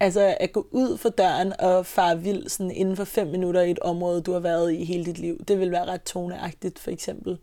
Altså 0.00 0.36
at 0.40 0.52
gå 0.52 0.66
ud 0.70 0.98
for 0.98 1.08
døren 1.08 1.52
og 1.60 1.86
fare 1.86 2.20
vild 2.20 2.48
sådan 2.48 2.70
inden 2.70 2.96
for 2.96 3.04
fem 3.04 3.26
minutter 3.26 3.60
i 3.60 3.70
et 3.70 3.78
område, 3.78 4.22
du 4.22 4.32
har 4.32 4.40
været 4.40 4.72
i 4.72 4.84
hele 4.84 5.04
dit 5.04 5.18
liv, 5.18 5.44
det 5.48 5.60
vil 5.60 5.70
være 5.70 5.84
ret 5.84 6.02
toneagtigt 6.02 6.78
for 6.78 6.90
eksempel. 6.90 7.38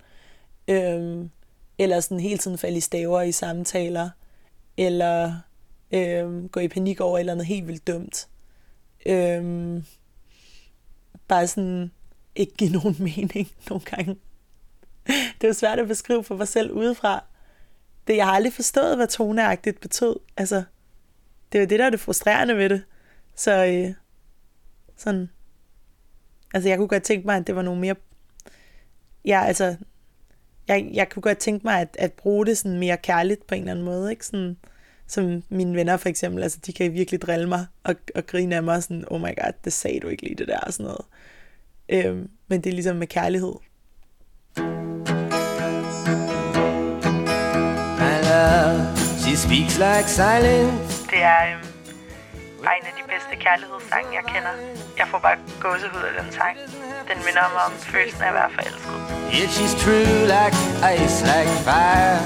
Øhm, 0.68 1.30
eller 1.78 2.00
sådan 2.00 2.20
hele 2.20 2.38
tiden 2.38 2.58
falde 2.58 2.78
i 2.78 2.82
staver 2.82 3.22
i 3.22 3.32
samtaler, 3.32 4.10
eller 4.78 5.39
øh, 5.91 6.45
gå 6.45 6.59
i 6.59 6.67
panik 6.67 7.01
over 7.01 7.17
et 7.17 7.19
eller 7.19 7.34
andet 7.34 7.47
helt 7.47 7.67
vildt 7.67 7.88
dumt. 7.88 8.28
Øh, 9.05 9.84
bare 11.28 11.47
sådan 11.47 11.91
ikke 12.36 12.53
give 12.55 12.71
nogen 12.80 12.95
mening 12.99 13.51
nogle 13.69 13.86
gange. 13.86 14.17
Det 15.07 15.43
er 15.43 15.47
jo 15.47 15.53
svært 15.53 15.80
at 15.80 15.88
beskrive 15.88 16.23
for 16.23 16.36
mig 16.36 16.47
selv 16.47 16.71
udefra. 16.71 17.23
Det, 18.07 18.15
jeg 18.15 18.26
har 18.26 18.34
aldrig 18.34 18.53
forstået, 18.53 18.95
hvad 18.95 19.07
toneagtigt 19.07 19.80
betød. 19.80 20.15
Altså, 20.38 20.63
det 21.51 21.57
er 21.57 21.63
jo 21.63 21.67
det, 21.67 21.80
der 21.80 21.86
er 21.86 21.89
det 21.89 21.99
frustrerende 21.99 22.57
ved 22.57 22.69
det. 22.69 22.84
Så 23.36 23.65
øh, 23.65 23.93
sådan, 24.97 25.30
altså 26.53 26.69
jeg 26.69 26.78
kunne 26.78 26.88
godt 26.88 27.03
tænke 27.03 27.26
mig, 27.26 27.36
at 27.38 27.47
det 27.47 27.55
var 27.55 27.61
nogle 27.61 27.82
mere, 27.82 27.95
ja 29.26 29.43
altså, 29.45 29.78
jeg, 30.68 30.89
jeg 30.93 31.09
kunne 31.09 31.22
godt 31.22 31.38
tænke 31.38 31.68
mig 31.68 31.82
at, 31.82 31.95
at 31.99 32.13
bruge 32.13 32.45
det 32.45 32.57
sådan 32.57 32.80
mere 32.80 32.97
kærligt 32.97 33.47
på 33.47 33.55
en 33.55 33.61
eller 33.61 33.72
anden 33.72 33.86
måde, 33.86 34.11
ikke? 34.11 34.26
Sådan, 34.26 34.57
som 35.07 35.43
mine 35.49 35.76
venner 35.76 35.97
for 35.97 36.09
eksempel, 36.09 36.43
altså 36.43 36.59
de 36.66 36.74
kan 36.74 36.93
virkelig 36.93 37.22
drille 37.22 37.49
mig 37.49 37.66
og, 37.84 37.95
og 38.16 38.26
grine 38.26 38.55
af 38.55 38.63
mig 38.63 38.84
sådan, 38.84 39.03
oh 39.07 39.22
my 39.22 39.24
god, 39.43 39.53
det 39.63 39.74
sagde 39.74 39.99
du 39.99 40.07
ikke 40.07 40.24
lige 40.24 40.36
det 40.36 40.47
der 40.47 40.59
og 40.59 40.74
sådan 40.74 40.84
noget. 40.86 41.05
Øhm, 41.89 42.30
men 42.47 42.61
det 42.61 42.70
er 42.70 42.74
ligesom 42.74 42.95
med 42.95 43.07
kærlighed. 43.07 43.53
My 48.01 48.16
love, 48.32 48.97
she 49.22 49.36
speaks 49.38 49.78
like 49.78 50.09
silence. 50.09 51.05
Det 51.09 51.22
er 51.22 51.53
øhm, 51.53 51.74
bare 52.66 52.78
en 52.82 52.88
af 52.91 52.95
de 52.99 53.05
bedste 53.13 53.34
kærlighedssange, 53.45 54.09
jeg 54.20 54.26
kender. 54.34 54.53
Jeg 54.99 55.07
får 55.11 55.20
bare 55.26 55.38
gåsehud 55.63 56.03
af 56.09 56.13
den 56.20 56.30
sang. 56.38 56.55
Den 57.09 57.18
minder 57.26 57.45
mig 57.55 57.63
om 57.70 57.74
følelsen 57.93 58.22
af 58.22 58.28
at 58.28 58.34
være 58.39 58.49
forelsket. 58.55 58.97
Yeah, 59.36 59.47
she's 59.55 59.74
true 59.84 60.16
like 60.36 60.55
ice, 60.95 61.18
like 61.32 61.51
fire. 61.68 62.18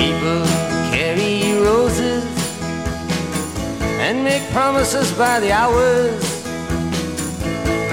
People 0.00 0.42
carry 0.96 1.34
roses 1.70 2.24
and 4.06 4.16
make 4.28 4.44
promises 4.56 5.08
by 5.22 5.34
the 5.44 5.52
hours. 5.62 6.24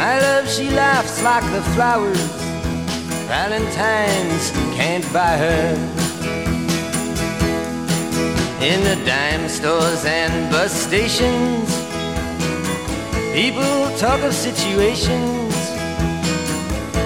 My 0.01 0.15
love, 0.25 0.45
she 0.55 0.65
laughs 0.83 1.15
like 1.29 1.47
the 1.57 1.63
flowers. 1.75 2.23
Valentine's 3.33 4.45
can't 4.77 5.05
buy 5.17 5.33
her. 5.45 5.93
In 8.63 8.81
the 8.81 8.95
dime 9.05 9.49
stores 9.49 10.05
and 10.05 10.49
bus 10.49 10.71
stations, 10.71 11.67
people 13.33 13.91
talk 13.97 14.21
of 14.21 14.33
situations, 14.33 15.53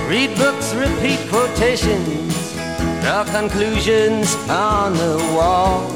read 0.07 0.37
books, 0.37 0.75
repeat 0.75 1.17
quotations, 1.29 2.53
draw 3.01 3.25
conclusions 3.25 4.35
on 4.47 4.93
the 4.93 5.17
wall. 5.33 5.89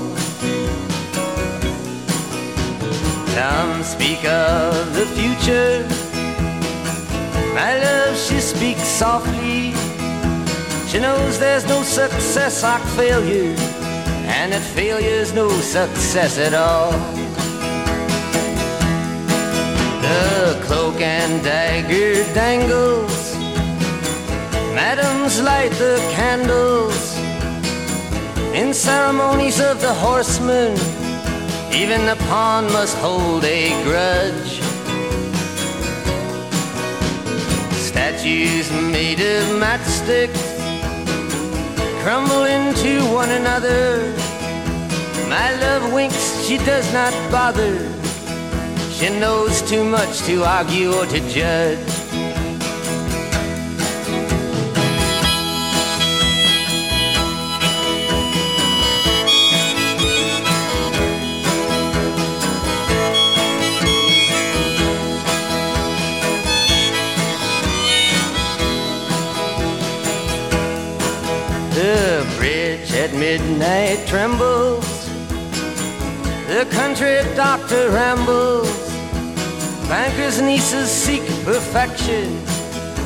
Some 3.36 3.84
speak 3.84 4.26
of 4.26 4.96
the 4.96 5.06
future. 5.14 5.86
My 7.54 7.78
love, 7.78 8.18
she 8.18 8.40
speaks 8.42 8.88
softly. 8.88 9.74
She 10.88 10.98
knows 10.98 11.38
there's 11.38 11.68
no 11.68 11.84
success 11.84 12.64
like 12.64 12.82
failure, 12.98 13.56
and 14.32 14.54
that 14.54 14.62
failure's 14.62 15.34
no 15.34 15.50
success 15.78 16.38
at 16.38 16.54
all. 16.54 16.92
The 20.02 20.60
cloak 20.66 21.02
and 21.02 21.44
dagger 21.44 22.24
dangles. 22.34 23.36
Madams 24.74 25.42
light 25.42 25.72
the 25.72 25.98
candles 26.12 27.18
in 28.54 28.74
ceremonies 28.74 29.60
of 29.60 29.82
the 29.82 29.94
horsemen. 29.94 30.72
Even 31.74 32.06
the 32.06 32.18
pawn 32.28 32.66
must 32.72 32.98
hold 32.98 33.44
a 33.44 33.70
grudge. 33.84 34.54
Statues 37.90 38.72
made 38.72 39.20
of 39.20 39.44
matchsticks 39.64 40.52
crumble 42.02 42.46
into 42.46 43.06
one 43.14 43.30
another. 43.30 44.21
My 45.32 45.56
love 45.62 45.94
winks, 45.94 46.46
she 46.46 46.58
does 46.58 46.92
not 46.92 47.14
bother. 47.32 47.74
She 48.92 49.08
knows 49.18 49.62
too 49.62 49.86
much 49.86 50.24
to 50.24 50.44
argue 50.44 50.92
or 50.92 51.06
to 51.06 51.20
judge. 51.30 51.80
The 71.74 72.36
bridge 72.38 72.92
at 72.92 73.14
midnight 73.14 74.06
trembles. 74.08 74.91
The 76.52 76.66
country 76.66 77.16
doctor 77.34 77.90
rambles. 77.92 78.68
Bankers' 79.88 80.42
nieces 80.42 80.92
seek 80.92 81.22
perfection, 81.46 82.28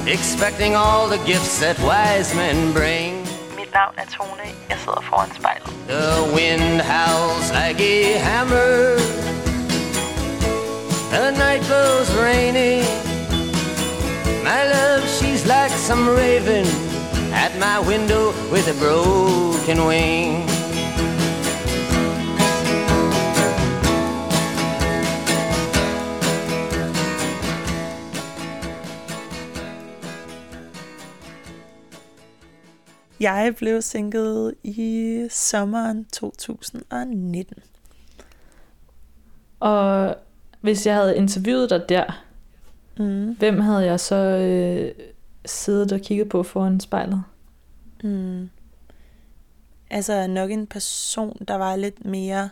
expecting 0.07 0.73
all 0.73 1.07
the 1.07 1.19
gifts 1.27 1.59
that 1.59 1.77
wise 1.81 2.33
men 2.33 2.73
bring. 2.73 3.21
Mit 3.55 3.71
navn 3.71 3.99
er 3.99 4.09
Tone. 4.17 4.49
Jeg 4.69 4.77
sidder 4.79 5.01
foran 5.01 5.29
spejlet. 5.35 5.73
The 5.87 6.33
wind 6.33 6.81
howls 6.81 7.51
like 7.51 7.79
a 7.79 8.17
hammer. 8.17 8.97
The 11.11 11.31
night 11.37 11.63
blows 11.69 12.09
rainy. 12.25 12.81
My 14.43 14.61
love, 14.73 15.03
she's 15.17 15.45
like 15.45 15.73
some 15.87 16.09
raven 16.09 16.65
at 17.31 17.51
my 17.59 17.77
window 17.91 18.33
with 18.51 18.65
a 18.73 18.77
broken 18.81 19.85
wing. 19.85 20.55
Jeg 33.20 33.53
blev 33.57 33.82
sinket 33.82 34.53
i 34.63 35.28
sommeren 35.32 36.05
2019. 36.05 37.57
Og 39.59 40.16
hvis 40.61 40.86
jeg 40.86 40.95
havde 40.95 41.18
interviewet 41.18 41.70
dig 41.70 41.86
der, 41.89 42.22
Mm. 42.97 43.36
hvem 43.39 43.59
havde 43.59 43.86
jeg 43.86 43.99
så 43.99 44.16
øh, 44.16 44.91
siddet 45.45 45.91
og 45.91 45.99
kigget 46.01 46.30
på 46.30 46.43
foran 46.43 46.80
spejlet? 46.80 47.24
Mm. 48.03 48.49
Altså 49.89 50.28
nok 50.28 50.51
en 50.51 50.68
person, 50.68 51.38
der 51.47 51.55
var 51.55 51.76
lidt 51.76 52.05
mere, 52.05 52.49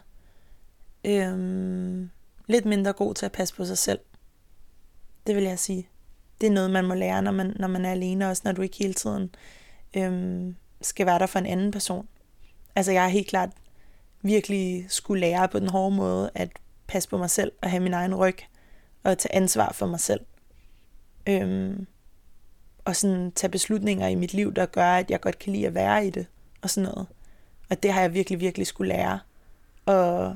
øhm, 1.05 2.09
lidt 2.47 2.66
mindre 2.66 2.93
god 2.93 3.14
til 3.14 3.26
at 3.26 3.32
passe 3.32 3.55
på 3.55 3.66
sig 3.66 3.78
selv. 3.78 3.99
Det 5.28 5.36
vil 5.36 5.43
jeg 5.43 5.59
sige. 5.59 5.88
Det 6.41 6.47
er 6.47 6.51
noget, 6.51 6.72
man 6.72 6.86
må 6.86 6.93
lære, 6.93 7.22
når 7.22 7.32
man, 7.32 7.53
når 7.59 7.68
man 7.68 7.86
er 7.86 7.91
alene, 7.91 8.30
også 8.30 8.41
når 8.45 8.51
du 8.51 8.61
ikke 8.61 8.78
hele 8.78 8.93
tiden 8.93 9.36
øhm, 9.93 10.55
skal 10.81 11.05
være 11.05 11.19
der 11.19 11.25
for 11.25 11.39
en 11.39 11.45
anden 11.45 11.71
person. 11.71 12.07
Altså 12.75 12.91
jeg 12.91 13.01
har 13.01 13.09
helt 13.09 13.27
klart 13.27 13.49
virkelig 14.21 14.85
skulle 14.89 15.21
lære 15.21 15.47
på 15.47 15.59
den 15.59 15.69
hårde 15.69 15.95
måde 15.95 16.31
at 16.35 16.49
passe 16.87 17.09
på 17.09 17.17
mig 17.17 17.29
selv 17.29 17.51
og 17.61 17.69
have 17.69 17.83
min 17.83 17.93
egen 17.93 18.15
ryg 18.15 18.37
og 19.03 19.17
tage 19.17 19.35
ansvar 19.35 19.71
for 19.73 19.85
mig 19.85 19.99
selv. 19.99 20.21
Øhm, 21.27 21.87
og 22.85 22.95
sådan 22.95 23.31
tage 23.31 23.51
beslutninger 23.51 24.07
i 24.07 24.15
mit 24.15 24.33
liv, 24.33 24.53
der 24.53 24.65
gør, 24.65 24.91
at 24.91 25.11
jeg 25.11 25.21
godt 25.21 25.39
kan 25.39 25.53
lide 25.53 25.67
at 25.67 25.73
være 25.73 26.07
i 26.07 26.09
det, 26.09 26.25
og 26.61 26.69
sådan 26.69 26.89
noget. 26.89 27.07
Og 27.69 27.83
det 27.83 27.93
har 27.93 28.01
jeg 28.01 28.13
virkelig, 28.13 28.39
virkelig 28.39 28.67
skulle 28.67 28.93
lære. 28.93 29.19
Og 29.85 30.35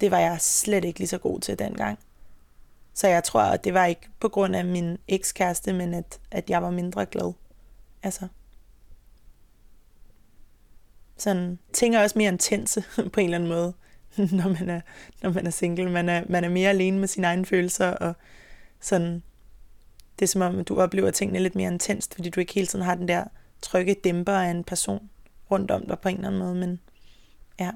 det 0.00 0.10
var 0.10 0.18
jeg 0.18 0.40
slet 0.40 0.84
ikke 0.84 0.98
lige 0.98 1.08
så 1.08 1.18
god 1.18 1.40
til 1.40 1.58
dengang. 1.58 1.98
Så 2.94 3.08
jeg 3.08 3.24
tror, 3.24 3.40
at 3.40 3.64
det 3.64 3.74
var 3.74 3.84
ikke 3.84 4.08
på 4.20 4.28
grund 4.28 4.56
af 4.56 4.64
min 4.64 4.98
ekskæreste, 5.08 5.72
men 5.72 5.94
at, 5.94 6.20
at 6.30 6.50
jeg 6.50 6.62
var 6.62 6.70
mindre 6.70 7.06
glad. 7.06 7.32
Altså. 8.02 8.28
Sådan, 11.16 11.58
ting 11.72 11.96
er 11.96 12.02
også 12.02 12.18
mere 12.18 12.32
intense 12.32 12.84
på 13.12 13.20
en 13.20 13.24
eller 13.24 13.36
anden 13.38 13.48
måde, 13.48 13.72
når 14.42 14.48
man 14.48 14.70
er, 14.70 14.80
når 15.22 15.30
man 15.30 15.46
er 15.46 15.50
single. 15.50 15.90
Man 15.90 16.08
er, 16.08 16.24
man 16.28 16.44
er 16.44 16.48
mere 16.48 16.68
alene 16.68 16.98
med 16.98 17.08
sine 17.08 17.26
egne 17.26 17.46
følelser, 17.46 17.90
og 17.90 18.14
sådan, 18.80 19.22
det 20.18 20.24
er 20.24 20.28
som 20.28 20.42
om, 20.42 20.64
du 20.64 20.80
oplever 20.80 21.10
tingene 21.10 21.40
lidt 21.40 21.54
mere 21.54 21.72
intenst, 21.72 22.14
fordi 22.14 22.30
du 22.30 22.40
ikke 22.40 22.54
hele 22.54 22.66
tiden 22.66 22.84
har 22.84 22.94
den 22.94 23.08
der 23.08 23.24
trygge 23.62 23.94
dæmper 24.04 24.32
af 24.32 24.50
en 24.50 24.64
person 24.64 25.10
rundt 25.50 25.70
om 25.70 25.86
dig 25.86 25.98
på 25.98 26.08
en 26.08 26.14
eller 26.14 26.28
anden 26.28 26.40
måde, 26.40 26.54
men 26.54 26.80
ja, 27.60 27.70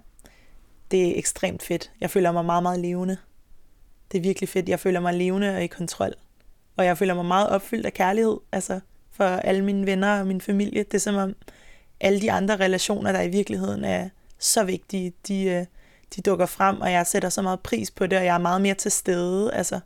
det 0.90 1.08
er 1.08 1.18
ekstremt 1.18 1.62
fedt. 1.62 1.90
Jeg 2.00 2.10
føler 2.10 2.32
mig 2.32 2.44
meget, 2.44 2.62
meget 2.62 2.80
levende. 2.80 3.16
Det 4.12 4.18
er 4.18 4.22
virkelig 4.22 4.48
fedt. 4.48 4.68
Jeg 4.68 4.80
føler 4.80 5.00
mig 5.00 5.14
levende 5.14 5.54
og 5.54 5.62
i 5.62 5.66
kontrol. 5.66 6.14
Og 6.76 6.84
jeg 6.84 6.98
føler 6.98 7.14
mig 7.14 7.24
meget 7.24 7.48
opfyldt 7.48 7.86
af 7.86 7.92
kærlighed, 7.92 8.36
altså 8.52 8.80
for 9.10 9.24
alle 9.24 9.64
mine 9.64 9.86
venner 9.86 10.20
og 10.20 10.26
min 10.26 10.40
familie. 10.40 10.82
Det 10.82 10.94
er 10.94 10.98
som 10.98 11.14
om 11.14 11.34
alle 12.00 12.20
de 12.20 12.32
andre 12.32 12.56
relationer, 12.56 13.12
der 13.12 13.22
i 13.22 13.28
virkeligheden 13.28 13.84
er 13.84 14.08
så 14.38 14.64
vigtige, 14.64 15.12
de, 15.28 15.44
øh, 15.44 15.66
de 16.16 16.20
dukker 16.20 16.46
frem, 16.46 16.80
og 16.80 16.92
jeg 16.92 17.06
sætter 17.06 17.28
så 17.28 17.42
meget 17.42 17.60
pris 17.60 17.90
på 17.90 18.06
det, 18.06 18.18
og 18.18 18.24
jeg 18.24 18.34
er 18.34 18.38
meget 18.38 18.60
mere 18.60 18.74
til 18.74 18.90
stede. 18.90 19.54
Altså, 19.54 19.80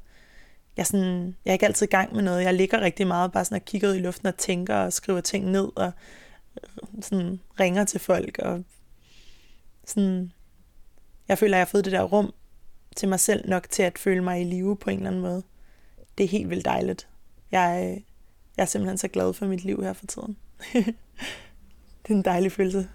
jeg, 0.77 0.83
er 0.83 0.87
sådan, 0.87 1.37
jeg 1.45 1.51
er 1.51 1.53
ikke 1.53 1.67
altid 1.67 1.87
i 1.87 1.91
gang 1.91 2.15
med 2.15 2.23
noget. 2.23 2.45
Jeg 2.45 2.55
ligger 2.55 2.81
rigtig 2.81 3.07
meget 3.07 3.33
bare 3.33 3.45
sådan 3.45 3.57
og 3.57 3.65
kigger 3.65 3.89
ud 3.89 3.95
i 3.95 4.01
luften 4.01 4.27
og 4.27 4.37
tænker 4.37 4.77
og 4.77 4.93
skriver 4.93 5.21
ting 5.21 5.51
ned 5.51 5.69
og 5.77 5.93
sådan 7.03 7.41
ringer 7.61 7.85
til 7.85 8.01
folk. 8.01 8.39
Og 8.39 8.65
sådan, 9.87 10.33
jeg 11.29 11.39
føler, 11.39 11.57
at 11.57 11.59
jeg 11.59 11.67
har 11.67 11.71
fået 11.71 11.85
det 11.85 11.93
der 11.93 12.03
rum 12.03 12.35
til 12.97 13.09
mig 13.09 13.21
selv 13.21 13.49
nok 13.49 13.71
til 13.71 13.83
at 13.83 13.99
føle 13.99 14.25
mig 14.25 14.41
i 14.41 14.45
live 14.45 14.77
på 14.77 14.91
en 14.91 14.97
eller 14.97 15.11
anden 15.11 15.23
måde. 15.23 15.43
Det 16.19 16.25
er 16.25 16.29
helt 16.29 16.51
vildt 16.51 16.65
dejligt. 16.65 17.09
Jeg, 17.53 17.83
øh, 17.85 18.03
jeg 18.57 18.63
er 18.63 18.67
simpelthen 18.67 18.99
så 18.99 19.09
glad 19.09 19.33
for 19.33 19.47
mit 19.47 19.65
liv 19.65 19.83
her 19.83 19.93
for 19.93 20.07
tiden. 20.07 20.37
det 22.03 22.11
er 22.11 22.15
en 22.15 22.25
dejlig 22.25 22.53
følelse. 22.53 22.89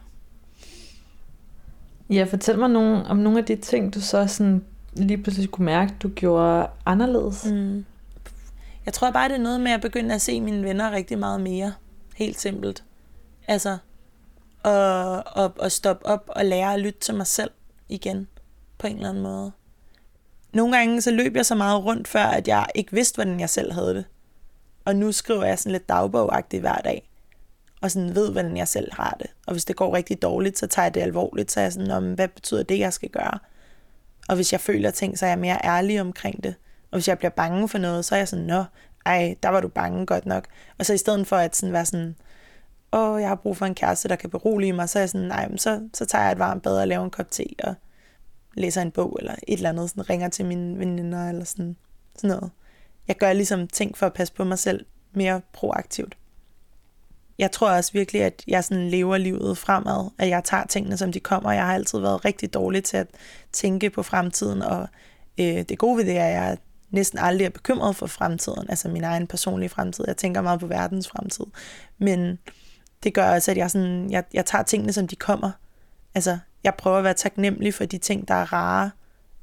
Ja, 2.10 2.24
fortæl 2.24 2.60
mig 2.60 2.70
nogle, 2.70 3.05
om 3.05 3.18
nogle 3.18 3.39
af 3.39 3.45
de 3.45 3.55
ting, 3.55 3.93
du 3.93 4.01
så 4.01 4.28
sådan 4.28 4.66
lige 4.93 5.18
pludselig 5.18 5.49
kunne 5.49 5.66
mærke, 5.66 5.93
du 6.03 6.10
gjorde 6.10 6.68
anderledes. 6.86 7.45
Mm. 7.45 7.86
Jeg 8.86 8.93
tror 8.93 9.12
bare, 9.12 9.30
det 9.30 9.36
er 9.36 9.41
noget 9.41 9.62
med 9.62 9.72
at 9.72 9.82
begynde 9.82 10.16
at 10.16 10.22
se 10.22 10.41
mine 10.41 10.64
venner 10.64 10.91
rigtig 10.91 11.20
meget 11.20 11.41
mere. 11.41 11.74
Helt 12.16 12.39
simpelt. 12.39 12.84
Altså, 13.47 13.78
og, 14.64 15.24
og, 15.28 15.53
og 15.60 15.72
stoppe 15.72 16.05
op 16.05 16.24
og 16.28 16.45
lære 16.45 16.74
at 16.74 16.80
lytte 16.80 16.99
til 16.99 17.16
mig 17.16 17.28
selv 17.28 17.51
igen, 17.89 18.28
på 18.78 18.88
en 18.88 18.95
eller 18.95 19.10
anden 19.10 19.24
måde. 19.24 19.51
Nogle 20.53 20.78
gange 20.78 21.01
så 21.01 21.12
løb 21.12 21.36
jeg 21.36 21.45
så 21.45 21.55
meget 21.55 21.84
rundt 21.84 22.08
før, 22.08 22.24
at 22.24 22.47
jeg 22.47 22.66
ikke 22.76 22.91
vidste, 22.91 23.16
hvordan 23.16 23.39
jeg 23.39 23.49
selv 23.49 23.74
havde 23.74 23.93
det. 23.95 24.05
Og 24.86 24.95
nu 24.95 25.12
skriver 25.12 25.45
jeg 25.45 25.60
sådan 25.60 25.72
lidt 25.72 25.89
dagbogagtigt 25.89 26.62
hver 26.62 26.78
dag. 26.78 27.07
Og 27.88 27.91
sådan 27.91 28.15
ved, 28.15 28.31
hvordan 28.31 28.57
jeg 28.57 28.67
selv 28.67 28.93
har 28.93 29.15
det. 29.19 29.27
Og 29.45 29.51
hvis 29.51 29.65
det 29.65 29.75
går 29.75 29.95
rigtig 29.95 30.21
dårligt, 30.21 30.59
så 30.59 30.67
tager 30.67 30.85
jeg 30.85 30.93
det 30.93 31.01
alvorligt. 31.01 31.51
Så 31.51 31.59
er 31.59 31.63
jeg 31.63 31.73
sådan, 31.73 31.91
om, 31.91 32.13
hvad 32.13 32.27
betyder 32.27 32.63
det, 32.63 32.79
jeg 32.79 32.93
skal 32.93 33.09
gøre? 33.09 33.39
Og 34.29 34.35
hvis 34.35 34.51
jeg 34.51 34.61
føler 34.61 34.91
ting, 34.91 35.17
så 35.17 35.25
er 35.25 35.29
jeg 35.29 35.39
mere 35.39 35.65
ærlig 35.65 36.01
omkring 36.01 36.43
det. 36.43 36.55
Og 36.91 36.97
hvis 36.97 37.07
jeg 37.07 37.17
bliver 37.17 37.31
bange 37.31 37.69
for 37.69 37.77
noget, 37.77 38.05
så 38.05 38.15
er 38.15 38.19
jeg 38.19 38.27
sådan, 38.27 38.45
nå, 38.45 38.63
ej, 39.05 39.35
der 39.43 39.49
var 39.49 39.61
du 39.61 39.67
bange 39.67 40.05
godt 40.05 40.25
nok. 40.25 40.47
Og 40.77 40.85
så 40.85 40.93
i 40.93 40.97
stedet 40.97 41.27
for 41.27 41.35
at 41.35 41.55
sådan 41.55 41.73
være 41.73 41.85
sådan, 41.85 42.15
åh, 42.93 43.21
jeg 43.21 43.29
har 43.29 43.35
brug 43.35 43.57
for 43.57 43.65
en 43.65 43.75
kæreste, 43.75 44.09
der 44.09 44.15
kan 44.15 44.29
berolige 44.29 44.73
mig, 44.73 44.89
så 44.89 44.99
er 44.99 45.01
jeg 45.01 45.09
sådan, 45.09 45.27
nej, 45.27 45.47
men 45.47 45.57
så, 45.57 45.89
så 45.93 46.05
tager 46.05 46.23
jeg 46.23 46.31
et 46.31 46.39
varmt 46.39 46.63
bad 46.63 46.79
og 46.81 46.88
laver 46.88 47.03
en 47.03 47.11
kop 47.11 47.31
te 47.31 47.45
og 47.63 47.75
læser 48.53 48.81
en 48.81 48.91
bog 48.91 49.17
eller 49.19 49.35
et 49.47 49.57
eller 49.57 49.69
andet, 49.69 49.89
sådan 49.89 50.09
ringer 50.09 50.29
til 50.29 50.45
mine 50.45 50.79
veninder 50.79 51.29
eller 51.29 51.43
sådan, 51.43 51.75
sådan 52.15 52.29
noget. 52.35 52.51
Jeg 53.07 53.15
gør 53.15 53.33
ligesom 53.33 53.67
ting 53.67 53.97
for 53.97 54.05
at 54.05 54.13
passe 54.13 54.33
på 54.33 54.43
mig 54.43 54.59
selv 54.59 54.85
mere 55.13 55.41
proaktivt. 55.53 56.17
Jeg 57.38 57.51
tror 57.51 57.69
også 57.69 57.91
virkelig, 57.93 58.23
at 58.23 58.43
jeg 58.47 58.63
sådan 58.63 58.89
lever 58.89 59.17
livet 59.17 59.57
fremad, 59.57 60.09
at 60.17 60.29
jeg 60.29 60.43
tager 60.43 60.65
tingene, 60.65 60.97
som 60.97 61.11
de 61.11 61.19
kommer. 61.19 61.51
Jeg 61.51 61.65
har 61.65 61.73
altid 61.73 61.99
været 61.99 62.25
rigtig 62.25 62.53
dårlig 62.53 62.83
til 62.83 62.97
at 62.97 63.07
tænke 63.51 63.89
på 63.89 64.03
fremtiden, 64.03 64.61
og 64.61 64.88
øh, 65.39 65.63
det 65.69 65.77
gode 65.77 65.97
ved 65.97 66.05
det 66.05 66.17
er, 66.17 66.25
at 66.25 66.33
jeg 66.33 66.57
næsten 66.89 67.19
aldrig 67.19 67.45
er 67.45 67.49
bekymret 67.49 67.95
for 67.95 68.07
fremtiden, 68.07 68.69
altså 68.69 68.89
min 68.89 69.03
egen 69.03 69.27
personlige 69.27 69.69
fremtid. 69.69 70.05
Jeg 70.07 70.17
tænker 70.17 70.41
meget 70.41 70.59
på 70.59 70.67
verdens 70.67 71.07
fremtid. 71.07 71.45
Men 71.97 72.39
det 73.03 73.13
gør 73.13 73.33
også, 73.33 73.51
at 73.51 73.57
jeg, 73.57 73.71
sådan, 73.71 74.11
jeg, 74.11 74.23
jeg 74.33 74.45
tager 74.45 74.63
tingene, 74.63 74.93
som 74.93 75.07
de 75.07 75.15
kommer. 75.15 75.51
Altså, 76.15 76.38
jeg 76.63 76.75
prøver 76.75 76.97
at 76.97 77.03
være 77.03 77.13
taknemmelig 77.13 77.73
for 77.73 77.85
de 77.85 77.97
ting, 77.97 78.27
der 78.27 78.33
er 78.33 78.53
rare, 78.53 78.91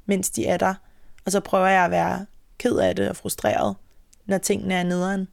mens 0.05 0.29
de 0.29 0.45
er 0.45 0.57
der. 0.57 0.73
Og 1.25 1.31
så 1.31 1.39
prøver 1.39 1.67
jeg 1.67 1.85
at 1.85 1.91
være 1.91 2.25
ked 2.57 2.77
af 2.77 2.95
det 2.95 3.09
og 3.09 3.15
frustreret, 3.15 3.75
når 4.25 4.37
tingene 4.37 4.73
er 4.73 4.83
nederen. 4.83 5.27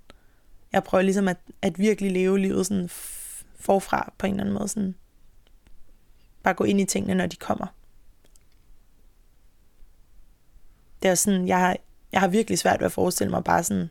Jeg 0.73 0.85
prøver 0.85 1.03
ligesom 1.03 1.29
at, 1.29 1.37
at 1.63 1.79
virkelig 1.79 2.13
leve 2.13 2.39
livet 2.39 2.67
sådan 2.67 2.89
forfra 3.59 4.13
på 4.19 4.27
en 4.27 4.33
eller 4.33 4.43
anden 4.43 4.55
måde. 4.55 4.69
Sådan. 4.69 4.95
Bare 6.43 6.55
gå 6.55 6.65
ind 6.65 6.81
i 6.81 6.85
tingene, 6.85 7.15
når 7.15 7.27
de 7.27 7.37
kommer. 7.37 7.67
Det 11.03 11.11
er 11.11 11.15
sådan, 11.15 11.49
jeg 11.49 11.59
har, 11.59 11.77
jeg 12.13 12.21
har 12.21 12.29
virkelig 12.29 12.59
svært 12.59 12.81
ved 12.81 12.87
at 12.87 12.93
forestille 12.93 13.31
mig 13.31 13.45
bare 13.45 13.63
sådan 13.63 13.91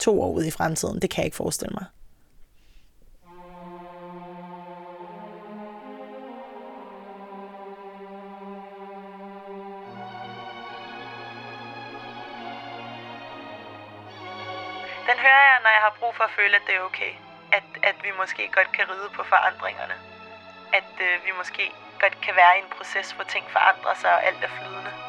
to 0.00 0.22
år 0.22 0.32
ude 0.32 0.46
i 0.46 0.50
fremtiden. 0.50 1.02
Det 1.02 1.10
kan 1.10 1.22
jeg 1.22 1.24
ikke 1.24 1.36
forestille 1.36 1.74
mig. 1.74 1.84
Har 15.86 15.94
brug 16.00 16.14
for 16.16 16.24
at 16.24 16.36
føle, 16.38 16.54
at 16.56 16.64
det 16.66 16.74
er 16.74 16.80
okay. 16.90 17.12
At, 17.58 17.66
at 17.90 17.96
vi 18.04 18.10
måske 18.20 18.42
godt 18.56 18.70
kan 18.76 18.84
ride 18.92 19.10
på 19.16 19.22
forandringerne. 19.32 19.96
At 20.78 20.92
øh, 21.06 21.14
vi 21.26 21.30
måske 21.40 21.64
godt 22.02 22.16
kan 22.24 22.34
være 22.40 22.52
i 22.56 22.62
en 22.64 22.70
proces, 22.76 23.12
hvor 23.12 23.24
ting 23.24 23.44
forandrer 23.56 23.94
sig, 24.02 24.10
og 24.16 24.20
alt 24.28 24.44
er 24.44 24.52
flydende. 24.56 25.05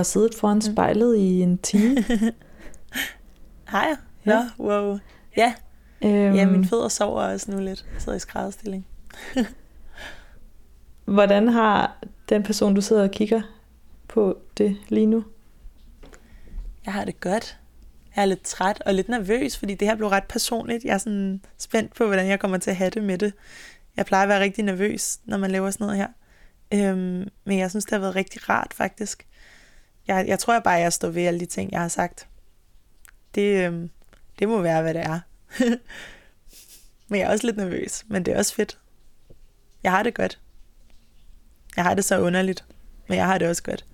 Har 0.00 0.04
siddet 0.04 0.34
foran 0.34 0.62
spejlet 0.62 1.16
i 1.16 1.40
en 1.40 1.58
time. 1.58 2.04
Har 3.64 3.86
jeg? 3.86 3.96
Nå, 4.24 4.32
Ja. 4.32 4.48
wow. 4.58 4.98
Ja, 5.36 5.54
øhm, 6.04 6.34
ja 6.34 6.46
mine 6.46 6.66
fødder 6.66 6.88
sover 6.88 7.22
også 7.22 7.50
nu 7.50 7.58
lidt. 7.58 7.86
Jeg 7.94 8.02
sidder 8.02 8.16
i 8.16 8.20
skrædderstilling. 8.20 8.86
Hvordan 11.04 11.48
har 11.48 11.98
den 12.28 12.42
person, 12.42 12.74
du 12.74 12.80
sidder 12.80 13.02
og 13.02 13.10
kigger 13.10 13.42
på 14.08 14.38
det 14.58 14.76
lige 14.88 15.06
nu? 15.06 15.24
Jeg 16.84 16.92
har 16.92 17.04
det 17.04 17.20
godt. 17.20 17.56
Jeg 18.16 18.22
er 18.22 18.26
lidt 18.26 18.42
træt 18.42 18.82
og 18.86 18.94
lidt 18.94 19.08
nervøs, 19.08 19.58
fordi 19.58 19.74
det 19.74 19.88
her 19.88 19.94
blev 19.94 20.08
ret 20.08 20.24
personligt. 20.24 20.84
Jeg 20.84 20.94
er 20.94 20.98
sådan 20.98 21.40
spændt 21.58 21.94
på, 21.94 22.06
hvordan 22.06 22.26
jeg 22.26 22.40
kommer 22.40 22.58
til 22.58 22.70
at 22.70 22.76
have 22.76 22.90
det 22.90 23.04
med 23.04 23.18
det. 23.18 23.32
Jeg 23.96 24.06
plejer 24.06 24.22
at 24.22 24.28
være 24.28 24.40
rigtig 24.40 24.64
nervøs, 24.64 25.18
når 25.24 25.38
man 25.38 25.50
laver 25.50 25.70
sådan 25.70 25.86
noget 25.86 25.96
her. 25.98 26.08
Øhm, 26.74 27.28
men 27.44 27.58
jeg 27.58 27.70
synes, 27.70 27.84
det 27.84 27.92
har 27.92 27.98
været 28.00 28.16
rigtig 28.16 28.48
rart, 28.48 28.74
faktisk. 28.74 29.26
Jeg, 30.10 30.28
jeg 30.28 30.38
tror 30.38 30.52
jeg 30.52 30.62
bare, 30.62 30.74
jeg 30.74 30.92
står 30.92 31.08
ved 31.08 31.22
alle 31.22 31.40
de 31.40 31.46
ting, 31.46 31.72
jeg 31.72 31.80
har 31.80 31.88
sagt. 31.88 32.28
Det, 33.34 33.66
øhm, 33.66 33.90
det 34.38 34.48
må 34.48 34.62
være, 34.62 34.82
hvad 34.82 34.94
det 34.94 35.02
er. 35.02 35.20
men 37.08 37.20
jeg 37.20 37.26
er 37.26 37.30
også 37.30 37.46
lidt 37.46 37.56
nervøs, 37.56 38.04
men 38.08 38.24
det 38.24 38.34
er 38.34 38.38
også 38.38 38.54
fedt. 38.54 38.78
Jeg 39.82 39.92
har 39.92 40.02
det 40.02 40.14
godt. 40.14 40.40
Jeg 41.76 41.84
har 41.84 41.94
det 41.94 42.04
så 42.04 42.20
underligt, 42.20 42.64
men 43.08 43.18
jeg 43.18 43.26
har 43.26 43.38
det 43.38 43.48
også 43.48 43.62
godt. 43.62 43.84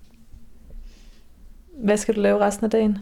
Hvad 1.83 1.97
skal 1.97 2.15
du 2.15 2.21
lave 2.21 2.39
resten 2.39 2.65
af 2.65 2.71
dagen? 2.71 2.97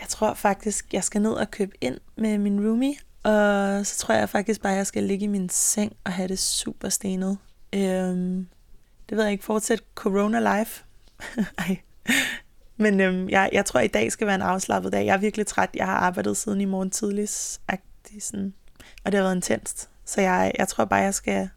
Jeg 0.00 0.08
tror 0.08 0.34
faktisk, 0.34 0.94
jeg 0.94 1.04
skal 1.04 1.22
ned 1.22 1.32
og 1.32 1.50
købe 1.50 1.72
ind 1.80 1.98
med 2.16 2.38
min 2.38 2.66
roomie, 2.68 2.94
og 3.22 3.86
så 3.86 3.98
tror 3.98 4.14
jeg 4.14 4.28
faktisk 4.28 4.62
bare, 4.62 4.72
jeg 4.72 4.86
skal 4.86 5.02
ligge 5.02 5.24
i 5.24 5.28
min 5.28 5.48
seng 5.48 5.96
og 6.04 6.12
have 6.12 6.28
det 6.28 6.38
super 6.38 6.88
stenet. 6.88 7.38
Øhm, 7.74 8.48
det 9.08 9.16
ved 9.16 9.24
jeg 9.24 9.32
ikke, 9.32 9.44
fortsæt 9.44 9.82
corona 9.94 10.58
life. 10.58 10.85
Ej. 11.58 11.78
Men 12.76 13.00
øhm, 13.00 13.28
jeg, 13.28 13.50
jeg 13.52 13.64
tror, 13.64 13.80
i 13.80 13.88
dag 13.88 14.12
skal 14.12 14.26
være 14.26 14.36
en 14.36 14.42
afslappet 14.42 14.92
dag. 14.92 15.06
Jeg 15.06 15.14
er 15.14 15.18
virkelig 15.18 15.46
træt. 15.46 15.70
Jeg 15.74 15.86
har 15.86 15.96
arbejdet 15.96 16.36
siden 16.36 16.60
i 16.60 16.64
morgen 16.64 16.90
tidligt, 16.90 17.58
sådan, 18.20 18.54
og 19.04 19.12
det 19.12 19.18
har 19.18 19.24
været 19.24 19.34
intenst. 19.34 19.88
Så 20.04 20.20
jeg, 20.20 20.52
jeg 20.58 20.68
tror 20.68 20.84
bare, 20.84 21.00
jeg 21.00 21.14
skal 21.14 21.48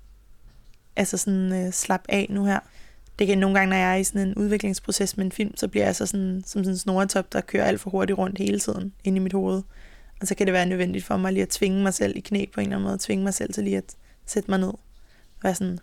altså 0.96 1.18
sådan, 1.18 1.54
øh, 1.54 1.74
slappe 1.74 2.12
af 2.12 2.28
nu 2.30 2.46
her. 2.46 2.60
Det 3.20 3.28
kan 3.28 3.38
nogle 3.38 3.60
gange, 3.60 3.70
når 3.70 3.78
jeg 3.78 3.92
er 3.92 3.96
i 3.96 4.04
sådan 4.04 4.28
en 4.28 4.36
udviklingsproces 4.36 5.18
med 5.18 5.26
en 5.26 5.32
film, 5.32 5.58
så 5.58 5.68
bliver 5.68 5.86
jeg 5.86 5.96
så 5.96 6.06
sådan, 6.06 6.44
som 6.46 6.64
sådan 6.64 6.74
en 6.74 6.78
snoretop, 6.78 7.34
der 7.34 7.42
kører 7.42 7.66
alt 7.66 7.82
for 7.82 7.90
hurtigt 7.90 8.18
rundt 8.18 8.38
hele 8.38 8.60
tiden 8.60 8.94
ind 9.04 9.16
i 9.16 9.20
mit 9.20 9.34
hoved. 9.34 9.62
Og 10.22 10.28
så 10.28 10.36
kan 10.36 10.48
det 10.48 10.54
være 10.54 10.66
nødvendigt 10.66 11.06
for 11.06 11.18
mig 11.18 11.34
lige 11.34 11.44
at 11.44 11.50
tvinge 11.50 11.84
mig 11.84 11.94
selv 11.94 12.18
i 12.18 12.20
knæ 12.20 12.46
på 12.54 12.60
en 12.60 12.66
eller 12.66 12.78
anden 12.78 12.88
måde, 12.88 12.98
tvinge 13.02 13.24
mig 13.24 13.34
selv 13.34 13.54
til 13.54 13.64
lige 13.64 13.78
at 13.78 13.96
sætte 14.26 14.52
mig 14.52 14.60
ned. 14.60 14.68
Og 14.68 15.44
være 15.44 15.56
sådan, 15.56 15.80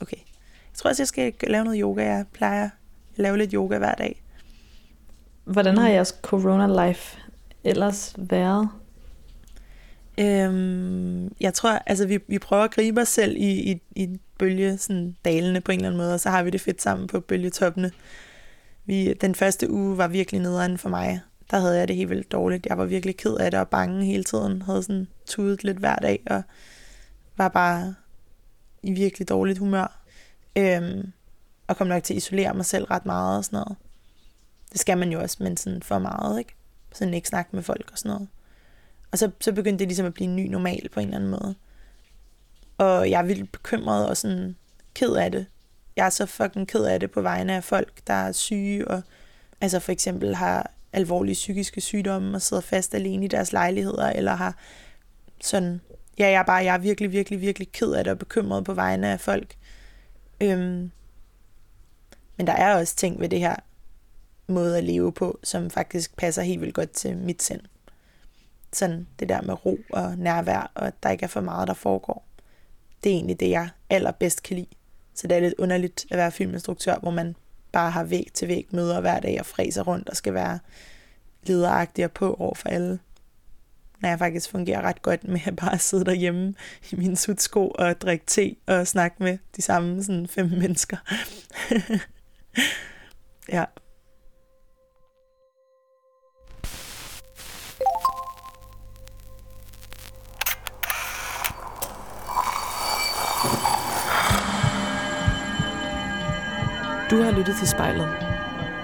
okay. 0.00 0.16
Jeg 0.16 0.74
tror 0.74 0.90
også, 0.90 1.02
jeg 1.02 1.08
skal 1.08 1.34
lave 1.46 1.64
noget 1.64 1.80
yoga. 1.80 2.04
Jeg 2.04 2.24
plejer 2.32 2.70
lave 3.16 3.38
lidt 3.38 3.52
yoga 3.52 3.78
hver 3.78 3.94
dag. 3.94 4.22
Hvordan 5.44 5.76
har 5.76 5.88
jeres 5.88 6.14
corona-life 6.22 7.18
ellers 7.64 8.14
været? 8.18 8.68
Øhm, 10.18 11.32
jeg 11.40 11.54
tror, 11.54 11.70
altså 11.70 12.06
vi, 12.06 12.18
vi 12.26 12.38
prøver 12.38 12.64
at 12.64 12.70
gribe 12.70 13.00
os 13.00 13.08
selv 13.08 13.36
i, 13.36 13.70
i, 13.72 13.80
i 13.96 14.20
bølge, 14.38 14.78
sådan 14.78 15.16
dalene 15.24 15.60
på 15.60 15.72
en 15.72 15.78
eller 15.78 15.88
anden 15.88 16.00
måde, 16.00 16.14
og 16.14 16.20
så 16.20 16.30
har 16.30 16.42
vi 16.42 16.50
det 16.50 16.60
fedt 16.60 16.82
sammen 16.82 17.06
på 17.06 17.20
bølgetoppene. 17.20 17.90
Vi, 18.84 19.12
den 19.12 19.34
første 19.34 19.70
uge 19.70 19.98
var 19.98 20.08
virkelig 20.08 20.40
nederen 20.40 20.78
for 20.78 20.88
mig. 20.88 21.20
Der 21.50 21.58
havde 21.58 21.78
jeg 21.78 21.88
det 21.88 21.96
helt 21.96 22.10
vildt 22.10 22.32
dårligt. 22.32 22.66
Jeg 22.66 22.78
var 22.78 22.84
virkelig 22.84 23.16
ked 23.16 23.36
af 23.36 23.50
det 23.50 23.60
og 23.60 23.68
bange 23.68 24.04
hele 24.04 24.24
tiden. 24.24 24.62
Havde 24.62 24.82
sådan 24.82 25.08
tudet 25.26 25.64
lidt 25.64 25.78
hver 25.78 25.96
dag 25.96 26.22
og 26.26 26.42
var 27.36 27.48
bare 27.48 27.94
i 28.82 28.92
virkelig 28.92 29.28
dårligt 29.28 29.58
humør. 29.58 30.02
Øhm, 30.56 31.12
og 31.66 31.76
kom 31.76 31.86
nok 31.86 32.02
til 32.02 32.14
at 32.14 32.18
isolere 32.18 32.54
mig 32.54 32.66
selv 32.66 32.84
ret 32.84 33.06
meget 33.06 33.38
og 33.38 33.44
sådan 33.44 33.56
noget. 33.56 33.76
Det 34.72 34.80
skal 34.80 34.98
man 34.98 35.12
jo 35.12 35.20
også, 35.20 35.36
men 35.40 35.56
sådan 35.56 35.82
for 35.82 35.98
meget, 35.98 36.38
ikke? 36.38 36.54
Sådan 36.94 37.14
ikke 37.14 37.28
snakke 37.28 37.56
med 37.56 37.62
folk 37.62 37.90
og 37.92 37.98
sådan 37.98 38.10
noget. 38.10 38.28
Og 39.12 39.18
så, 39.18 39.30
så 39.40 39.52
begyndte 39.52 39.78
det 39.78 39.88
ligesom 39.88 40.06
at 40.06 40.14
blive 40.14 40.28
en 40.28 40.36
ny 40.36 40.46
normal 40.46 40.88
på 40.92 41.00
en 41.00 41.06
eller 41.06 41.16
anden 41.16 41.30
måde. 41.30 41.54
Og 42.78 43.10
jeg 43.10 43.18
er 43.18 43.26
vildt 43.26 43.52
bekymret 43.52 44.08
og 44.08 44.16
sådan 44.16 44.56
ked 44.94 45.14
af 45.14 45.30
det. 45.30 45.46
Jeg 45.96 46.06
er 46.06 46.10
så 46.10 46.26
fucking 46.26 46.68
ked 46.68 46.84
af 46.84 47.00
det 47.00 47.10
på 47.10 47.20
vegne 47.20 47.56
af 47.56 47.64
folk, 47.64 48.06
der 48.06 48.12
er 48.12 48.32
syge 48.32 48.88
og 48.88 49.02
altså 49.60 49.78
for 49.78 49.92
eksempel 49.92 50.34
har 50.34 50.70
alvorlige 50.92 51.34
psykiske 51.34 51.80
sygdomme 51.80 52.36
og 52.36 52.42
sidder 52.42 52.60
fast 52.60 52.94
alene 52.94 53.24
i 53.24 53.28
deres 53.28 53.52
lejligheder, 53.52 54.10
eller 54.10 54.34
har 54.34 54.56
sådan, 55.42 55.80
ja, 56.18 56.24
jeg 56.24 56.38
er 56.38 56.42
bare, 56.42 56.64
jeg 56.64 56.74
er 56.74 56.78
virkelig, 56.78 57.12
virkelig, 57.12 57.40
virkelig 57.40 57.72
ked 57.72 57.92
af 57.92 58.04
det 58.04 58.10
og 58.10 58.18
bekymret 58.18 58.64
på 58.64 58.74
vegne 58.74 59.08
af 59.12 59.20
folk. 59.20 59.54
Øhm, 60.40 60.90
men 62.36 62.46
der 62.46 62.52
er 62.52 62.76
også 62.76 62.96
ting 62.96 63.20
ved 63.20 63.28
det 63.28 63.38
her 63.40 63.56
måde 64.46 64.78
at 64.78 64.84
leve 64.84 65.12
på, 65.12 65.38
som 65.42 65.70
faktisk 65.70 66.16
passer 66.16 66.42
helt 66.42 66.60
vildt 66.60 66.74
godt 66.74 66.90
til 66.90 67.16
mit 67.16 67.42
sind. 67.42 67.60
Sådan 68.72 69.06
det 69.18 69.28
der 69.28 69.42
med 69.42 69.66
ro 69.66 69.78
og 69.90 70.18
nærvær, 70.18 70.72
og 70.74 70.86
at 70.86 70.94
der 71.02 71.10
ikke 71.10 71.24
er 71.24 71.28
for 71.28 71.40
meget, 71.40 71.68
der 71.68 71.74
foregår. 71.74 72.26
Det 73.04 73.12
er 73.12 73.16
egentlig 73.16 73.40
det, 73.40 73.50
jeg 73.50 73.68
allerbedst 73.90 74.42
kan 74.42 74.56
lide. 74.56 74.66
Så 75.14 75.26
det 75.26 75.36
er 75.36 75.40
lidt 75.40 75.54
underligt 75.58 76.06
at 76.10 76.18
være 76.18 76.32
filminstruktør, 76.32 76.98
hvor 76.98 77.10
man 77.10 77.36
bare 77.72 77.90
har 77.90 78.04
væg 78.04 78.30
til 78.34 78.48
væg 78.48 78.66
møder 78.70 79.00
hver 79.00 79.20
dag 79.20 79.40
og 79.40 79.46
fræser 79.46 79.82
rundt 79.82 80.08
og 80.08 80.16
skal 80.16 80.34
være 80.34 80.58
lederagtig 81.42 82.04
og 82.04 82.12
på 82.12 82.34
over 82.34 82.54
for 82.54 82.68
alle. 82.68 82.98
Når 84.00 84.08
jeg 84.08 84.18
faktisk 84.18 84.50
fungerer 84.50 84.82
ret 84.82 85.02
godt 85.02 85.24
med 85.28 85.40
at 85.46 85.56
bare 85.56 85.78
sidde 85.78 86.04
derhjemme 86.04 86.54
i 86.90 86.96
min 86.96 87.16
sutsko 87.16 87.68
og 87.68 88.00
drikke 88.00 88.24
te 88.26 88.56
og 88.66 88.86
snakke 88.86 89.22
med 89.22 89.38
de 89.56 89.62
samme 89.62 90.02
sådan 90.02 90.26
fem 90.26 90.46
mennesker. 90.48 90.96
ja. 93.48 93.64
Du 107.10 107.22
har 107.22 107.30
lyttet 107.30 107.56
til 107.58 107.68
spejlet. 107.68 108.08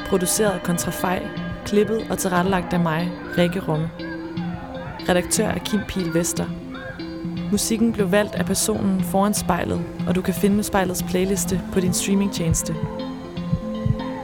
Produceret 0.09 0.51
af 0.51 0.62
Kontrafej, 0.62 1.29
klippet 1.66 2.11
og 2.11 2.19
tilrettelagt 2.19 2.73
af 2.73 2.81
mig, 2.81 3.11
Rikke 3.39 3.61
Rumme. 3.61 3.91
Redaktør 5.09 5.47
er 5.47 5.59
Kim 5.59 5.81
Pil 5.89 6.14
Vester. 6.14 6.47
Musikken 7.51 7.93
blev 7.93 8.12
valgt 8.12 8.35
af 8.35 8.47
personen 8.47 9.05
foran 9.05 9.35
spejlet, 9.35 9.85
og 10.09 10.14
du 10.14 10.23
kan 10.23 10.35
finde 10.35 10.64
spejlets 10.64 11.03
playliste 11.03 11.61
på 11.73 11.81
din 11.81 11.93
streamingtjeneste. 11.93 12.75